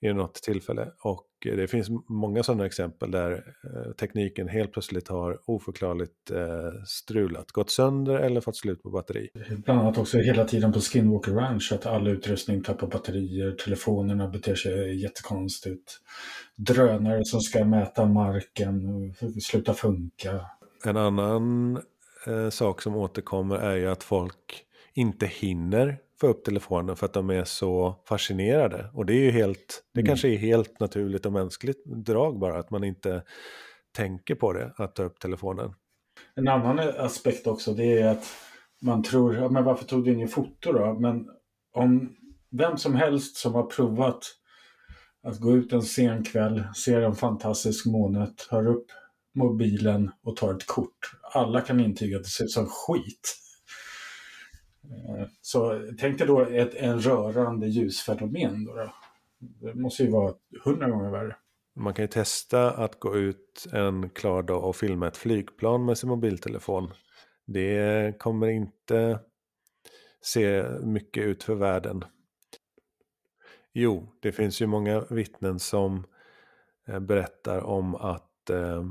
i 0.00 0.12
något 0.12 0.34
tillfälle. 0.34 0.92
Och 1.02 1.26
det 1.42 1.68
finns 1.68 1.88
många 2.08 2.42
sådana 2.42 2.66
exempel 2.66 3.10
där 3.10 3.32
eh, 3.32 3.92
tekniken 3.92 4.48
helt 4.48 4.72
plötsligt 4.72 5.08
har 5.08 5.40
oförklarligt 5.46 6.30
eh, 6.30 6.82
strulat, 6.86 7.52
gått 7.52 7.70
sönder 7.70 8.14
eller 8.14 8.40
fått 8.40 8.56
slut 8.56 8.82
på 8.82 8.90
batteri. 8.90 9.28
Bland 9.64 9.80
annat 9.80 9.98
också 9.98 10.18
hela 10.18 10.44
tiden 10.44 10.72
på 10.72 10.80
Skinwalker 10.80 11.32
Ranch 11.32 11.72
att 11.72 11.86
all 11.86 12.08
utrustning 12.08 12.62
tappar 12.62 12.86
batterier, 12.86 13.52
telefonerna 13.52 14.28
beter 14.28 14.54
sig 14.54 15.02
jättekonstigt, 15.02 15.92
drönare 16.56 17.24
som 17.24 17.40
ska 17.40 17.64
mäta 17.64 18.06
marken 18.06 18.82
slutar 19.42 19.74
funka. 19.74 20.40
En 20.84 20.96
annan 20.96 21.76
eh, 22.26 22.50
sak 22.50 22.82
som 22.82 22.96
återkommer 22.96 23.56
är 23.56 23.76
ju 23.76 23.90
att 23.90 24.02
folk 24.02 24.64
inte 24.94 25.26
hinner 25.26 25.98
få 26.20 26.26
upp 26.26 26.44
telefonen 26.44 26.96
för 26.96 27.06
att 27.06 27.12
de 27.12 27.30
är 27.30 27.44
så 27.44 28.02
fascinerade. 28.08 28.90
Och 28.94 29.06
det 29.06 29.12
är 29.12 29.20
ju 29.20 29.30
helt, 29.30 29.82
det 29.94 30.00
mm. 30.00 30.08
kanske 30.08 30.28
är 30.28 30.36
helt 30.36 30.80
naturligt 30.80 31.26
och 31.26 31.32
mänskligt 31.32 31.84
drag 31.84 32.38
bara 32.38 32.58
att 32.58 32.70
man 32.70 32.84
inte 32.84 33.22
tänker 33.96 34.34
på 34.34 34.52
det, 34.52 34.72
att 34.76 34.94
ta 34.94 35.02
upp 35.02 35.20
telefonen. 35.20 35.74
En 36.34 36.48
annan 36.48 36.78
aspekt 36.78 37.46
också 37.46 37.74
det 37.74 38.00
är 38.00 38.10
att 38.10 38.24
man 38.82 39.02
tror, 39.02 39.34
ja, 39.34 39.48
men 39.48 39.64
varför 39.64 39.84
tog 39.84 40.04
du 40.04 40.12
ingen 40.12 40.28
foto 40.28 40.72
då? 40.72 40.96
Men 41.00 41.26
om 41.74 42.16
vem 42.50 42.76
som 42.76 42.94
helst 42.94 43.36
som 43.36 43.54
har 43.54 43.62
provat 43.62 44.18
att 45.22 45.38
gå 45.38 45.56
ut 45.56 45.72
en 45.72 45.82
sen 45.82 46.24
kväll, 46.24 46.64
ser 46.76 47.00
en 47.00 47.14
fantastisk 47.14 47.86
måne, 47.86 48.28
tar 48.50 48.66
upp 48.66 48.86
mobilen 49.34 50.10
och 50.22 50.36
tar 50.36 50.54
ett 50.54 50.66
kort. 50.66 50.98
Alla 51.34 51.60
kan 51.60 51.80
intyga 51.80 52.16
att 52.16 52.22
det 52.22 52.28
ser 52.28 52.44
ut 52.44 52.50
som 52.50 52.66
skit. 52.66 53.36
Eh, 54.90 55.26
så 55.40 55.88
tänk 55.98 56.18
dig 56.18 56.26
då 56.26 56.40
ett 56.40 56.74
en 56.74 57.00
rörande 57.00 57.66
ljusfenomen. 57.66 58.64
Då, 58.64 58.74
då. 58.74 58.92
Det 59.38 59.74
måste 59.74 60.02
ju 60.02 60.10
vara 60.10 60.34
hundra 60.64 60.90
gånger 60.90 61.10
värre. 61.10 61.36
Man 61.76 61.94
kan 61.94 62.02
ju 62.02 62.08
testa 62.08 62.70
att 62.70 63.00
gå 63.00 63.16
ut 63.16 63.66
en 63.72 64.10
klar 64.10 64.42
dag 64.42 64.64
och 64.64 64.76
filma 64.76 65.08
ett 65.08 65.16
flygplan 65.16 65.84
med 65.84 65.98
sin 65.98 66.08
mobiltelefon. 66.08 66.90
Det 67.46 68.18
kommer 68.18 68.48
inte 68.48 69.20
se 70.22 70.64
mycket 70.82 71.24
ut 71.24 71.42
för 71.42 71.54
världen. 71.54 72.04
Jo, 73.72 74.12
det 74.20 74.32
finns 74.32 74.62
ju 74.62 74.66
många 74.66 75.04
vittnen 75.10 75.58
som 75.58 76.06
eh, 76.88 77.00
berättar 77.00 77.60
om 77.60 77.94
att 77.94 78.50
eh, 78.50 78.84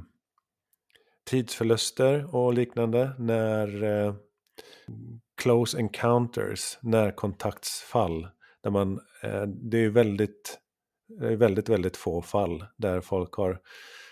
tidsförluster 1.29 2.35
och 2.35 2.53
liknande 2.53 3.11
när 3.17 3.83
eh, 3.83 4.13
close 5.41 5.79
encounters, 5.79 6.77
närkontaktsfall. 6.81 8.27
Där 8.63 8.71
man, 8.71 8.99
eh, 9.23 9.41
det 9.41 9.77
är 9.77 9.89
väldigt, 9.89 10.59
väldigt, 11.19 11.69
väldigt 11.69 11.97
få 11.97 12.21
fall 12.21 12.65
där 12.77 13.01
folk 13.01 13.33
har 13.33 13.59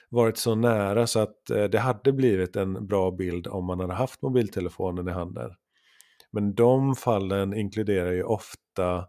varit 0.10 0.38
så 0.38 0.56
nära 0.56 1.08
så 1.08 1.20
att 1.20 1.50
eh, 1.50 1.64
det 1.64 1.80
hade 1.80 2.12
blivit 2.12 2.56
en 2.56 2.88
bra 2.88 3.12
bild 3.12 3.48
om 3.48 3.66
man 3.66 3.80
hade 3.80 3.93
haft 3.93 4.22
mobiltelefonen 4.22 5.08
i 5.08 5.12
handen. 5.12 5.52
Men 6.32 6.56
de 6.56 6.95
fallen 6.95 7.54
inkluderar 7.54 8.12
ju 8.12 8.24
ofta 8.24 9.08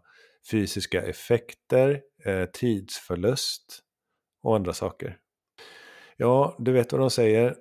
fysiska 0.51 1.01
effekter, 1.01 2.01
eh, 2.25 2.45
tidsförlust 2.45 3.79
och 4.43 4.55
andra 4.55 4.73
saker. 4.73 5.17
Ja, 6.17 6.55
du 6.59 6.71
vet 6.71 6.91
vad 6.91 7.01
de 7.01 7.09
säger. 7.09 7.55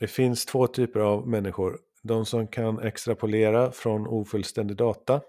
Det 0.00 0.06
finns 0.06 0.46
två 0.46 0.66
typer 0.66 1.00
av 1.00 1.28
människor 1.28 1.78
de 2.06 2.26
som 2.26 2.46
kan 2.46 2.80
extrapolera 2.80 3.72
från 3.72 4.06
ofullständig 4.06 4.76
data. 4.76 5.20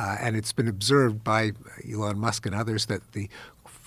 Uh, 0.00 0.16
and 0.20 0.36
it's 0.36 0.52
been 0.52 0.68
observed 0.68 1.22
by 1.22 1.52
Elon 1.84 2.18
Musk 2.18 2.46
and 2.46 2.54
others 2.54 2.86
that 2.86 3.12
the 3.12 3.28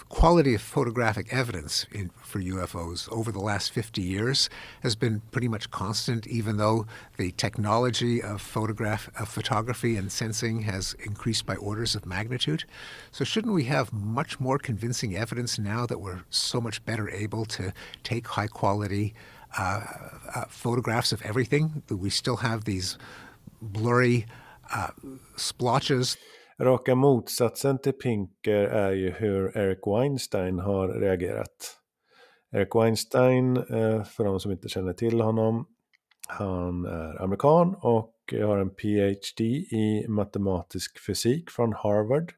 quality 0.10 0.54
of 0.54 0.62
photographic 0.62 1.34
evidence 1.34 1.86
in, 1.92 2.12
for 2.22 2.40
UFOs 2.40 3.12
over 3.12 3.32
the 3.32 3.40
last 3.40 3.72
50 3.72 4.02
years 4.02 4.50
has 4.82 4.96
been 4.96 5.22
pretty 5.32 5.48
much 5.48 5.72
constant, 5.72 6.28
even 6.28 6.58
though 6.58 6.86
the 7.18 7.32
technology 7.32 8.22
of 8.22 8.42
photograph 8.42 9.10
of 9.20 9.28
photography 9.28 9.98
and 9.98 10.12
sensing 10.12 10.62
has 10.62 10.96
increased 11.04 11.46
by 11.46 11.56
orders 11.56 11.96
of 11.96 12.06
magnitude. 12.06 12.66
So 13.12 13.26
shouldn't 13.26 13.54
we 13.54 13.64
have 13.66 13.92
much 13.92 14.40
more 14.40 14.60
convincing 14.60 15.16
evidence 15.16 15.58
now 15.58 15.86
that 15.88 16.00
we're 16.00 16.22
so 16.30 16.62
much 16.62 16.86
better 16.86 17.10
able 17.10 17.46
to 17.46 17.74
take 18.04 18.28
high 18.28 18.48
quality 18.48 19.14
uh, 19.60 19.82
uh, 20.36 20.46
photographs 20.50 21.14
of 21.14 21.22
everything. 21.26 21.84
We 21.90 22.10
still 22.10 22.38
have 22.38 22.66
these 22.66 22.98
blurry 23.62 24.26
uh, 24.76 24.92
splotches. 25.36 26.18
Raka 26.60 26.96
motsatsen 26.96 27.78
till 27.78 27.94
Pinker 27.94 28.64
är 28.64 28.92
ju 28.92 29.12
hur 29.12 29.58
Eric 29.58 29.80
Weinstein 29.88 30.60
har 30.60 30.88
reagerat. 30.88 31.78
Eric 32.54 32.76
Weinstein, 32.76 33.58
eh, 33.58 34.04
för 34.04 34.24
de 34.24 34.40
som 34.40 34.52
inte 34.52 34.70
känner 34.70 34.94
till 34.94 35.22
honom, 35.22 35.66
Han 36.28 36.86
är 36.86 37.24
amerikan 37.24 37.76
och 37.82 38.14
har 38.32 38.58
en 38.58 38.70
PhD 38.70 39.44
i 39.72 40.06
matematisk 40.08 41.06
fysik 41.06 41.50
från 41.50 41.74
Harvard. 41.74 42.34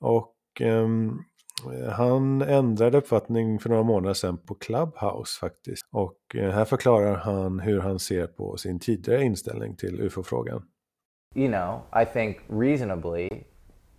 Och 0.00 0.36
um, 0.60 1.24
han 1.92 2.42
ändrade 2.42 2.98
uppfattning 2.98 3.58
för 3.58 3.68
några 3.68 3.82
månader 3.82 4.14
sedan 4.14 4.38
på 4.38 4.54
Clubhouse 4.54 5.40
faktiskt. 5.40 5.86
Och 5.92 6.18
uh, 6.34 6.50
här 6.50 6.64
förklarar 6.64 7.14
han 7.14 7.60
hur 7.60 7.80
han 7.80 7.98
ser 7.98 8.26
på 8.26 8.56
sin 8.56 8.78
tidigare 8.78 9.24
inställning 9.24 9.76
till 9.76 10.00
UFO-frågan. 10.00 10.62
You 11.34 11.48
know, 11.48 11.80
I 12.02 12.04
think 12.04 12.36
reasonably 12.48 13.28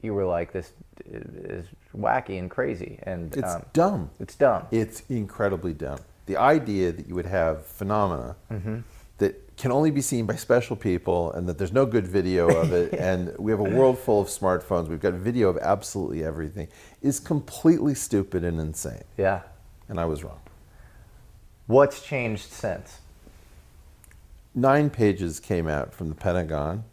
you 0.02 0.16
were 0.16 0.40
like 0.40 0.52
this 0.52 0.74
is 1.06 1.66
wacky 1.92 2.40
and 2.40 2.52
crazy 2.52 3.00
and 3.06 3.36
It's 3.36 3.56
um, 3.56 3.62
dumb. 3.74 4.10
It's 4.20 4.36
dumb. 4.36 4.64
It's 4.72 5.04
incredibly 5.08 5.74
dumb. 5.74 6.00
The 6.26 6.38
idea 6.38 6.92
that 6.92 7.08
you 7.08 7.16
would 7.16 7.26
have 7.26 7.66
phenomena 7.66 8.36
that 8.50 8.84
can 9.60 9.74
only 9.74 9.92
be 9.92 10.00
seen 10.00 10.26
by 10.26 10.38
special 10.38 10.74
people 10.74 11.34
and 11.34 11.48
that 11.48 11.58
there's 11.58 11.74
no 11.74 11.86
good 11.86 12.08
video 12.08 12.48
of 12.48 12.72
it 12.72 12.94
and 12.98 13.38
we 13.38 13.52
have 13.52 13.60
a 13.60 13.64
world 13.64 14.00
full 14.00 14.22
of 14.22 14.30
smartphones, 14.30 14.88
we've 14.88 15.02
got 15.02 15.14
video 15.14 15.50
of 15.50 15.58
absolutely 15.58 16.24
everything, 16.24 16.70
is 17.02 17.20
completely 17.20 17.94
stupid 17.94 18.46
and 18.46 18.58
insane. 18.58 19.04
Yeah. 19.18 19.42
And 19.90 20.00
I 20.00 20.06
was 20.06 20.24
wrong. 20.24 20.40
What's 21.68 22.02
changed 22.02 22.50
since? 22.50 23.00
Nine 24.56 24.90
pages 24.90 25.42
came 25.42 25.68
out 25.68 25.94
from 25.94 26.08
the 26.08 26.16
Pentagon, 26.16 26.86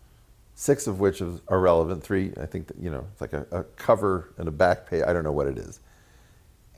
six 0.56 0.88
of 0.88 0.98
which 0.98 1.22
are 1.22 1.60
relevant. 1.60 2.02
Three, 2.02 2.32
I 2.40 2.46
think, 2.46 2.66
that, 2.66 2.78
you 2.78 2.90
know, 2.90 3.06
it's 3.12 3.20
like 3.20 3.32
a, 3.32 3.46
a 3.52 3.62
cover 3.62 4.32
and 4.38 4.48
a 4.48 4.50
back 4.50 4.90
page. 4.90 5.04
I 5.06 5.12
don't 5.12 5.24
know 5.24 5.32
what 5.32 5.46
it 5.46 5.56
is. 5.56 5.78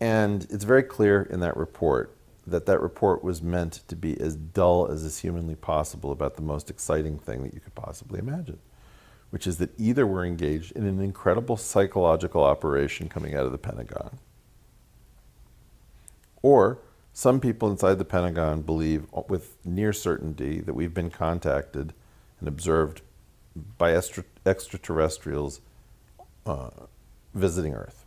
And 0.00 0.46
it's 0.50 0.64
very 0.64 0.82
clear 0.82 1.22
in 1.30 1.40
that 1.40 1.56
report 1.56 2.14
that 2.50 2.66
that 2.66 2.80
report 2.80 3.22
was 3.22 3.42
meant 3.42 3.80
to 3.88 3.96
be 3.96 4.20
as 4.20 4.36
dull 4.36 4.88
as 4.88 5.04
is 5.04 5.18
humanly 5.18 5.54
possible 5.54 6.12
about 6.12 6.36
the 6.36 6.42
most 6.42 6.70
exciting 6.70 7.18
thing 7.18 7.42
that 7.42 7.54
you 7.54 7.60
could 7.60 7.74
possibly 7.74 8.18
imagine, 8.18 8.58
which 9.30 9.46
is 9.46 9.58
that 9.58 9.70
either 9.78 10.06
we're 10.06 10.24
engaged 10.24 10.72
in 10.72 10.86
an 10.86 11.00
incredible 11.00 11.56
psychological 11.56 12.42
operation 12.44 13.08
coming 13.08 13.34
out 13.34 13.46
of 13.46 13.52
the 13.52 13.58
Pentagon, 13.58 14.18
or 16.42 16.78
some 17.12 17.40
people 17.40 17.70
inside 17.70 17.98
the 17.98 18.04
Pentagon 18.04 18.62
believe 18.62 19.06
with 19.28 19.56
near 19.64 19.92
certainty 19.92 20.60
that 20.60 20.74
we've 20.74 20.94
been 20.94 21.10
contacted 21.10 21.92
and 22.38 22.48
observed 22.48 23.02
by 23.76 23.92
extra- 23.92 24.24
extraterrestrials 24.46 25.60
uh, 26.46 26.70
visiting 27.34 27.74
Earth. 27.74 28.04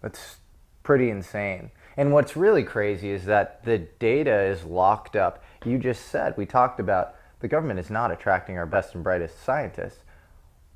That's 0.00 0.38
pretty 0.82 1.10
insane. 1.10 1.70
And 1.96 2.12
what's 2.12 2.36
really 2.36 2.64
crazy 2.64 3.10
is 3.10 3.24
that 3.26 3.64
the 3.64 3.78
data 3.78 4.42
is 4.42 4.64
locked 4.64 5.16
up. 5.16 5.42
You 5.64 5.78
just 5.78 6.08
said, 6.08 6.36
we 6.36 6.46
talked 6.46 6.80
about 6.80 7.16
the 7.40 7.48
government 7.48 7.78
is 7.78 7.90
not 7.90 8.10
attracting 8.10 8.58
our 8.58 8.66
best 8.66 8.94
and 8.94 9.04
brightest 9.04 9.44
scientists. 9.44 10.00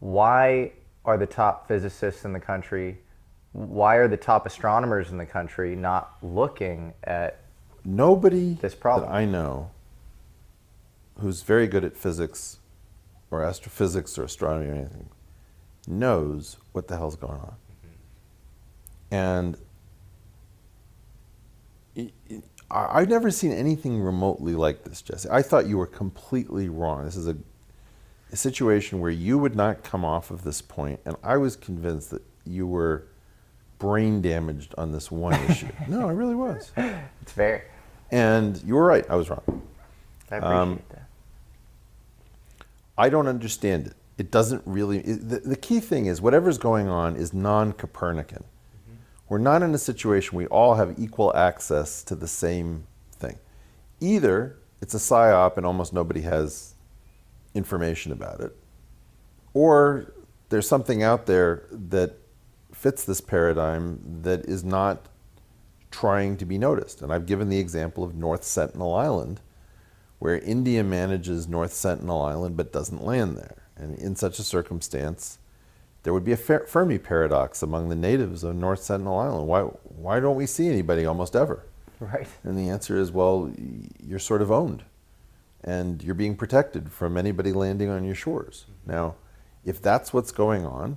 Why 0.00 0.72
are 1.04 1.16
the 1.16 1.26
top 1.26 1.66
physicists 1.66 2.24
in 2.24 2.32
the 2.32 2.40
country, 2.40 2.98
why 3.52 3.96
are 3.96 4.08
the 4.08 4.16
top 4.16 4.46
astronomers 4.46 5.10
in 5.10 5.16
the 5.16 5.26
country 5.26 5.74
not 5.74 6.16
looking 6.22 6.92
at 7.04 7.40
Nobody 7.84 8.54
This 8.54 8.74
problem. 8.74 9.08
that 9.08 9.14
I 9.14 9.24
know 9.24 9.70
who's 11.20 11.42
very 11.42 11.66
good 11.66 11.84
at 11.84 11.96
physics 11.96 12.58
or 13.30 13.42
astrophysics 13.42 14.18
or 14.18 14.24
astronomy 14.24 14.68
or 14.68 14.74
anything 14.74 15.08
knows 15.86 16.58
what 16.72 16.88
the 16.88 16.96
hell's 16.96 17.16
going 17.16 17.40
on. 17.40 17.54
Mm-hmm. 17.54 19.14
And 19.14 19.56
I've 22.70 23.08
never 23.08 23.30
seen 23.30 23.52
anything 23.52 24.00
remotely 24.00 24.54
like 24.54 24.84
this, 24.84 25.00
Jesse. 25.02 25.28
I 25.30 25.42
thought 25.42 25.66
you 25.66 25.78
were 25.78 25.86
completely 25.86 26.68
wrong. 26.68 27.04
This 27.04 27.16
is 27.16 27.26
a, 27.26 27.36
a 28.30 28.36
situation 28.36 29.00
where 29.00 29.10
you 29.10 29.38
would 29.38 29.56
not 29.56 29.82
come 29.82 30.04
off 30.04 30.30
of 30.30 30.44
this 30.44 30.60
point, 30.60 31.00
and 31.06 31.16
I 31.22 31.38
was 31.38 31.56
convinced 31.56 32.10
that 32.10 32.22
you 32.44 32.66
were 32.66 33.06
brain 33.78 34.20
damaged 34.20 34.74
on 34.76 34.92
this 34.92 35.10
one 35.10 35.34
issue. 35.50 35.68
no, 35.88 36.08
I 36.08 36.12
really 36.12 36.34
was. 36.34 36.72
it's 37.22 37.32
fair. 37.32 37.64
And 38.10 38.62
you 38.64 38.74
were 38.74 38.84
right. 38.84 39.04
I 39.08 39.16
was 39.16 39.30
wrong. 39.30 39.62
I 40.30 40.36
appreciate 40.36 40.56
Um, 40.58 40.82
that. 40.90 41.08
I 42.98 43.08
don't 43.08 43.28
understand 43.28 43.86
it. 43.86 43.94
It 44.18 44.30
doesn't 44.30 44.62
really. 44.66 44.98
It, 44.98 45.28
the, 45.28 45.38
the 45.40 45.56
key 45.56 45.78
thing 45.80 46.06
is 46.06 46.20
whatever's 46.20 46.58
going 46.58 46.88
on 46.88 47.16
is 47.16 47.32
non 47.32 47.72
Copernican. 47.72 48.44
We're 49.28 49.38
not 49.38 49.62
in 49.62 49.74
a 49.74 49.78
situation 49.78 50.38
we 50.38 50.46
all 50.46 50.74
have 50.76 50.98
equal 50.98 51.34
access 51.36 52.02
to 52.04 52.14
the 52.14 52.28
same 52.28 52.86
thing. 53.12 53.38
Either 54.00 54.56
it's 54.80 54.94
a 54.94 54.98
psyop 54.98 55.56
and 55.56 55.66
almost 55.66 55.92
nobody 55.92 56.22
has 56.22 56.74
information 57.54 58.12
about 58.12 58.40
it, 58.40 58.56
or 59.52 60.14
there's 60.48 60.68
something 60.68 61.02
out 61.02 61.26
there 61.26 61.66
that 61.70 62.16
fits 62.72 63.04
this 63.04 63.20
paradigm 63.20 64.00
that 64.22 64.44
is 64.46 64.64
not 64.64 65.08
trying 65.90 66.36
to 66.36 66.44
be 66.44 66.58
noticed. 66.58 67.02
And 67.02 67.12
I've 67.12 67.26
given 67.26 67.48
the 67.48 67.58
example 67.58 68.04
of 68.04 68.14
North 68.14 68.44
Sentinel 68.44 68.94
Island, 68.94 69.40
where 70.18 70.38
India 70.38 70.84
manages 70.84 71.48
North 71.48 71.72
Sentinel 71.72 72.22
Island 72.22 72.56
but 72.56 72.72
doesn't 72.72 73.04
land 73.04 73.36
there. 73.36 73.64
And 73.76 73.98
in 73.98 74.16
such 74.16 74.38
a 74.38 74.42
circumstance, 74.42 75.38
there 76.08 76.14
would 76.14 76.24
be 76.24 76.32
a 76.32 76.38
Fermi 76.38 76.96
paradox 76.96 77.62
among 77.62 77.90
the 77.90 77.94
natives 77.94 78.42
of 78.42 78.56
North 78.56 78.80
Sentinel 78.80 79.18
Island. 79.18 79.46
Why, 79.46 79.60
why 80.04 80.20
don't 80.20 80.36
we 80.36 80.46
see 80.46 80.66
anybody 80.66 81.04
almost 81.04 81.36
ever? 81.36 81.66
Right. 82.00 82.26
And 82.44 82.56
the 82.56 82.70
answer 82.70 82.96
is 82.96 83.12
well, 83.12 83.52
you're 84.02 84.18
sort 84.18 84.40
of 84.40 84.50
owned 84.50 84.84
and 85.62 86.02
you're 86.02 86.14
being 86.14 86.34
protected 86.34 86.90
from 86.90 87.18
anybody 87.18 87.52
landing 87.52 87.90
on 87.90 88.04
your 88.04 88.14
shores. 88.14 88.64
Mm-hmm. 88.64 88.90
Now, 88.90 89.16
if 89.66 89.82
that's 89.82 90.14
what's 90.14 90.32
going 90.32 90.64
on, 90.64 90.96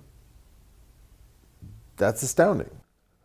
that's 1.97 2.23
astounding. 2.23 2.69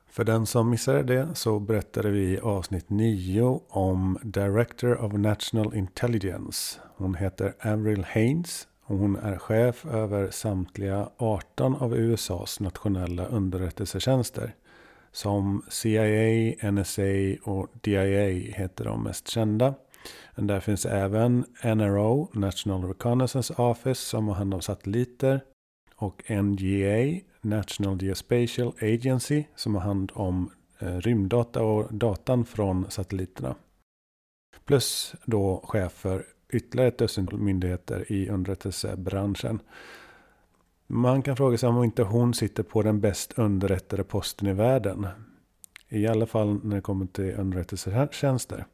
För 0.07 0.25
den 0.25 0.47
som 0.47 0.71
missade 0.71 1.03
det 1.03 1.35
så 1.35 1.59
berättade 1.59 2.11
vi 2.11 2.33
i 2.33 2.41
avsnitt 2.41 2.91
9 2.91 3.61
om 3.69 4.19
Director 4.23 4.95
of 5.05 5.13
National 5.13 5.75
Intelligence. 5.75 6.81
Hon 6.97 7.15
heter 7.15 7.55
Avril 7.61 8.05
Haines 8.05 8.67
och 8.67 8.76
hon 8.89 9.17
är 9.17 9.39
chef 9.39 9.87
över 9.87 10.31
samtliga 10.31 11.09
18 11.17 11.77
av 11.77 11.97
USAs 11.97 12.61
nationella 12.61 13.27
underrättelsetjänster. 13.27 14.55
Som 15.13 15.63
CIA, 15.69 16.55
NSA 16.71 17.03
och 17.43 17.69
DIA 17.81 18.29
heter 18.57 18.85
de 18.85 19.03
mest 19.03 19.29
kända. 19.29 19.75
Men 20.35 20.47
där 20.47 20.61
finns 20.61 20.87
även 20.87 21.45
NRO, 21.65 22.31
National 22.33 22.85
Reconnaissance 22.85 23.55
Office, 23.57 24.01
som 24.01 24.29
har 24.29 24.35
hand 24.35 24.55
om 24.55 24.61
satelliter. 24.61 25.41
Och 25.97 26.31
NGA, 26.31 27.21
National 27.41 28.03
Geospatial 28.03 28.73
Agency, 28.81 29.45
som 29.57 29.75
har 29.75 29.83
hand 29.83 30.13
om 30.15 30.51
eh, 30.79 30.97
rymddata 30.97 31.63
och 31.63 31.95
datan 31.95 32.45
från 32.45 32.91
satelliterna. 32.91 33.55
Plus 34.65 35.15
då 35.25 35.61
chefer 35.65 36.25
ytterligare 36.53 36.89
ett 36.89 36.99
dussintal 36.99 37.39
myndigheter 37.39 38.13
i 38.13 38.29
underrättelsebranschen. 38.29 39.61
Man 40.87 41.23
kan 41.23 41.37
fråga 41.37 41.59
sig 41.59 41.69
om 41.69 41.85
inte 41.85 42.03
hon 42.03 42.35
sitter 42.35 42.63
på 42.63 42.83
den 42.83 43.01
bäst 43.01 43.39
underrättade 43.39 44.05
posten 44.05 44.49
i 44.49 44.53
världen. 44.53 45.07
I 45.89 46.07
alla 46.07 46.27
fall 46.27 46.61
när 46.63 46.77
det 46.77 46.83
kommer 46.83 47.07
till 47.07 47.35
underrättelsetjänster. 47.35 48.67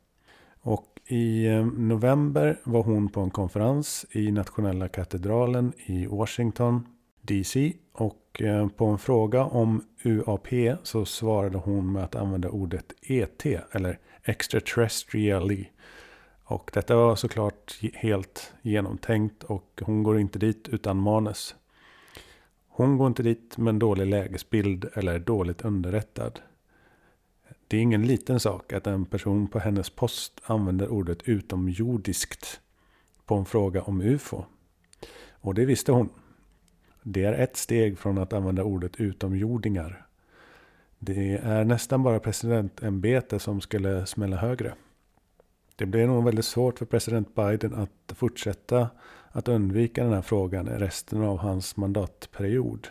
Och 0.61 0.87
i 1.07 1.47
eh, 1.47 1.67
november 1.67 2.61
var 2.65 2.83
hon 2.83 3.09
på 3.09 3.21
en 3.21 3.31
konferens 3.31 4.07
i 4.11 4.33
nationella 4.33 4.89
katedralen 4.89 5.73
i 5.87 6.07
Washington 6.07 6.87
DC. 7.23 7.73
Och 7.93 8.43
eh, 8.43 8.69
på 8.69 8.87
en 8.87 8.99
fråga 8.99 9.45
om 9.45 9.85
UAP 10.05 10.49
så 10.83 11.05
svarade 11.05 11.59
hon 11.59 11.93
med 11.93 12.05
att 12.05 12.15
använda 12.15 12.49
ordet 12.49 12.93
ET 13.03 13.47
eller 13.73 13.99
extraterrestrially. 14.25 15.67
Och 16.45 16.71
detta 16.75 16.97
var 16.97 17.17
såklart 17.17 17.79
helt 17.95 18.53
genomtänkt 18.63 19.45
och 19.45 19.83
hon 19.85 20.03
går 20.03 20.19
inte 20.19 20.39
dit 20.39 20.69
utan 20.69 20.97
manus. 20.97 21.55
Hon 22.69 22.99
går 22.99 23.07
inte 23.07 23.23
dit 23.23 23.59
med 23.59 23.69
en 23.73 23.79
dålig 23.79 24.07
lägesbild 24.07 24.89
eller 24.95 25.15
är 25.15 25.19
dåligt 25.19 25.65
underrättad. 25.65 26.41
Det 27.69 27.77
är 27.77 27.81
ingen 27.81 28.07
liten 28.07 28.41
sak 28.41 28.73
att 28.73 28.87
en 28.87 29.05
person 29.05 29.49
på 29.49 29.59
hennes 29.59 29.91
post 29.91 30.41
använder 30.45 30.89
ordet 30.89 31.23
utomjordiskt 31.23 32.61
på 33.27 33.35
en 33.35 33.45
fråga 33.45 33.83
om 33.83 34.01
UFO. 34.01 34.45
Och 35.31 35.55
det 35.55 35.65
visste 35.65 35.93
hon. 35.93 36.09
Det 37.03 37.25
är 37.25 37.33
ett 37.33 37.57
steg 37.57 37.99
från 37.99 38.19
att 38.19 38.33
använda 38.33 38.65
ordet 38.65 39.01
utomjordingar. 39.01 40.07
Det 40.99 41.37
är 41.37 41.65
nästan 41.65 42.03
bara 42.03 42.21
presidentämbetet 42.21 43.43
som 43.43 43.61
skulle 43.61 44.07
smälla 44.07 44.37
högre. 44.37 44.75
Det 45.83 45.87
blir 45.87 46.07
nog 46.07 46.25
väldigt 46.25 46.45
svårt 46.45 46.79
för 46.79 46.87
president 46.87 47.35
Biden 47.35 47.75
att 47.75 48.19
fortsätta 48.19 48.91
att 49.33 49.49
undvika 49.49 50.05
den 50.05 50.13
här 50.13 50.23
frågan 50.23 50.69
i 50.69 50.71
resten 50.71 51.23
av 51.23 51.39
hans 51.39 51.77
mandatperiod. 51.77 52.89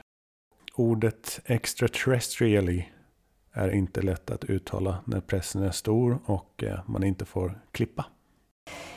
Ordet 0.76 1.40
extraterrestrially 1.46 2.86
är 3.52 3.70
inte 3.70 4.02
lätt 4.02 4.32
att 4.32 4.44
uttala 4.44 4.98
när 5.06 5.22
pressen 5.22 5.64
är 5.64 5.72
stor 5.72 6.20
och 6.26 6.64
eh, 6.64 6.80
man 6.86 7.04
inte 7.04 7.26
får 7.26 7.62
klippa. 7.72 8.06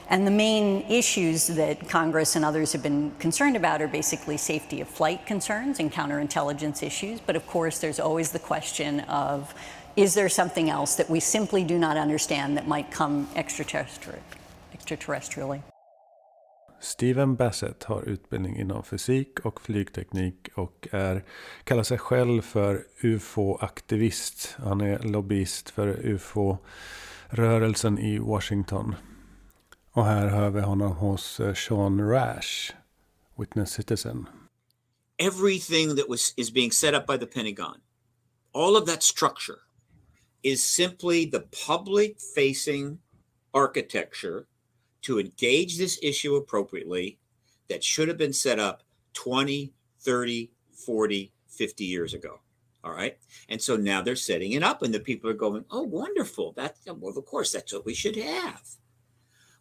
And 0.08 0.26
the 0.26 0.30
main 0.30 0.84
issues 0.88 1.46
that 1.46 1.88
Congress 1.90 2.36
and 2.36 2.44
others 2.44 2.72
have 2.72 2.82
been 2.82 3.10
concerned 3.20 3.56
about 3.56 3.80
are 3.80 3.88
basically 3.88 4.38
safety 4.38 4.82
of 4.82 4.88
flight 4.88 5.20
concerns 5.28 5.80
and 5.80 5.92
counterintelligence 5.92 6.86
issues. 6.86 7.20
But 7.26 7.36
of 7.36 7.46
course, 7.46 7.86
there's 7.86 8.02
always 8.02 8.32
the 8.32 8.38
question 8.38 9.00
of 9.00 9.54
is 9.96 10.14
there 10.14 10.28
something 10.28 10.70
else 10.70 10.96
that 10.96 11.10
we 11.10 11.20
simply 11.20 11.64
do 11.64 11.78
not 11.78 11.96
understand 11.96 12.56
that 12.56 12.66
might 12.66 12.90
come 12.90 13.26
extraterrestri- 13.34 14.18
extraterrestrially? 14.72 15.62
Steven 16.80 17.34
Bassett 17.36 17.84
har 17.84 18.02
utbildning 18.02 18.56
inom 18.56 18.82
fysik 18.82 19.40
och 19.40 19.60
flygteknik 19.60 20.48
och 20.54 20.88
är, 20.92 21.24
kallar 21.64 21.82
sig 21.82 21.98
själv 21.98 22.42
för 22.42 22.86
UFO-aktivist. 23.00 24.54
Han 24.58 24.80
är 24.80 24.98
lobbyist 24.98 25.70
för 25.70 25.88
UFO-rörelsen 26.06 27.98
i 27.98 28.18
Washington. 28.18 28.94
Och 29.92 30.04
här 30.04 30.28
hör 30.28 30.50
vi 30.50 30.60
honom 30.60 30.92
hos 30.92 31.40
eh, 31.40 31.54
Sean 31.54 32.10
Rash, 32.10 32.72
Witness 33.36 33.72
Citizen. 33.72 34.26
Everything 35.18 35.96
that 35.96 36.08
was 36.08 36.34
is 36.36 36.52
being 36.52 36.72
set 36.72 36.94
up 36.94 37.06
by 37.06 37.18
the 37.18 37.26
Pentagon, 37.26 37.80
all 38.52 38.76
of 38.76 38.86
that 38.86 39.02
structure 39.02 39.63
is 40.44 40.62
simply 40.62 41.24
the 41.24 41.46
public 41.66 42.20
facing 42.20 42.98
architecture 43.54 44.46
to 45.02 45.18
engage 45.18 45.78
this 45.78 45.98
issue 46.02 46.36
appropriately 46.36 47.18
that 47.68 47.82
should 47.82 48.08
have 48.08 48.18
been 48.18 48.32
set 48.32 48.58
up 48.58 48.82
20, 49.14 49.72
30, 50.00 50.50
40, 50.86 51.32
50 51.48 51.84
years 51.84 52.14
ago. 52.14 52.40
All 52.84 52.92
right. 52.92 53.16
And 53.48 53.60
so 53.60 53.76
now 53.76 54.02
they're 54.02 54.16
setting 54.16 54.52
it 54.52 54.62
up, 54.62 54.82
and 54.82 54.92
the 54.92 55.00
people 55.00 55.30
are 55.30 55.34
going, 55.34 55.64
oh, 55.70 55.82
wonderful. 55.82 56.52
That's, 56.54 56.80
well, 56.86 57.16
of 57.16 57.24
course, 57.24 57.50
that's 57.50 57.72
what 57.72 57.86
we 57.86 57.94
should 57.94 58.16
have. 58.16 58.62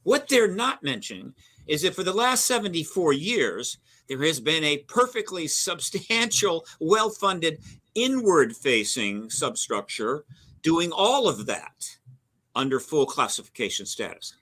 What 0.03 0.27
they're 0.27 0.53
not 0.53 0.83
mentioning 0.83 1.33
is 1.65 1.83
that 1.83 1.95
for 1.95 2.03
the 2.03 2.13
last 2.13 2.45
74 2.45 3.13
years, 3.13 3.77
there 4.09 4.21
has 4.23 4.41
been 4.41 4.65
a 4.65 4.79
perfectly 4.79 5.47
substantial, 5.47 6.65
well 6.81 7.09
funded, 7.09 7.59
inward 7.95 8.55
facing 8.57 9.29
substructure 9.29 10.25
doing 10.63 10.91
all 10.91 11.27
of 11.27 11.45
that 11.45 11.97
under 12.55 12.79
full 12.79 13.05
classification 13.05 13.85
status. 13.85 14.35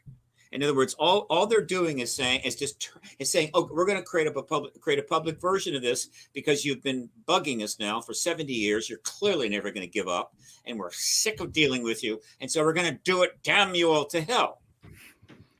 In 0.51 0.61
other 0.61 0.75
words, 0.75 0.93
all, 0.95 1.25
all 1.29 1.47
they're 1.47 1.61
doing 1.61 1.99
is 1.99 2.13
saying 2.13 2.41
is 2.41 2.55
just 2.55 2.91
is 3.19 3.31
saying, 3.31 3.51
oh, 3.53 3.69
we're 3.71 3.85
going 3.85 3.97
to 3.97 4.03
create 4.03 4.27
a 4.27 4.43
public 4.43 4.79
create 4.81 4.99
a 4.99 5.03
public 5.03 5.39
version 5.39 5.75
of 5.75 5.81
this 5.81 6.09
because 6.33 6.65
you've 6.65 6.83
been 6.83 7.09
bugging 7.25 7.63
us 7.63 7.79
now 7.79 8.01
for 8.01 8.13
70 8.13 8.51
years. 8.51 8.89
You're 8.89 8.99
clearly 8.99 9.47
never 9.47 9.71
going 9.71 9.87
to 9.87 9.91
give 9.91 10.09
up, 10.09 10.35
and 10.65 10.77
we're 10.77 10.91
sick 10.91 11.39
of 11.39 11.53
dealing 11.53 11.83
with 11.83 12.03
you. 12.03 12.19
And 12.41 12.51
so 12.51 12.63
we're 12.63 12.73
going 12.73 12.93
to 12.93 12.99
do 13.03 13.23
it. 13.23 13.39
Damn 13.43 13.75
you 13.75 13.91
all 13.91 14.05
to 14.05 14.21
hell! 14.21 14.61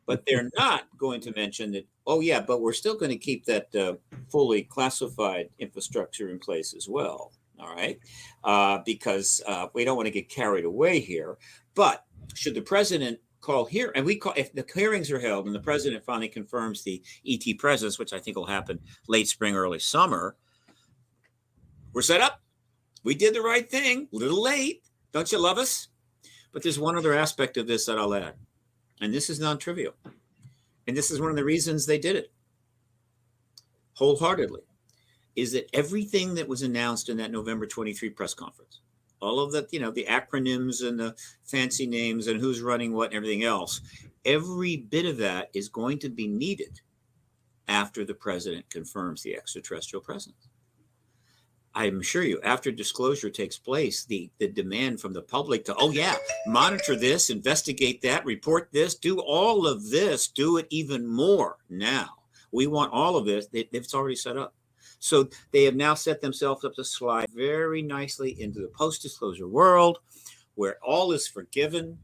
But 0.05 0.23
they're 0.27 0.49
not 0.57 0.83
going 0.97 1.21
to 1.21 1.33
mention 1.35 1.71
that. 1.71 1.87
Oh 2.05 2.19
yeah, 2.19 2.41
but 2.41 2.59
we're 2.59 2.73
still 2.73 2.97
going 2.97 3.11
to 3.11 3.17
keep 3.17 3.45
that 3.45 3.73
uh, 3.73 3.93
fully 4.29 4.63
classified 4.63 5.49
infrastructure 5.59 6.29
in 6.29 6.37
place 6.37 6.73
as 6.73 6.89
well. 6.89 7.31
All 7.61 7.75
right, 7.75 7.99
uh, 8.43 8.79
because 8.85 9.39
uh, 9.45 9.67
we 9.73 9.85
don't 9.85 9.95
want 9.95 10.07
to 10.07 10.11
get 10.11 10.29
carried 10.29 10.65
away 10.65 10.99
here. 10.99 11.37
But 11.75 12.03
should 12.33 12.55
the 12.55 12.61
president 12.61 13.19
call 13.41 13.65
here 13.65 13.91
and 13.95 14.05
we 14.05 14.15
call 14.15 14.33
if 14.37 14.53
the 14.53 14.65
hearings 14.73 15.11
are 15.11 15.19
held 15.19 15.47
and 15.47 15.55
the 15.55 15.59
president 15.59 16.05
finally 16.05 16.29
confirms 16.29 16.83
the 16.83 17.01
et 17.27 17.57
presence 17.57 17.97
which 17.97 18.13
i 18.13 18.19
think 18.19 18.37
will 18.37 18.45
happen 18.45 18.79
late 19.07 19.27
spring 19.27 19.55
early 19.55 19.79
summer 19.79 20.35
we're 21.93 22.01
set 22.01 22.21
up. 22.21 22.39
We 23.03 23.15
did 23.15 23.33
the 23.33 23.41
right 23.41 23.69
thing 23.69 24.07
a 24.13 24.15
little 24.15 24.41
late 24.41 24.83
don't 25.11 25.29
you 25.29 25.39
love 25.39 25.57
us? 25.57 25.89
But 26.53 26.63
there's 26.63 26.79
one 26.79 26.95
other 26.95 27.13
aspect 27.13 27.57
of 27.57 27.67
this 27.67 27.87
that 27.87 27.97
i'll 27.97 28.13
add 28.13 28.35
and 29.01 29.13
this 29.13 29.29
is 29.29 29.39
non-trivial 29.39 29.93
and 30.87 30.95
this 30.95 31.09
is 31.09 31.19
one 31.19 31.31
of 31.31 31.35
the 31.35 31.43
reasons 31.43 31.85
they 31.85 31.97
did 31.97 32.15
it. 32.15 32.31
Wholeheartedly 33.93 34.61
is 35.35 35.53
that 35.53 35.69
everything 35.73 36.35
that 36.35 36.47
was 36.47 36.61
announced 36.61 37.09
in 37.09 37.17
that 37.17 37.31
november 37.31 37.65
23 37.65 38.09
press 38.09 38.33
conference 38.33 38.81
all 39.19 39.39
of 39.39 39.51
the 39.51 39.67
you 39.71 39.79
know 39.79 39.91
the 39.91 40.05
acronyms 40.09 40.87
and 40.87 40.99
the 40.99 41.15
fancy 41.43 41.85
names 41.85 42.27
and 42.27 42.39
who's 42.39 42.61
running 42.61 42.93
what 42.93 43.07
and 43.07 43.15
everything 43.15 43.43
else 43.43 43.81
every 44.25 44.77
bit 44.77 45.05
of 45.05 45.17
that 45.17 45.49
is 45.53 45.69
going 45.69 45.99
to 45.99 46.09
be 46.09 46.27
needed 46.27 46.81
after 47.71 48.03
the 48.03 48.13
president 48.13 48.69
confirms 48.69 49.23
the 49.23 49.35
extraterrestrial 49.35 50.01
presence. 50.01 50.49
I 51.73 51.85
assure 51.85 52.23
you 52.23 52.41
after 52.43 52.69
disclosure 52.69 53.29
takes 53.29 53.57
place 53.57 54.03
the 54.03 54.29
the 54.39 54.49
demand 54.49 54.99
from 54.99 55.13
the 55.13 55.21
public 55.21 55.63
to 55.65 55.75
oh 55.79 55.91
yeah 55.91 56.17
monitor 56.45 56.97
this 56.97 57.29
investigate 57.29 58.01
that 58.01 58.25
report 58.25 58.67
this 58.73 58.95
do 58.95 59.19
all 59.19 59.65
of 59.65 59.89
this 59.89 60.27
do 60.27 60.57
it 60.57 60.67
even 60.69 61.07
more 61.07 61.57
now. 61.69 62.09
We 62.51 62.67
want 62.67 62.91
all 62.91 63.15
of 63.15 63.25
this 63.25 63.47
it's 63.53 63.93
already 63.93 64.17
set 64.17 64.35
up 64.35 64.53
so 65.01 65.27
they 65.51 65.63
have 65.63 65.75
now 65.75 65.95
set 65.95 66.21
themselves 66.21 66.63
up 66.63 66.75
to 66.75 66.83
slide 66.83 67.25
very 67.33 67.81
nicely 67.81 68.39
into 68.39 68.59
the 68.59 68.67
post 68.67 69.01
disclosure 69.01 69.47
world 69.47 69.97
where 70.53 70.77
all 70.83 71.11
is 71.11 71.27
forgiven 71.27 71.97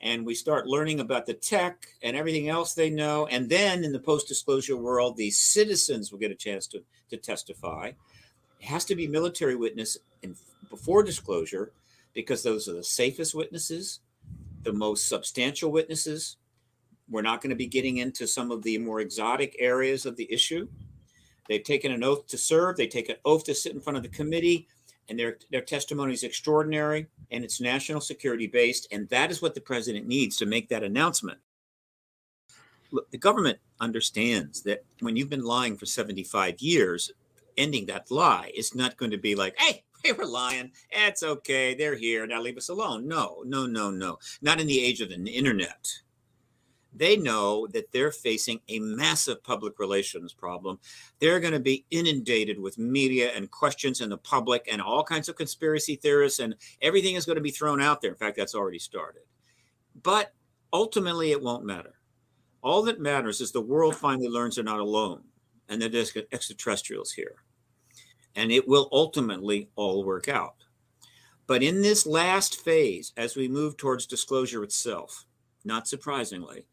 and 0.00 0.26
we 0.26 0.34
start 0.34 0.66
learning 0.66 0.98
about 0.98 1.24
the 1.24 1.34
tech 1.34 1.86
and 2.02 2.16
everything 2.16 2.48
else 2.48 2.74
they 2.74 2.90
know. 2.90 3.28
And 3.28 3.48
then 3.48 3.84
in 3.84 3.92
the 3.92 4.00
post 4.00 4.26
disclosure 4.26 4.76
world, 4.76 5.16
the 5.16 5.30
citizens 5.30 6.10
will 6.10 6.18
get 6.18 6.32
a 6.32 6.34
chance 6.34 6.66
to, 6.68 6.82
to 7.10 7.16
testify. 7.16 7.92
It 8.60 8.66
has 8.66 8.84
to 8.86 8.96
be 8.96 9.06
military 9.06 9.54
witness 9.54 9.96
in, 10.22 10.34
before 10.68 11.04
disclosure 11.04 11.70
because 12.12 12.42
those 12.42 12.66
are 12.66 12.74
the 12.74 12.82
safest 12.82 13.36
witnesses, 13.36 14.00
the 14.64 14.72
most 14.72 15.08
substantial 15.08 15.70
witnesses. 15.70 16.38
We're 17.08 17.22
not 17.22 17.40
going 17.40 17.50
to 17.50 17.56
be 17.56 17.68
getting 17.68 17.98
into 17.98 18.26
some 18.26 18.50
of 18.50 18.64
the 18.64 18.78
more 18.78 19.00
exotic 19.00 19.54
areas 19.60 20.06
of 20.06 20.16
the 20.16 20.30
issue. 20.32 20.66
They've 21.48 21.62
taken 21.62 21.92
an 21.92 22.04
oath 22.04 22.26
to 22.28 22.38
serve. 22.38 22.76
They 22.76 22.86
take 22.86 23.08
an 23.08 23.16
oath 23.24 23.44
to 23.44 23.54
sit 23.54 23.72
in 23.72 23.80
front 23.80 23.96
of 23.96 24.02
the 24.02 24.08
committee, 24.08 24.68
and 25.08 25.18
their 25.18 25.38
their 25.50 25.60
testimony 25.60 26.14
is 26.14 26.22
extraordinary 26.22 27.06
and 27.30 27.44
it's 27.44 27.60
national 27.60 28.00
security 28.00 28.46
based, 28.46 28.86
and 28.92 29.08
that 29.08 29.30
is 29.30 29.42
what 29.42 29.54
the 29.54 29.60
president 29.60 30.06
needs 30.06 30.36
to 30.36 30.46
make 30.46 30.68
that 30.68 30.84
announcement. 30.84 31.38
Look, 32.92 33.10
the 33.10 33.18
government 33.18 33.58
understands 33.80 34.62
that 34.62 34.84
when 35.00 35.16
you've 35.16 35.30
been 35.30 35.44
lying 35.44 35.76
for 35.76 35.86
75 35.86 36.60
years, 36.60 37.10
ending 37.56 37.86
that 37.86 38.10
lie 38.10 38.52
is 38.54 38.74
not 38.74 38.96
going 38.96 39.10
to 39.10 39.18
be 39.18 39.34
like, 39.34 39.54
hey, 39.58 39.82
they 40.04 40.12
were 40.12 40.26
lying. 40.26 40.72
It's 40.90 41.22
okay. 41.22 41.74
They're 41.74 41.96
here. 41.96 42.26
Now 42.26 42.40
leave 42.40 42.56
us 42.58 42.68
alone. 42.68 43.08
No, 43.08 43.42
no, 43.46 43.66
no, 43.66 43.90
no. 43.90 44.18
Not 44.42 44.60
in 44.60 44.66
the 44.66 44.84
age 44.84 45.00
of 45.00 45.08
the 45.08 45.16
internet 45.16 46.01
they 46.94 47.16
know 47.16 47.66
that 47.68 47.90
they're 47.92 48.12
facing 48.12 48.60
a 48.68 48.78
massive 48.78 49.42
public 49.42 49.78
relations 49.78 50.32
problem. 50.32 50.78
They're 51.18 51.40
going 51.40 51.54
to 51.54 51.60
be 51.60 51.86
inundated 51.90 52.58
with 52.58 52.78
media 52.78 53.32
and 53.34 53.50
questions 53.50 54.00
in 54.00 54.10
the 54.10 54.18
public 54.18 54.68
and 54.70 54.82
all 54.82 55.02
kinds 55.02 55.28
of 55.28 55.36
conspiracy 55.36 55.96
theorists, 55.96 56.40
and 56.40 56.54
everything 56.82 57.14
is 57.14 57.24
going 57.24 57.36
to 57.36 57.42
be 57.42 57.50
thrown 57.50 57.80
out 57.80 58.02
there. 58.02 58.10
In 58.10 58.16
fact, 58.16 58.36
that's 58.36 58.54
already 58.54 58.78
started. 58.78 59.22
But 60.02 60.34
ultimately, 60.72 61.30
it 61.30 61.42
won't 61.42 61.64
matter. 61.64 61.94
All 62.62 62.82
that 62.82 63.00
matters 63.00 63.40
is 63.40 63.52
the 63.52 63.60
world 63.60 63.96
finally 63.96 64.28
learns 64.28 64.56
they're 64.56 64.64
not 64.64 64.78
alone 64.78 65.22
and 65.68 65.80
that 65.80 65.92
there's 65.92 66.16
extraterrestrials 66.32 67.12
here. 67.12 67.36
And 68.36 68.52
it 68.52 68.68
will 68.68 68.88
ultimately 68.92 69.68
all 69.76 70.04
work 70.04 70.28
out. 70.28 70.54
But 71.46 71.62
in 71.62 71.82
this 71.82 72.06
last 72.06 72.60
phase, 72.60 73.12
as 73.16 73.36
we 73.36 73.48
move 73.48 73.76
towards 73.76 74.06
disclosure 74.06 74.62
itself, 74.62 75.26
not 75.64 75.88
surprisingly, 75.88 76.66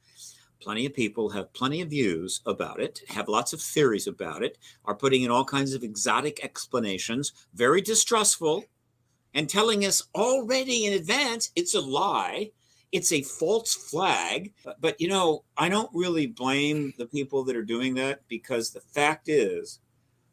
plenty 0.62 0.86
of 0.86 0.94
people 0.94 1.30
have 1.30 1.54
plenty 1.54 1.82
of 1.82 1.90
views 1.90 2.42
about 2.46 2.80
it, 2.80 3.02
have 3.08 3.28
lots 3.28 3.54
of 3.54 3.62
theories 3.62 4.08
about 4.08 4.44
it, 4.44 4.58
are 4.86 4.96
putting 4.96 5.24
in 5.24 5.32
all 5.32 5.46
kinds 5.46 5.74
of 5.74 5.84
exotic 5.84 6.44
explanations, 6.44 7.32
very 7.54 7.82
distrustful, 7.82 8.66
and 9.34 9.50
telling 9.50 9.86
us 9.86 10.04
already 10.16 10.86
in 10.86 10.94
advance 10.94 11.52
it's 11.56 11.76
a 11.76 11.82
lie. 11.82 12.52
It's 12.92 13.12
a 13.12 13.22
false 13.22 13.76
flag. 13.76 14.52
But, 14.82 15.00
you 15.00 15.08
know, 15.08 15.44
I 15.56 15.70
don't 15.70 15.92
really 15.94 16.26
blame 16.26 16.94
the 16.98 17.06
people 17.06 17.44
that 17.44 17.56
are 17.56 17.64
doing 17.64 17.94
that 17.96 18.28
because 18.28 18.72
the 18.72 18.82
fact 18.82 19.30
is 19.30 19.80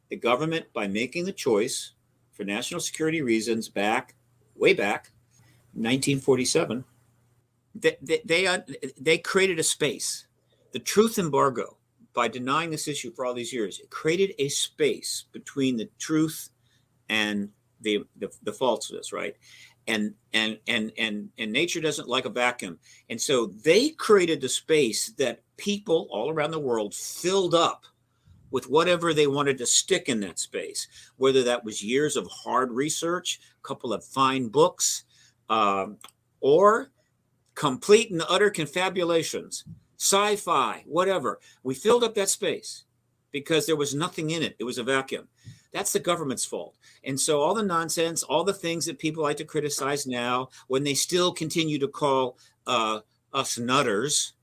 the 0.09 0.17
government, 0.17 0.67
by 0.73 0.87
making 0.87 1.27
the 1.27 1.33
choice 1.33 1.93
for 2.33 2.45
national 2.45 2.81
security 2.81 3.21
reasons 3.23 3.69
back, 3.69 4.15
way 4.55 4.73
back, 4.73 5.11
1947, 5.75 6.85
they 7.81 7.97
they 8.03 8.23
they, 8.25 8.47
uh, 8.47 8.61
they 9.01 9.19
created 9.19 9.59
a 9.59 9.63
space. 9.63 10.27
The 10.73 10.79
truth 10.79 11.19
embargo, 11.19 11.79
by 12.13 12.29
denying 12.29 12.71
this 12.71 12.89
issue 12.89 13.13
for 13.13 13.25
all 13.25 13.35
these 13.35 13.53
years, 13.53 13.79
it 13.79 13.91
created 13.91 14.35
a 14.39 14.49
space 14.49 15.25
between 15.33 15.77
the 15.77 15.89
truth 15.99 16.51
and 17.09 17.51
the 17.81 18.05
the, 18.17 18.31
the 18.43 18.53
falseness, 18.53 19.13
right? 19.13 19.35
And 19.87 20.15
and 20.33 20.59
and 20.67 20.93
and 20.99 21.29
and 21.39 21.53
nature 21.53 21.81
doesn't 21.81 22.09
like 22.09 22.25
a 22.25 22.31
vacuum, 22.31 22.79
and 23.09 23.21
so 23.21 23.47
they 23.47 23.91
created 23.91 24.41
the 24.41 24.49
space 24.49 25.13
that 25.19 25.43
people 25.57 26.09
all 26.11 26.31
around 26.31 26.51
the 26.51 26.59
world 26.59 26.95
filled 26.95 27.55
up 27.55 27.85
with 28.51 28.69
whatever 28.69 29.13
they 29.13 29.27
wanted 29.27 29.59
to 29.59 29.67
stick 29.67 30.09
in 30.09 30.21
that 30.21 30.39
space, 30.39 30.89
whether 31.17 31.43
that 31.43 31.65
was 31.65 31.83
years 31.83 32.17
of 32.17 32.27
hard 32.29 32.73
research, 32.73 33.41
a 33.59 33.67
couple 33.67 33.93
of 33.93 34.05
fine 34.05 34.49
books, 34.49 35.05
um, 35.49 35.97
or 36.41 36.91
complete 37.57 38.13
and 38.13 38.23
utter 38.29 38.51
confabulations 38.51 39.65
sci 39.99 40.37
fi, 40.37 40.85
whatever. 40.87 41.41
We 41.65 41.75
filled 41.75 42.05
up 42.05 42.15
that 42.15 42.29
space 42.29 42.85
because 43.33 43.67
there 43.67 43.77
was 43.77 43.95
nothing 43.95 44.31
in 44.31 44.43
it, 44.43 44.55
it 44.59 44.65
was 44.65 44.79
a 44.79 44.85
vacuum. 44.85 45.27
That's 45.73 45.93
the 45.93 45.99
government's 45.99 46.45
fault. 46.45 46.77
And 47.05 47.21
so, 47.21 47.41
all 47.41 47.55
the 47.55 47.63
nonsense, 47.63 48.23
all 48.23 48.45
the 48.45 48.55
things 48.55 48.87
that 48.87 48.99
people 48.99 49.23
like 49.23 49.37
to 49.39 49.45
criticize 49.45 50.07
now, 50.07 50.49
when 50.69 50.85
they 50.85 50.95
still 50.95 51.33
continue 51.33 51.79
to 51.81 51.89
call 51.89 52.39
uh, 52.67 53.01
us 53.33 53.59
nutters, 53.59 54.35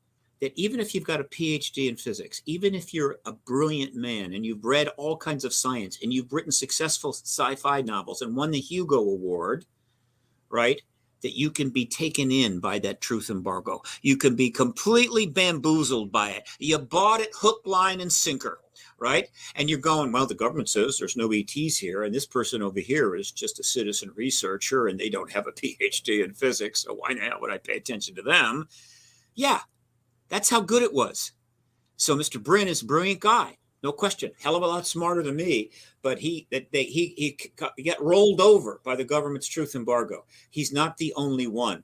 that 0.41 0.53
even 0.55 0.79
if 0.79 0.93
you've 0.93 1.05
got 1.05 1.21
a 1.21 1.25
PhD 1.25 1.89
in 1.89 1.95
physics, 1.95 2.41
even 2.45 2.75
if 2.75 2.93
you're 2.93 3.17
a 3.25 3.31
brilliant 3.31 3.95
man 3.95 4.33
and 4.33 4.45
you've 4.45 4.65
read 4.65 4.89
all 4.89 5.17
kinds 5.17 5.45
of 5.45 5.53
science 5.53 5.99
and 6.03 6.13
you've 6.13 6.33
written 6.33 6.51
successful 6.51 7.13
sci 7.13 7.55
fi 7.55 7.81
novels 7.81 8.21
and 8.21 8.35
won 8.35 8.51
the 8.51 8.59
Hugo 8.59 8.97
Award, 8.97 9.65
right? 10.49 10.81
That 11.23 11.37
you 11.37 11.49
can 11.49 11.69
be 11.69 11.85
taken 11.85 12.31
in 12.31 12.59
by 12.59 12.79
that 12.79 13.01
truth 13.01 13.29
embargo. 13.29 13.81
You 14.01 14.17
can 14.17 14.35
be 14.35 14.51
completely 14.51 15.25
bamboozled 15.25 16.11
by 16.11 16.31
it. 16.31 16.47
You 16.59 16.77
bought 16.77 17.21
it 17.21 17.31
hook, 17.33 17.61
line, 17.65 18.01
and 18.01 18.11
sinker, 18.11 18.59
right? 18.99 19.27
And 19.55 19.69
you're 19.69 19.79
going, 19.79 20.11
well, 20.11 20.25
the 20.25 20.35
government 20.35 20.69
says 20.69 20.97
there's 20.97 21.17
no 21.17 21.31
ETs 21.31 21.77
here, 21.77 22.03
and 22.03 22.13
this 22.13 22.25
person 22.25 22.61
over 22.61 22.79
here 22.79 23.15
is 23.15 23.31
just 23.31 23.59
a 23.59 23.63
citizen 23.63 24.11
researcher 24.15 24.87
and 24.87 24.99
they 24.99 25.09
don't 25.09 25.31
have 25.31 25.47
a 25.47 25.51
PhD 25.53 26.23
in 26.23 26.33
physics, 26.33 26.83
so 26.83 26.93
why 26.93 27.15
hell 27.19 27.39
would 27.41 27.51
I 27.51 27.57
pay 27.57 27.77
attention 27.77 28.15
to 28.15 28.21
them? 28.21 28.67
Yeah, 29.35 29.61
that's 30.29 30.49
how 30.49 30.61
good 30.61 30.83
it 30.83 30.93
was. 30.93 31.31
So 31.97 32.15
Mr. 32.15 32.41
Brin 32.41 32.67
is 32.67 32.81
a 32.81 32.85
brilliant 32.85 33.19
guy, 33.19 33.57
no 33.83 33.91
question. 33.91 34.31
Hell 34.41 34.55
of 34.55 34.63
a 34.63 34.67
lot 34.67 34.87
smarter 34.87 35.21
than 35.21 35.35
me, 35.35 35.71
but 36.01 36.17
he 36.17 36.47
that 36.51 36.71
they, 36.71 36.83
he 36.83 37.13
he 37.17 37.83
got 37.83 38.01
rolled 38.01 38.39
over 38.39 38.79
by 38.83 38.95
the 38.95 39.03
government's 39.03 39.47
truth 39.47 39.75
embargo. 39.75 40.25
He's 40.49 40.71
not 40.71 40.97
the 40.97 41.13
only 41.15 41.47
one. 41.47 41.83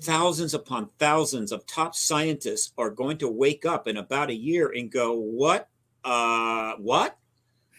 Thousands 0.00 0.54
upon 0.54 0.88
thousands 0.98 1.52
of 1.52 1.66
top 1.66 1.94
scientists 1.94 2.72
are 2.78 2.90
going 2.90 3.18
to 3.18 3.28
wake 3.28 3.66
up 3.66 3.86
in 3.86 3.98
about 3.98 4.30
a 4.30 4.34
year 4.34 4.72
and 4.74 4.90
go, 4.90 5.12
"What? 5.12 5.68
Uh, 6.02 6.74
what? 6.76 7.18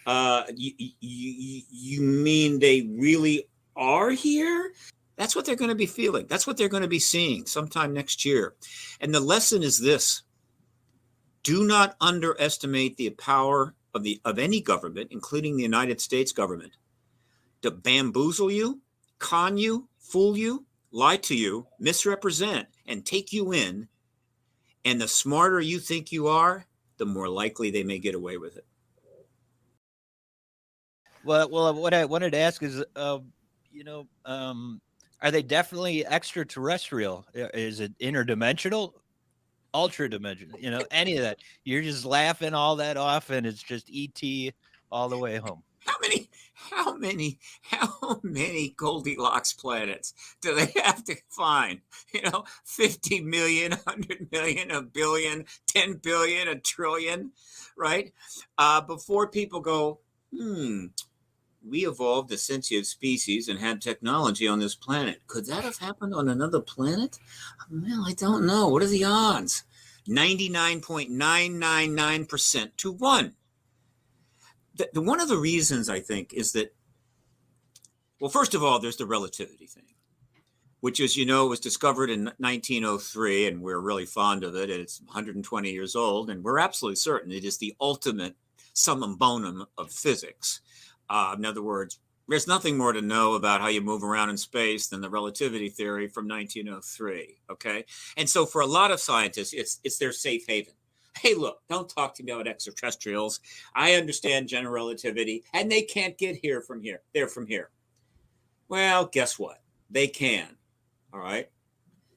Uh, 0.06 0.44
you, 0.56 0.72
you, 0.78 1.62
you 1.72 2.02
mean 2.02 2.60
they 2.60 2.88
really 2.96 3.48
are 3.76 4.12
here? 4.12 4.72
That's 5.16 5.36
what 5.36 5.46
they're 5.46 5.56
going 5.56 5.70
to 5.70 5.76
be 5.76 5.86
feeling. 5.86 6.28
That's 6.28 6.46
what 6.46 6.58
they're 6.58 6.70
going 6.70 6.84
to 6.84 6.90
be 6.90 7.00
seeing 7.00 7.46
sometime 7.46 7.94
next 7.94 8.26
year. 8.26 8.54
And 9.00 9.14
the 9.14 9.20
lesson 9.20 9.64
is 9.64 9.80
this 9.80 10.24
do 11.46 11.64
not 11.64 11.96
underestimate 12.02 12.98
the 12.98 13.12
power 13.12 13.76
of, 13.94 14.02
the, 14.02 14.20
of 14.26 14.40
any 14.40 14.60
government, 14.60 15.10
including 15.12 15.56
the 15.56 15.64
United 15.64 16.02
States 16.02 16.32
government, 16.32 16.74
to 17.62 17.70
bamboozle 17.70 18.52
you, 18.52 18.82
con 19.20 19.56
you, 19.56 19.88
fool 20.00 20.36
you, 20.36 20.66
lie 20.92 21.18
to 21.18 21.36
you, 21.36 21.68
misrepresent, 21.80 22.68
and 22.88 23.06
take 23.06 23.32
you 23.32 23.54
in. 23.54 23.88
And 24.84 25.00
the 25.00 25.08
smarter 25.08 25.62
you 25.62 25.78
think 25.80 26.12
you 26.12 26.28
are, 26.28 26.66
the 26.98 27.06
more 27.06 27.30
likely 27.30 27.70
they 27.70 27.84
may 27.84 28.00
get 28.00 28.16
away 28.16 28.38
with 28.38 28.58
it. 28.58 28.66
Well, 31.24 31.50
well, 31.50 31.74
what 31.76 31.94
I 31.94 32.06
wanted 32.06 32.32
to 32.32 32.40
ask 32.40 32.64
is, 32.64 32.84
uh, 32.96 33.20
you 33.72 33.84
know, 33.84 34.08
um, 34.26 34.82
are 35.22 35.32
they 35.32 35.44
definitely 35.44 36.06
extraterrestrial? 36.06 37.26
Is 37.34 37.82
it 37.82 37.98
interdimensional? 38.00 38.94
Ultra 39.76 40.10
dimensional, 40.10 40.58
you 40.58 40.72
know, 40.72 40.86
any 40.90 41.18
of 41.18 41.24
that. 41.24 41.40
You're 41.66 41.82
just 41.82 42.06
laughing 42.06 42.54
all 42.54 42.78
that 42.78 42.96
off, 42.96 43.30
and 43.30 43.46
it's 43.46 43.62
just 43.62 43.90
ET 43.94 44.54
all 44.90 45.10
the 45.10 45.18
way 45.18 45.36
home. 45.36 45.64
How 45.86 45.96
many, 46.02 46.30
how 46.54 46.96
many, 46.96 47.40
how 47.62 48.22
many 48.24 48.74
Goldilocks 48.78 49.52
planets 49.52 50.14
do 50.42 50.56
they 50.56 50.72
have 50.82 51.04
to 51.04 51.18
find? 51.30 51.82
You 52.14 52.22
know, 52.22 52.46
50 52.64 53.22
million, 53.22 53.74
100 53.74 54.32
million, 54.32 54.72
a 54.72 54.82
billion, 54.82 55.44
10 55.68 55.96
billion, 55.96 56.48
a 56.48 56.56
trillion, 56.56 57.32
right? 57.78 58.14
Uh, 58.58 58.80
before 58.80 59.28
people 59.28 59.60
go, 59.60 60.00
hmm, 60.34 60.86
we 61.68 61.88
evolved 61.88 62.32
a 62.32 62.38
sentient 62.38 62.86
species 62.86 63.48
and 63.48 63.60
had 63.60 63.82
technology 63.82 64.48
on 64.48 64.60
this 64.60 64.76
planet. 64.76 65.22
Could 65.28 65.48
that 65.48 65.64
have 65.64 65.78
happened 65.78 66.14
on 66.14 66.30
another 66.30 66.60
planet? 66.60 67.18
Well, 67.72 68.04
I 68.06 68.14
don't 68.14 68.46
know. 68.46 68.68
What 68.68 68.84
are 68.84 68.88
the 68.88 69.04
odds? 69.04 69.64
99.999% 70.08 72.78
to 72.78 72.92
one. 72.92 73.34
The, 74.76 74.92
the, 74.94 75.02
one 75.02 75.20
of 75.20 75.30
the 75.30 75.38
reasons 75.38 75.90
I 75.90 76.00
think 76.00 76.32
is 76.34 76.52
that, 76.52 76.76
well, 78.20 78.30
first 78.30 78.54
of 78.54 78.64
all, 78.64 78.78
there's 78.80 78.98
the 78.98 79.08
relativity 79.08 79.66
thing, 79.66 79.96
which 80.82 81.00
as 81.00 81.18
you 81.18 81.26
know, 81.26 81.48
was 81.48 81.60
discovered 81.60 82.12
in 82.12 82.26
1903, 82.38 83.48
and 83.48 83.62
we're 83.62 83.80
really 83.80 84.06
fond 84.06 84.44
of 84.44 84.56
it. 84.56 84.70
It's 84.70 85.02
120 85.02 85.72
years 85.72 85.96
old, 85.96 86.30
and 86.30 86.44
we're 86.44 86.60
absolutely 86.60 86.98
certain 86.98 87.32
it 87.32 87.44
is 87.44 87.58
the 87.58 87.76
ultimate 87.80 88.36
summum 88.74 89.16
bonum 89.16 89.66
of 89.78 89.92
physics 89.92 90.62
uh, 91.10 91.36
in 91.38 91.46
other 91.46 91.62
words, 91.62 92.00
there's 92.28 92.48
nothing 92.48 92.78
more 92.78 92.94
to 92.94 93.02
know 93.02 93.36
about 93.36 93.62
how 93.62 93.68
you 93.68 93.82
move 93.82 94.04
around 94.04 94.30
in 94.30 94.38
space 94.38 94.88
than 94.88 95.02
the 95.02 95.10
relativity 95.10 95.70
theory 95.70 96.08
from 96.08 96.28
1903. 96.28 97.38
Okay, 97.52 97.86
and 98.18 98.28
so 98.28 98.46
for 98.46 98.62
a 98.62 98.66
lot 98.66 98.92
of 98.92 99.00
scientists, 99.00 99.54
it's 99.54 99.80
it's 99.84 99.98
their 99.98 100.12
safe 100.12 100.46
haven. 100.48 100.74
Hey, 101.20 101.34
look, 101.34 101.60
don't 101.70 101.88
talk 101.88 102.14
to 102.16 102.24
me 102.24 102.32
about 102.32 102.48
extraterrestrials. 102.48 103.40
I 103.74 103.94
understand 103.94 104.50
general 104.50 104.74
relativity, 104.74 105.44
and 105.54 105.72
they 105.72 105.82
can't 105.84 106.18
get 106.18 106.36
here 106.36 106.62
from 106.62 106.82
here. 106.82 107.02
They're 107.14 107.28
from 107.28 107.48
here. 107.48 107.70
Well, 108.68 109.06
guess 109.06 109.40
what? 109.40 109.62
They 109.90 110.08
can. 110.08 110.48
All 111.14 111.20
right. 111.20 111.50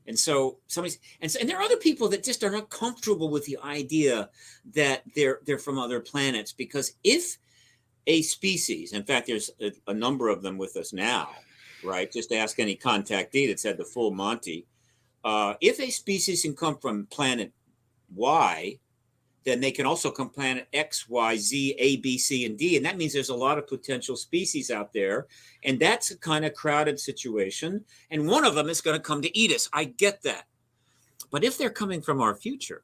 And 0.06 0.18
so 0.18 0.58
somebody's 0.68 0.98
and, 1.20 1.30
so, 1.30 1.38
and 1.38 1.48
there 1.48 1.58
are 1.58 1.62
other 1.62 1.76
people 1.76 2.08
that 2.08 2.24
just 2.24 2.42
are 2.42 2.50
not 2.50 2.70
comfortable 2.70 3.28
with 3.28 3.44
the 3.44 3.58
idea 3.62 4.30
that 4.74 5.02
they're 5.14 5.40
they're 5.44 5.58
from 5.58 5.78
other 5.78 6.00
planets 6.00 6.52
because 6.52 6.94
if 7.04 7.36
a 8.08 8.22
species. 8.22 8.94
In 8.94 9.04
fact, 9.04 9.28
there's 9.28 9.50
a, 9.60 9.70
a, 9.86 9.94
number 9.94 10.28
of 10.30 10.42
them 10.42 10.56
with 10.56 10.76
us 10.76 10.92
now, 10.92 11.28
right? 11.84 12.10
Just 12.10 12.32
ask 12.32 12.58
any 12.58 12.74
contactee 12.74 13.46
that's 13.46 13.62
had 13.62 13.76
the 13.76 13.84
full 13.84 14.10
Monty. 14.10 14.66
Uh, 15.22 15.54
if 15.60 15.78
a 15.78 15.90
species 15.90 16.42
can 16.42 16.56
come 16.56 16.78
from 16.78 17.06
planet 17.06 17.52
Y, 18.14 18.78
then 19.44 19.60
they 19.60 19.70
can 19.70 19.86
also 19.86 20.10
come 20.10 20.30
planet 20.30 20.68
X, 20.72 21.08
Y, 21.08 21.36
Z, 21.36 21.76
A, 21.78 21.96
B, 21.98 22.16
C, 22.18 22.46
and 22.46 22.58
D. 22.58 22.76
And 22.76 22.86
that 22.86 22.96
means 22.96 23.12
there's 23.12 23.28
a 23.28 23.34
lot 23.34 23.58
of 23.58 23.68
potential 23.68 24.16
species 24.16 24.70
out 24.70 24.92
there. 24.92 25.26
And 25.62 25.78
that's 25.78 26.10
a 26.10 26.18
kind 26.18 26.44
of 26.44 26.54
crowded 26.54 26.98
situation. 26.98 27.84
And 28.10 28.26
one 28.26 28.44
of 28.44 28.54
them 28.54 28.68
is 28.68 28.80
going 28.80 28.96
to 28.96 29.02
come 29.02 29.22
to 29.22 29.38
eat 29.38 29.52
us. 29.52 29.68
I 29.72 29.84
get 29.84 30.22
that. 30.22 30.46
But 31.30 31.44
if 31.44 31.58
they're 31.58 31.70
coming 31.70 32.00
from 32.00 32.22
our 32.22 32.34
future, 32.34 32.82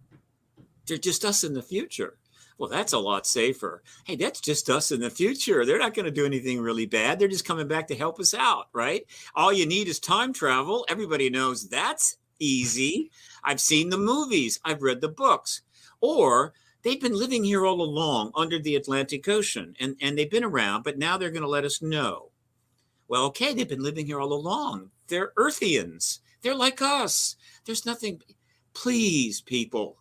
they're 0.87 0.99
just 0.99 1.25
us 1.25 1.45
in 1.45 1.55
the 1.55 1.63
future 1.63 2.19
well, 2.59 2.69
that's 2.69 2.93
a 2.93 2.99
lot 2.99 3.27
safer. 3.27 3.83
Hey, 4.05 4.17
that's 4.17 4.41
just 4.41 4.71
us 4.71 4.93
in 4.93 5.01
the 5.01 5.11
future. 5.11 5.65
They're 5.65 5.79
not 5.79 5.95
going 5.95 6.05
to 6.07 6.13
do 6.13 6.25
anything 6.25 6.61
really 6.61 6.87
bad. 6.87 7.19
They're 7.19 7.29
just 7.29 7.45
coming 7.45 7.67
back 7.67 7.89
to 7.89 7.97
help 7.97 8.21
us 8.21 8.33
out, 8.33 8.69
right? 8.73 9.05
All 9.35 9.53
you 9.53 9.67
need 9.67 9.89
is 9.89 9.99
time 9.99 10.33
travel. 10.33 10.87
Everybody 10.89 11.31
knows 11.31 11.69
that's 11.69 12.17
easy. 12.39 13.11
I've 13.43 13.61
seen 13.61 13.91
the 13.91 13.99
movies, 13.99 14.61
I've 14.65 14.83
read 14.83 15.01
the 15.01 15.09
books. 15.09 15.63
Or 16.01 16.53
they've 16.83 17.01
been 17.01 17.19
living 17.19 17.43
here 17.43 17.67
all 17.67 17.83
along 17.83 18.31
under 18.37 18.59
the 18.59 18.77
Atlantic 18.77 19.29
Ocean 19.29 19.75
and, 19.81 19.97
and 20.01 20.17
they've 20.17 20.31
been 20.31 20.45
around, 20.45 20.83
but 20.85 20.99
now 20.99 21.17
they're 21.17 21.31
going 21.31 21.43
to 21.43 21.49
let 21.49 21.65
us 21.65 21.83
know. 21.83 22.31
Well, 23.09 23.25
okay, 23.27 23.53
they've 23.53 23.69
been 23.69 23.83
living 23.83 24.07
here 24.07 24.21
all 24.21 24.33
along. 24.33 24.91
They're 25.09 25.33
Earthians. 25.37 26.21
They're 26.43 26.55
like 26.55 26.81
us. 26.81 27.37
There's 27.65 27.87
nothing. 27.87 28.23
Please, 28.75 29.41
people, 29.41 29.99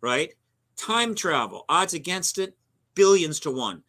right? 0.00 0.34
Time 0.76 1.14
travel, 1.14 1.64
odds 1.68 1.94
against 1.94 2.38
it, 2.38 2.56
billions 2.94 3.40
to 3.40 3.50
one. 3.50 3.82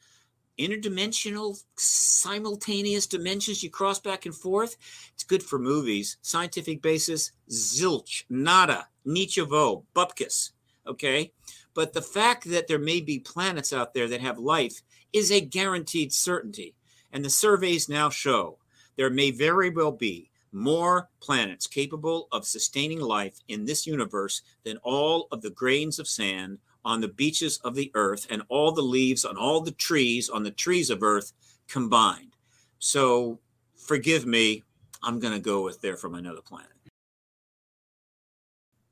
Interdimensional, 0.57 1.61
simultaneous 1.75 3.05
dimensions 3.05 3.61
you 3.61 3.69
cross 3.69 3.99
back 3.99 4.25
and 4.25 4.33
forth. 4.33 4.77
It's 5.13 5.23
good 5.23 5.43
for 5.43 5.59
movies. 5.59 6.17
Scientific 6.21 6.81
basis, 6.81 7.31
zilch, 7.49 8.23
nada, 8.29 8.87
nichevo, 9.05 9.83
bupkis. 9.95 10.51
Okay. 10.87 11.31
But 11.73 11.93
the 11.93 12.01
fact 12.01 12.45
that 12.45 12.67
there 12.67 12.79
may 12.79 13.01
be 13.01 13.19
planets 13.19 13.71
out 13.71 13.93
there 13.93 14.07
that 14.07 14.21
have 14.21 14.39
life 14.39 14.81
is 15.13 15.31
a 15.31 15.41
guaranteed 15.41 16.11
certainty. 16.11 16.73
And 17.11 17.23
the 17.23 17.29
surveys 17.29 17.87
now 17.87 18.09
show 18.09 18.57
there 18.95 19.09
may 19.11 19.31
very 19.31 19.69
well 19.69 19.91
be 19.91 20.31
more 20.51 21.09
planets 21.19 21.67
capable 21.67 22.27
of 22.31 22.47
sustaining 22.47 22.99
life 22.99 23.39
in 23.47 23.65
this 23.65 23.85
universe 23.85 24.41
than 24.63 24.77
all 24.77 25.27
of 25.31 25.41
the 25.41 25.51
grains 25.51 25.99
of 25.99 26.07
sand 26.07 26.57
on 26.87 27.01
the 27.01 27.07
beaches 27.09 27.59
of 27.65 27.75
the 27.75 27.91
earth 27.95 28.25
and 28.29 28.41
all 28.47 28.71
the 28.71 28.81
leaves 28.81 29.25
on 29.25 29.35
all 29.35 29.59
the 29.59 29.71
trees 29.71 30.29
on 30.29 30.43
the 30.43 30.51
trees 30.51 30.89
of 30.89 31.03
earth 31.03 31.33
combined. 31.67 32.31
So 32.79 33.39
forgive 33.75 34.25
me, 34.25 34.63
I'm 35.03 35.19
going 35.19 35.33
to 35.33 35.39
go 35.39 35.63
with 35.63 35.81
they're 35.81 35.97
from 35.97 36.15
another 36.15 36.41
planet. 36.41 36.71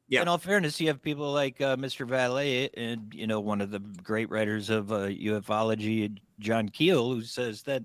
Yeah. 0.09 0.21
In 0.21 0.27
all 0.27 0.37
fairness, 0.37 0.79
you 0.79 0.87
have 0.87 1.01
people 1.01 1.31
like 1.31 1.61
uh, 1.61 1.77
Mr. 1.77 2.05
Valet 2.05 2.69
and 2.75 3.11
you 3.13 3.25
know 3.27 3.39
one 3.39 3.61
of 3.61 3.71
the 3.71 3.79
great 3.79 4.29
writers 4.29 4.69
of 4.69 4.91
uh, 4.91 5.07
ufology, 5.07 6.15
John 6.39 6.69
Keel, 6.69 7.11
who 7.11 7.21
says 7.21 7.63
that 7.63 7.83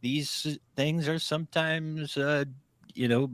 these 0.00 0.58
things 0.74 1.06
are 1.06 1.18
sometimes 1.18 2.16
uh, 2.16 2.44
you 2.94 3.06
know 3.06 3.30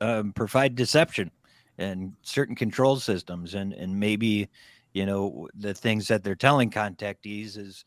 um, 0.00 0.32
provide 0.34 0.76
deception 0.76 1.32
and 1.78 2.12
certain 2.22 2.54
control 2.54 2.96
systems 2.96 3.54
and 3.54 3.72
and 3.72 3.98
maybe 3.98 4.48
you 4.92 5.06
know 5.06 5.48
the 5.54 5.74
things 5.74 6.08
that 6.08 6.24
they're 6.24 6.34
telling 6.34 6.70
contactees 6.70 7.56
is 7.56 7.84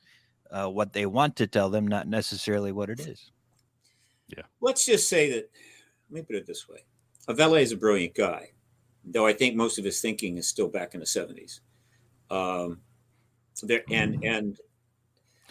uh, 0.52 0.68
what 0.68 0.94
they 0.94 1.06
want 1.06 1.36
to 1.36 1.48
tell 1.48 1.70
them 1.70 1.88
not 1.88 2.08
necessarily 2.08 2.72
what 2.72 2.90
it 2.90 3.00
is. 3.00 3.32
Yeah. 4.28 4.44
Let's 4.62 4.86
just 4.86 5.10
say 5.10 5.30
that 5.32 5.50
let 6.10 6.16
me 6.16 6.22
put 6.22 6.36
it 6.36 6.46
this 6.46 6.68
way. 6.68 6.86
Avella 7.28 7.60
is 7.60 7.72
a 7.72 7.78
brilliant 7.78 8.16
guy 8.16 8.54
though 9.06 9.26
i 9.26 9.34
think 9.34 9.56
most 9.56 9.78
of 9.78 9.86
his 9.86 10.00
thinking 10.00 10.38
is 10.38 10.48
still 10.48 10.68
back 10.68 10.94
in 10.94 11.00
the 11.00 11.06
70s 11.06 11.60
um, 12.30 12.80
there 13.62 13.84
and 13.92 14.24
and 14.24 14.58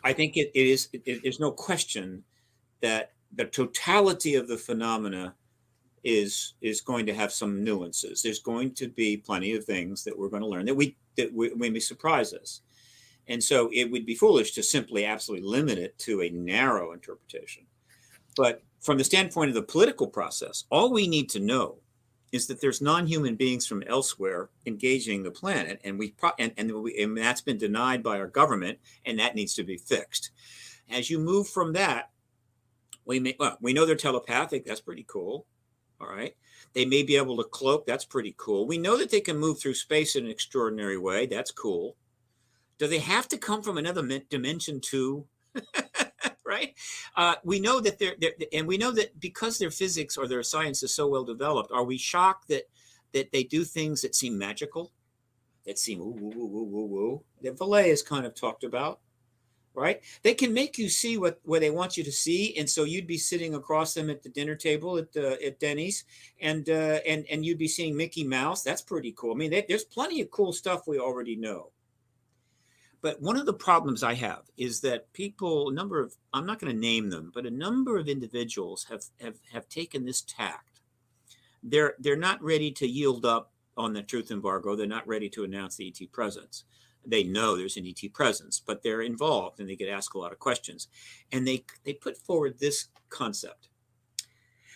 i 0.05 0.13
think 0.13 0.37
it, 0.37 0.51
it 0.55 0.67
is 0.67 0.89
it, 0.93 1.23
there's 1.23 1.41
no 1.41 1.51
question 1.51 2.25
that 2.81 3.13
the 3.35 3.45
totality 3.45 4.35
of 4.35 4.49
the 4.49 4.57
phenomena 4.57 5.35
is 6.05 6.55
is 6.61 6.81
going 6.81 7.07
to 7.07 7.15
have 7.15 7.33
some 7.33 7.63
nuances. 7.63 8.23
There's 8.23 8.41
going 8.41 8.75
to 8.75 8.89
be 8.89 9.17
plenty 9.17 9.55
of 9.55 9.65
things 9.65 10.03
that 10.05 10.19
we're 10.19 10.29
going 10.29 10.43
to 10.43 10.49
learn 10.49 10.67
that 10.67 10.75
we 10.75 10.97
that 11.17 11.33
we, 11.33 11.51
may 11.55 11.79
surprise 11.79 12.33
us, 12.33 12.63
and 13.29 13.43
so 13.43 13.71
it 13.73 13.91
would 13.91 14.07
be 14.07 14.15
foolish 14.15 14.53
to 14.53 14.63
simply 14.63 15.05
absolutely 15.05 15.47
limit 15.47 15.79
it 15.79 15.99
to 16.01 16.23
a 16.23 16.31
narrow 16.31 16.93
interpretation. 16.93 17.65
But 18.37 18.63
from 18.81 18.99
the 18.99 19.05
standpoint 19.05 19.51
of 19.51 19.55
the 19.55 19.63
political 19.63 20.09
process, 20.09 20.65
all 20.71 20.93
we 20.93 21.07
need 21.07 21.29
to 21.31 21.41
know 21.41 21.77
is 22.33 22.47
that 22.47 22.61
there's 22.61 22.81
non-human 22.81 23.37
beings 23.37 23.67
from 23.67 23.83
elsewhere 23.83 24.49
engaging 24.65 25.23
the 25.23 25.31
planet, 25.31 25.81
and 25.85 25.99
we 25.99 26.13
pro- 26.13 26.33
and 26.39 26.53
and, 26.57 26.73
we, 26.83 27.01
and 27.01 27.17
that's 27.17 27.43
been 27.43 27.59
denied 27.59 28.03
by 28.03 28.19
our 28.19 28.27
government, 28.27 28.79
and 29.07 29.19
that 29.19 29.37
needs 29.37 29.55
to 29.55 29.63
be 29.63 29.77
fixed. 29.77 30.31
As 30.91 31.09
you 31.09 31.19
move 31.21 31.49
from 31.49 31.75
that, 31.75 32.11
we 33.05 33.21
may 33.21 33.37
well 33.39 33.57
we 33.61 33.73
know 33.73 33.87
they're 33.87 33.95
telepathic. 33.95 34.65
That's 34.65 34.81
pretty 34.81 35.05
cool 35.07 35.47
all 36.03 36.09
right. 36.09 36.35
They 36.75 36.85
may 36.85 37.03
be 37.03 37.17
able 37.17 37.37
to 37.37 37.45
cloak. 37.45 37.87
That's 37.87 38.05
pretty 38.05 38.35
cool. 38.37 38.67
We 38.67 38.79
know 38.79 38.97
that 38.99 39.11
they 39.11 39.21
can 39.21 39.37
move 39.39 39.61
through 39.61 39.75
space 39.75 40.17
in 40.17 40.25
an 40.25 40.31
extraordinary 40.31 40.99
way. 40.99 41.27
That's 41.27 41.51
cool. 41.51 41.97
Do 42.79 42.89
they 42.89 42.99
have 42.99 43.29
to 43.29 43.39
come 43.39 43.63
from 43.63 43.79
another 43.79 44.03
dimension 44.29 44.81
too? 44.81 45.27
right? 46.45 46.75
Uh, 47.17 47.37
we 47.45 47.61
know 47.61 47.81
that 47.81 47.99
they're, 47.99 48.17
they're, 48.21 48.33
and 48.53 48.67
we 48.67 48.79
know 48.79 48.91
that 48.91 49.19
because 49.21 49.59
their 49.59 49.71
physics 49.71 50.17
or 50.17 50.27
their 50.27 50.43
science 50.43 50.83
is 50.83 50.95
so 50.95 51.07
well 51.07 51.25
developed, 51.25 51.71
are 51.73 51.85
we 51.85 51.99
shocked 51.99 52.49
that 52.49 52.65
that 53.13 53.31
they 53.31 53.45
do 53.45 53.63
things 53.63 54.01
that 54.01 54.15
seem 54.15 54.39
magical, 54.39 54.91
that 55.67 55.79
seem 55.79 55.99
woo 55.99 56.17
woo 56.19 56.31
woo 56.35 56.47
woo 56.47 56.65
woo 56.65 56.87
woo? 56.87 57.23
That 57.43 57.59
Vallée 57.59 57.89
has 57.89 58.03
kind 58.03 58.25
of 58.25 58.35
talked 58.35 58.65
about 58.65 59.01
right? 59.75 60.01
They 60.23 60.35
can 60.35 60.53
make 60.53 60.79
you 60.79 60.89
see 60.89 61.17
what 61.17 61.41
where 61.45 61.61
they 61.61 61.71
want 61.71 61.97
you 61.97 62.05
to 62.05 62.13
see, 62.13 62.57
and 62.57 62.69
so 62.69 62.85
you'd 62.85 63.07
be 63.07 63.19
sitting 63.19 63.55
across 63.55 63.95
them 63.95 64.11
at 64.11 64.23
the 64.23 64.29
dinner 64.29 64.55
table 64.55 64.99
at 64.99 65.17
uh, 65.17 65.37
at 65.45 65.61
Denny's, 65.61 66.05
and 66.41 66.69
uh, 66.69 67.01
and 67.07 67.27
and 67.31 67.45
you'd 67.45 67.59
be 67.59 67.69
seeing 67.69 67.97
Mickey 67.97 68.25
Mouse. 68.25 68.63
That's 68.63 68.83
pretty 68.83 69.13
cool. 69.17 69.33
I 69.33 69.37
mean, 69.37 69.51
they, 69.51 69.65
there's 69.69 69.85
plenty 69.85 70.21
of 70.21 70.31
cool 70.31 70.53
stuff 70.53 70.87
we 70.87 70.99
already 70.99 71.37
know. 71.37 71.71
But 73.01 73.21
one 73.21 73.37
of 73.37 73.47
the 73.47 73.53
problems 73.53 74.05
I 74.05 74.15
have 74.15 74.43
is 74.57 74.81
that 74.83 75.13
people, 75.13 75.71
a 75.71 75.73
number 75.73 76.01
of, 76.01 76.15
I'm 76.33 76.47
not 76.47 76.61
going 76.61 76.73
to 76.73 76.79
name 76.79 77.11
them, 77.11 77.33
but 77.35 77.47
a 77.47 77.51
number 77.51 77.99
of 77.99 78.09
individuals 78.09 78.87
have 78.89 79.05
have 79.21 79.39
have 79.53 79.69
taken 79.69 80.05
this 80.05 80.23
tact. 80.23 80.81
They're 81.63 81.95
they're 81.99 82.17
not 82.17 82.43
ready 82.43 82.71
to 82.73 82.87
yield 82.87 83.25
up 83.25 83.53
on 83.77 83.93
the 83.93 84.03
truth 84.03 84.31
embargo. 84.31 84.77
They're 84.77 84.87
not 84.87 85.09
ready 85.09 85.29
to 85.31 85.45
announce 85.45 85.77
the 85.77 85.89
ET 85.89 86.13
presence 86.13 86.65
they 87.05 87.25
know 87.25 87.57
there's 87.57 87.77
an 87.77 87.87
ET 87.87 88.13
presence, 88.13 88.61
but 88.65 88.83
they're 88.83 89.03
involved 89.03 89.61
and 89.61 89.69
they 89.69 89.77
get 89.77 89.89
asked 89.89 90.15
a 90.15 90.19
lot 90.19 90.33
of 90.33 90.39
questions. 90.39 90.89
And 91.33 91.47
they 91.47 91.65
they 91.85 91.95
put 91.95 92.17
forward 92.17 92.59
this 92.59 92.89
concept. 93.09 93.69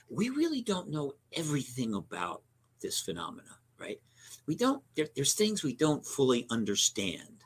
We 0.08 0.30
really 0.30 0.62
don't 0.62 0.90
know 0.90 1.14
everything 1.32 1.94
about 1.94 2.42
this 2.80 3.00
phenomena, 3.00 3.56
right? 3.78 4.00
We 4.46 4.54
don't 4.54 4.82
there, 4.94 5.08
there's 5.14 5.34
things 5.34 5.62
we 5.62 5.74
don't 5.74 6.04
fully 6.04 6.46
understand. 6.50 7.44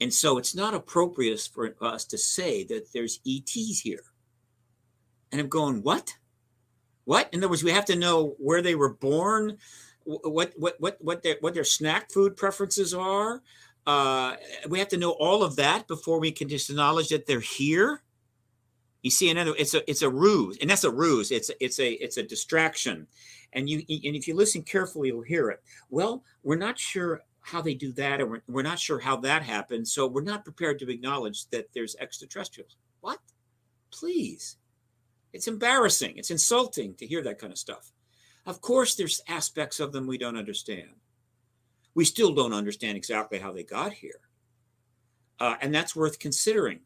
And 0.00 0.12
so 0.12 0.36
it's 0.36 0.54
not 0.54 0.74
appropriate 0.74 1.48
for 1.52 1.74
us 1.80 2.04
to 2.06 2.18
say 2.18 2.64
that 2.64 2.92
there's 2.92 3.20
ETs 3.26 3.80
here. 3.80 4.02
And 5.30 5.40
I'm 5.40 5.48
going, 5.48 5.82
what? 5.82 6.16
What? 7.04 7.28
In 7.32 7.40
other 7.40 7.48
words, 7.48 7.64
we 7.64 7.70
have 7.70 7.84
to 7.86 7.96
know 7.96 8.34
where 8.38 8.62
they 8.62 8.74
were 8.74 8.94
born, 8.94 9.58
what 10.04 10.52
what 10.56 10.80
what 10.80 10.96
what 11.00 11.22
their 11.22 11.36
what 11.40 11.54
their 11.54 11.64
snack 11.64 12.10
food 12.10 12.36
preferences 12.36 12.92
are, 12.94 13.42
uh, 13.86 14.36
we 14.68 14.78
have 14.78 14.88
to 14.88 14.96
know 14.96 15.10
all 15.10 15.42
of 15.42 15.56
that 15.56 15.88
before 15.88 16.20
we 16.20 16.32
can 16.32 16.48
just 16.48 16.70
acknowledge 16.70 17.08
that 17.08 17.26
they're 17.26 17.40
here. 17.40 18.02
You 19.02 19.10
see, 19.10 19.30
another 19.30 19.54
it's 19.58 19.74
a 19.74 19.88
it's 19.90 20.02
a 20.02 20.10
ruse, 20.10 20.58
and 20.60 20.70
that's 20.70 20.84
a 20.84 20.90
ruse. 20.90 21.32
It's 21.32 21.50
it's 21.60 21.80
a 21.80 21.92
it's 21.92 22.16
a 22.16 22.22
distraction, 22.22 23.08
and 23.52 23.68
you 23.68 23.78
and 23.78 24.16
if 24.16 24.28
you 24.28 24.34
listen 24.34 24.62
carefully, 24.62 25.08
you'll 25.08 25.22
hear 25.22 25.50
it. 25.50 25.60
Well, 25.90 26.22
we're 26.44 26.56
not 26.56 26.78
sure 26.78 27.22
how 27.40 27.60
they 27.60 27.74
do 27.74 27.92
that, 27.94 28.20
and 28.20 28.30
we're, 28.30 28.42
we're 28.46 28.62
not 28.62 28.78
sure 28.78 29.00
how 29.00 29.16
that 29.16 29.42
happens, 29.42 29.92
so 29.92 30.06
we're 30.06 30.22
not 30.22 30.44
prepared 30.44 30.78
to 30.78 30.90
acknowledge 30.90 31.48
that 31.50 31.66
there's 31.74 31.96
extraterrestrials. 31.98 32.76
What? 33.00 33.18
Please, 33.90 34.56
it's 35.32 35.48
embarrassing. 35.48 36.14
It's 36.16 36.30
insulting 36.30 36.94
to 36.94 37.06
hear 37.06 37.22
that 37.24 37.40
kind 37.40 37.52
of 37.52 37.58
stuff. 37.58 37.90
Of 38.46 38.60
course, 38.60 38.94
there's 38.94 39.20
aspects 39.28 39.80
of 39.80 39.92
them 39.92 40.06
we 40.06 40.18
don't 40.18 40.38
understand. 40.38 40.90
We 41.94 42.04
still 42.04 42.34
don't 42.34 42.54
understand 42.54 42.96
exactly 42.96 43.38
how 43.38 43.52
they 43.52 43.64
got 43.64 43.92
here. 43.92 44.20
Uh, 45.38 45.56
and 45.60 45.74
that's 45.74 45.96
worth 45.96 46.18
considering. 46.18 46.80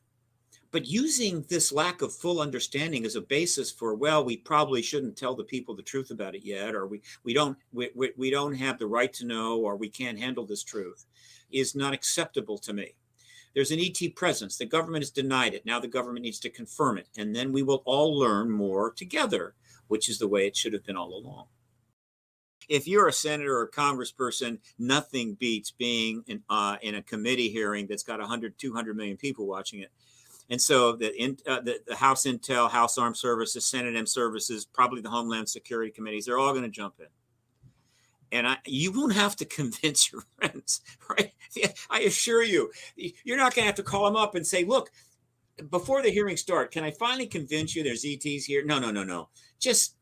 But 0.73 0.87
using 0.87 1.43
this 1.49 1.73
lack 1.73 2.03
of 2.03 2.13
full 2.13 2.41
understanding 2.41 3.05
as 3.05 3.17
a 3.17 3.21
basis 3.21 3.71
for, 3.71 3.95
well, 3.95 4.25
we 4.25 4.37
probably 4.37 4.83
shouldn't 4.83 5.17
tell 5.17 5.35
the 5.35 5.45
people 5.45 5.75
the 5.75 5.83
truth 5.83 6.11
about 6.11 6.35
it 6.35 6.45
yet, 6.45 6.75
or 6.75 6.87
we, 6.87 7.03
we 7.25 7.33
don't 7.33 7.57
we, 7.73 7.91
we, 7.95 8.13
we 8.17 8.31
don't 8.31 8.55
have 8.55 8.79
the 8.79 8.87
right 8.87 9.13
to 9.15 9.27
know, 9.27 9.59
or 9.59 9.77
we 9.77 9.89
can't 9.89 10.19
handle 10.19 10.45
this 10.45 10.65
truth, 10.65 11.07
is 11.51 11.75
not 11.75 11.95
acceptable 11.95 12.59
to 12.59 12.73
me. 12.73 12.97
There's 13.55 13.71
an 13.71 13.81
ET 13.81 14.15
presence. 14.17 14.59
The 14.59 14.67
government 14.67 15.03
has 15.03 15.11
denied 15.11 15.55
it. 15.55 15.65
Now 15.65 15.81
the 15.81 15.89
government 15.89 16.25
needs 16.25 16.41
to 16.41 16.51
confirm 16.51 16.99
it. 16.99 17.09
And 17.17 17.35
then 17.35 17.53
we 17.53 17.63
will 17.63 17.83
all 17.87 18.19
learn 18.19 18.51
more 18.51 18.93
together, 18.93 19.55
which 19.89 20.11
is 20.11 20.19
the 20.19 20.29
way 20.29 20.47
it 20.47 20.57
should 20.57 20.75
have 20.75 20.85
been 20.85 20.97
all 20.97 21.15
along 21.15 21.47
if 22.69 22.89
you're 22.89 23.09
a 23.09 23.13
senator 23.13 23.59
or 23.59 23.63
a 23.63 23.71
congressperson, 23.71 24.59
nothing 24.79 25.35
beats 25.35 25.71
being 25.71 26.25
in, 26.27 26.43
uh, 26.49 26.77
in 26.83 26.95
a 26.95 27.03
committee 27.03 27.49
hearing 27.49 27.87
that's 27.87 28.03
got 28.03 28.21
100, 28.21 28.59
200 28.59 28.97
million 28.97 29.17
people 29.17 29.47
watching 29.47 29.81
it. 29.81 29.91
And 30.49 30.61
so 30.61 30.93
the, 30.93 31.15
in, 31.21 31.39
uh, 31.47 31.61
the, 31.61 31.81
the, 31.87 31.97
House 31.97 32.25
Intel, 32.25 32.71
House 32.71 32.99
Armed 32.99 33.17
Services, 33.17 33.67
Senate 33.67 33.97
M 33.97 34.07
Services, 34.07 34.65
probably 34.65 35.01
the 35.01 35.11
Homeland 35.11 35.49
Security 35.49 35.91
committees, 35.91 36.27
they're 36.27 36.39
all 36.39 36.53
going 36.53 36.63
to 36.63 36.69
jump 36.69 36.95
in. 37.01 37.07
And 38.33 38.47
I, 38.47 38.59
you 38.65 38.93
won't 38.93 39.15
have 39.15 39.37
to 39.37 39.45
convince 39.45 40.13
your 40.13 40.23
friends, 40.37 40.81
right? 41.09 41.33
I 41.91 42.01
assure 42.01 42.43
you, 42.43 42.71
you're 42.97 43.37
not 43.37 43.55
going 43.55 43.65
to 43.65 43.67
have 43.67 43.77
to 43.77 43.83
call 43.83 44.05
them 44.05 44.17
up 44.17 44.35
and 44.35 44.47
say, 44.47 44.65
look, 44.65 44.91
before 45.71 46.03
the 46.03 46.11
hearing 46.11 46.37
start, 46.37 46.71
can 46.71 46.85
I 46.85 46.91
finally 46.91 47.27
convince 47.27 47.75
you 47.75 47.83
there's 47.83 48.05
ETs 48.05 48.45
here? 48.45 48.65
No, 48.65 48.79
no, 48.79 48.91
no, 48.91 49.05
no. 49.05 49.29
Just 49.59 49.97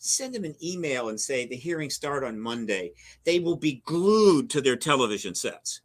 send 0.00 0.34
them 0.34 0.44
an 0.44 0.56
email 0.62 1.10
and 1.10 1.20
say 1.20 1.46
the 1.46 1.56
hearings 1.56 1.94
start 1.94 2.24
on 2.24 2.40
Monday. 2.40 2.92
They 3.24 3.38
will 3.38 3.56
be 3.56 3.82
glued 3.84 4.50
to 4.50 4.60
their 4.60 4.76
television 4.76 5.34
sets 5.34 5.82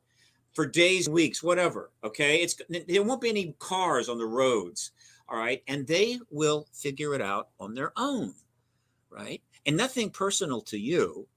for 0.54 0.66
days, 0.66 1.08
weeks, 1.08 1.44
whatever. 1.44 1.92
Okay, 2.04 2.38
it's 2.38 2.56
there 2.88 3.04
won't 3.04 3.22
be 3.22 3.30
any 3.30 3.56
cars 3.60 4.10
on 4.10 4.18
the 4.18 4.26
roads. 4.26 4.92
All 5.28 5.38
right, 5.38 5.62
and 5.68 5.86
they 5.86 6.20
will 6.30 6.68
figure 6.72 7.14
it 7.14 7.22
out 7.22 7.50
on 7.60 7.74
their 7.74 7.92
own, 7.98 8.34
right? 9.10 9.42
And 9.66 9.76
nothing 9.76 10.12
personal 10.12 10.62
to 10.62 10.78
you, 10.78 11.28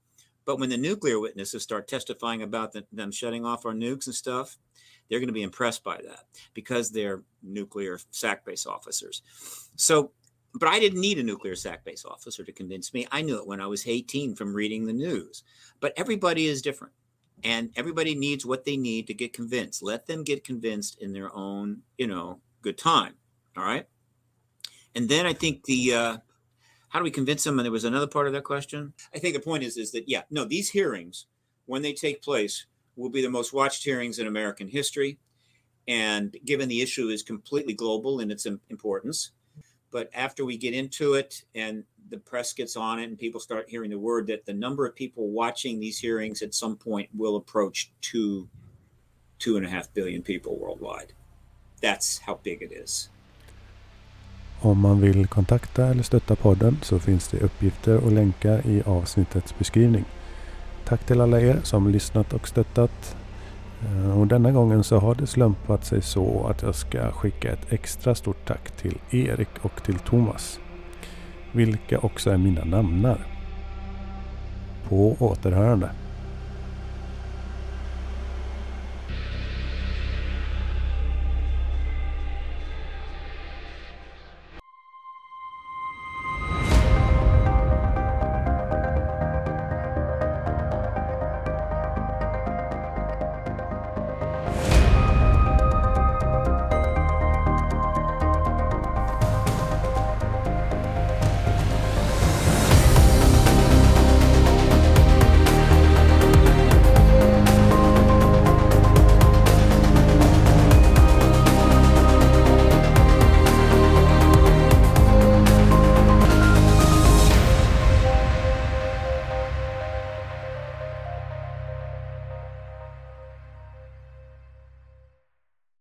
but 0.45 0.59
when 0.59 0.69
the 0.69 0.77
nuclear 0.77 1.19
witnesses 1.19 1.63
start 1.63 1.89
testifying 1.89 2.43
about 2.43 2.73
the, 2.73 2.85
them 2.93 3.11
shutting 3.11 3.45
off 3.45 3.65
our 3.65 3.73
nukes 3.73 4.07
and 4.07 4.15
stuff, 4.15 4.59
they're 5.09 5.21
going 5.21 5.29
to 5.29 5.33
be 5.33 5.43
impressed 5.43 5.83
by 5.83 5.97
that 6.03 6.25
because 6.53 6.91
they're 6.91 7.23
nuclear 7.43 7.99
SAC 8.11 8.45
base 8.45 8.67
officers. 8.67 9.23
So 9.77 10.13
but 10.55 10.69
I 10.69 10.81
didn't 10.81 11.01
need 11.01 11.19
a 11.19 11.23
nuclear 11.23 11.55
SAC 11.55 11.85
base 11.85 12.05
officer 12.05 12.45
to 12.45 12.53
convince 12.53 12.95
me. 12.95 13.07
I 13.11 13.23
knew 13.23 13.37
it 13.37 13.47
when 13.47 13.61
I 13.61 13.67
was 13.67 13.87
18 13.87 14.35
from 14.35 14.55
reading 14.55 14.87
the 14.87 14.93
news. 14.93 15.43
But 15.81 15.93
everybody 15.97 16.47
is 16.47 16.63
different. 16.63 16.95
And 17.45 17.71
everybody 17.77 18.15
needs 18.15 18.45
what 18.45 18.65
they 18.65 18.77
need 18.77 19.07
to 19.07 19.15
get 19.15 19.33
convinced. 19.33 19.83
Let 19.83 20.07
them 20.07 20.25
get 20.25 20.45
convinced 20.45 21.01
in 21.01 21.13
their 21.13 21.35
own, 21.35 21.83
you 21.97 22.07
know, 22.07 22.41
good 22.63 22.79
time. 22.79 23.15
All 23.57 23.65
right. 23.65 23.87
And 24.95 25.09
then 25.09 25.27
I 25.27 25.33
think 25.33 25.65
the 25.65 25.95
uh, 25.95 26.17
how 26.89 26.99
do 26.99 27.05
we 27.05 27.11
convince 27.11 27.45
them? 27.45 27.59
And 27.59 27.65
there 27.65 27.73
was 27.73 27.85
another 27.85 28.07
part 28.09 28.27
of 28.27 28.33
that 28.33 28.45
question. 28.45 28.95
I 29.15 29.19
think 29.19 29.35
the 29.35 29.41
point 29.41 29.63
is 29.63 29.77
is 29.77 29.93
that 29.93 30.09
yeah, 30.09 30.23
no, 30.31 30.45
these 30.45 30.71
hearings, 30.71 31.27
when 31.67 31.83
they 31.83 31.93
take 31.93 32.23
place, 32.23 32.67
will 32.97 33.11
be 33.11 33.23
the 33.23 33.31
most 33.31 33.53
watched 33.53 33.85
hearings 33.85 34.19
in 34.19 34.27
American 34.27 34.69
history. 34.69 35.19
And 35.87 36.37
given 36.45 36.69
the 36.69 36.83
issue 36.83 37.09
is 37.09 37.23
completely 37.23 37.73
global 37.73 38.21
in 38.21 38.31
its 38.31 38.47
importance, 38.69 39.31
but 39.91 40.11
after 40.15 40.45
we 40.45 40.57
get 40.57 40.75
into 40.75 41.15
it 41.15 41.45
and 41.55 41.85
the 42.11 42.19
press 42.19 42.53
gets 42.53 42.77
on 42.77 42.99
it 42.99 43.09
and 43.09 43.19
people 43.19 43.41
start 43.41 43.69
hearing 43.69 43.91
the 43.91 43.99
word 43.99 44.27
that 44.27 44.47
the 44.47 44.53
number 44.53 44.87
of 44.87 44.95
people 44.95 45.29
watching 45.29 45.81
these 45.81 45.99
hearings 45.99 46.43
at 46.43 46.55
some 46.55 46.77
point 46.77 47.09
will 47.13 47.37
approach 47.37 47.91
two, 48.01 48.49
two 49.39 49.57
and 49.57 49.67
a 49.67 49.69
half 49.69 49.93
billion 49.95 50.23
people 50.23 50.59
worldwide. 50.59 51.13
That's 51.83 52.19
how 52.19 52.39
big 52.43 52.63
it 52.63 52.73
is. 52.73 53.11
Om 54.61 54.81
man 54.81 55.01
vill 55.01 55.27
kontakta 55.27 55.87
eller 55.87 56.03
stötta 56.03 56.37
podden 56.37 56.79
så 56.83 56.99
finns 56.99 57.29
det 57.29 57.41
uppgifter 57.41 57.97
och 58.05 58.13
länkar 58.13 58.67
i 58.67 58.83
avsnittets 58.83 59.59
beskrivning. 59.59 60.05
Tack 60.85 61.07
till 61.07 61.21
alla 61.21 61.41
er 61.41 61.61
som 61.65 61.91
lyssnat 61.91 62.33
och 62.33 62.49
stöttat. 62.49 63.17
Eh, 63.83 64.21
och 64.21 64.27
denna 64.27 64.53
gången 64.53 64.85
så 64.85 64.99
har 64.99 65.15
det 65.15 65.27
slumpat 65.27 65.85
sig 65.85 66.03
så 66.03 66.47
att 66.47 66.63
jag 66.63 66.75
ska 66.75 67.11
skicka 67.11 67.53
ett 67.53 67.73
extra 67.73 68.15
stort 68.15 68.47
tack 68.47 68.71
till 68.71 68.99
Erik 69.11 69.49
och 69.63 69.83
till 69.83 69.99
Thomas. 69.99 70.61
Vilka 71.53 71.99
också 71.99 72.31
är 72.31 72.37
mina 72.37 72.65
namnar. 72.65 73.27
På 74.89 75.17
återhörande. 75.19 75.91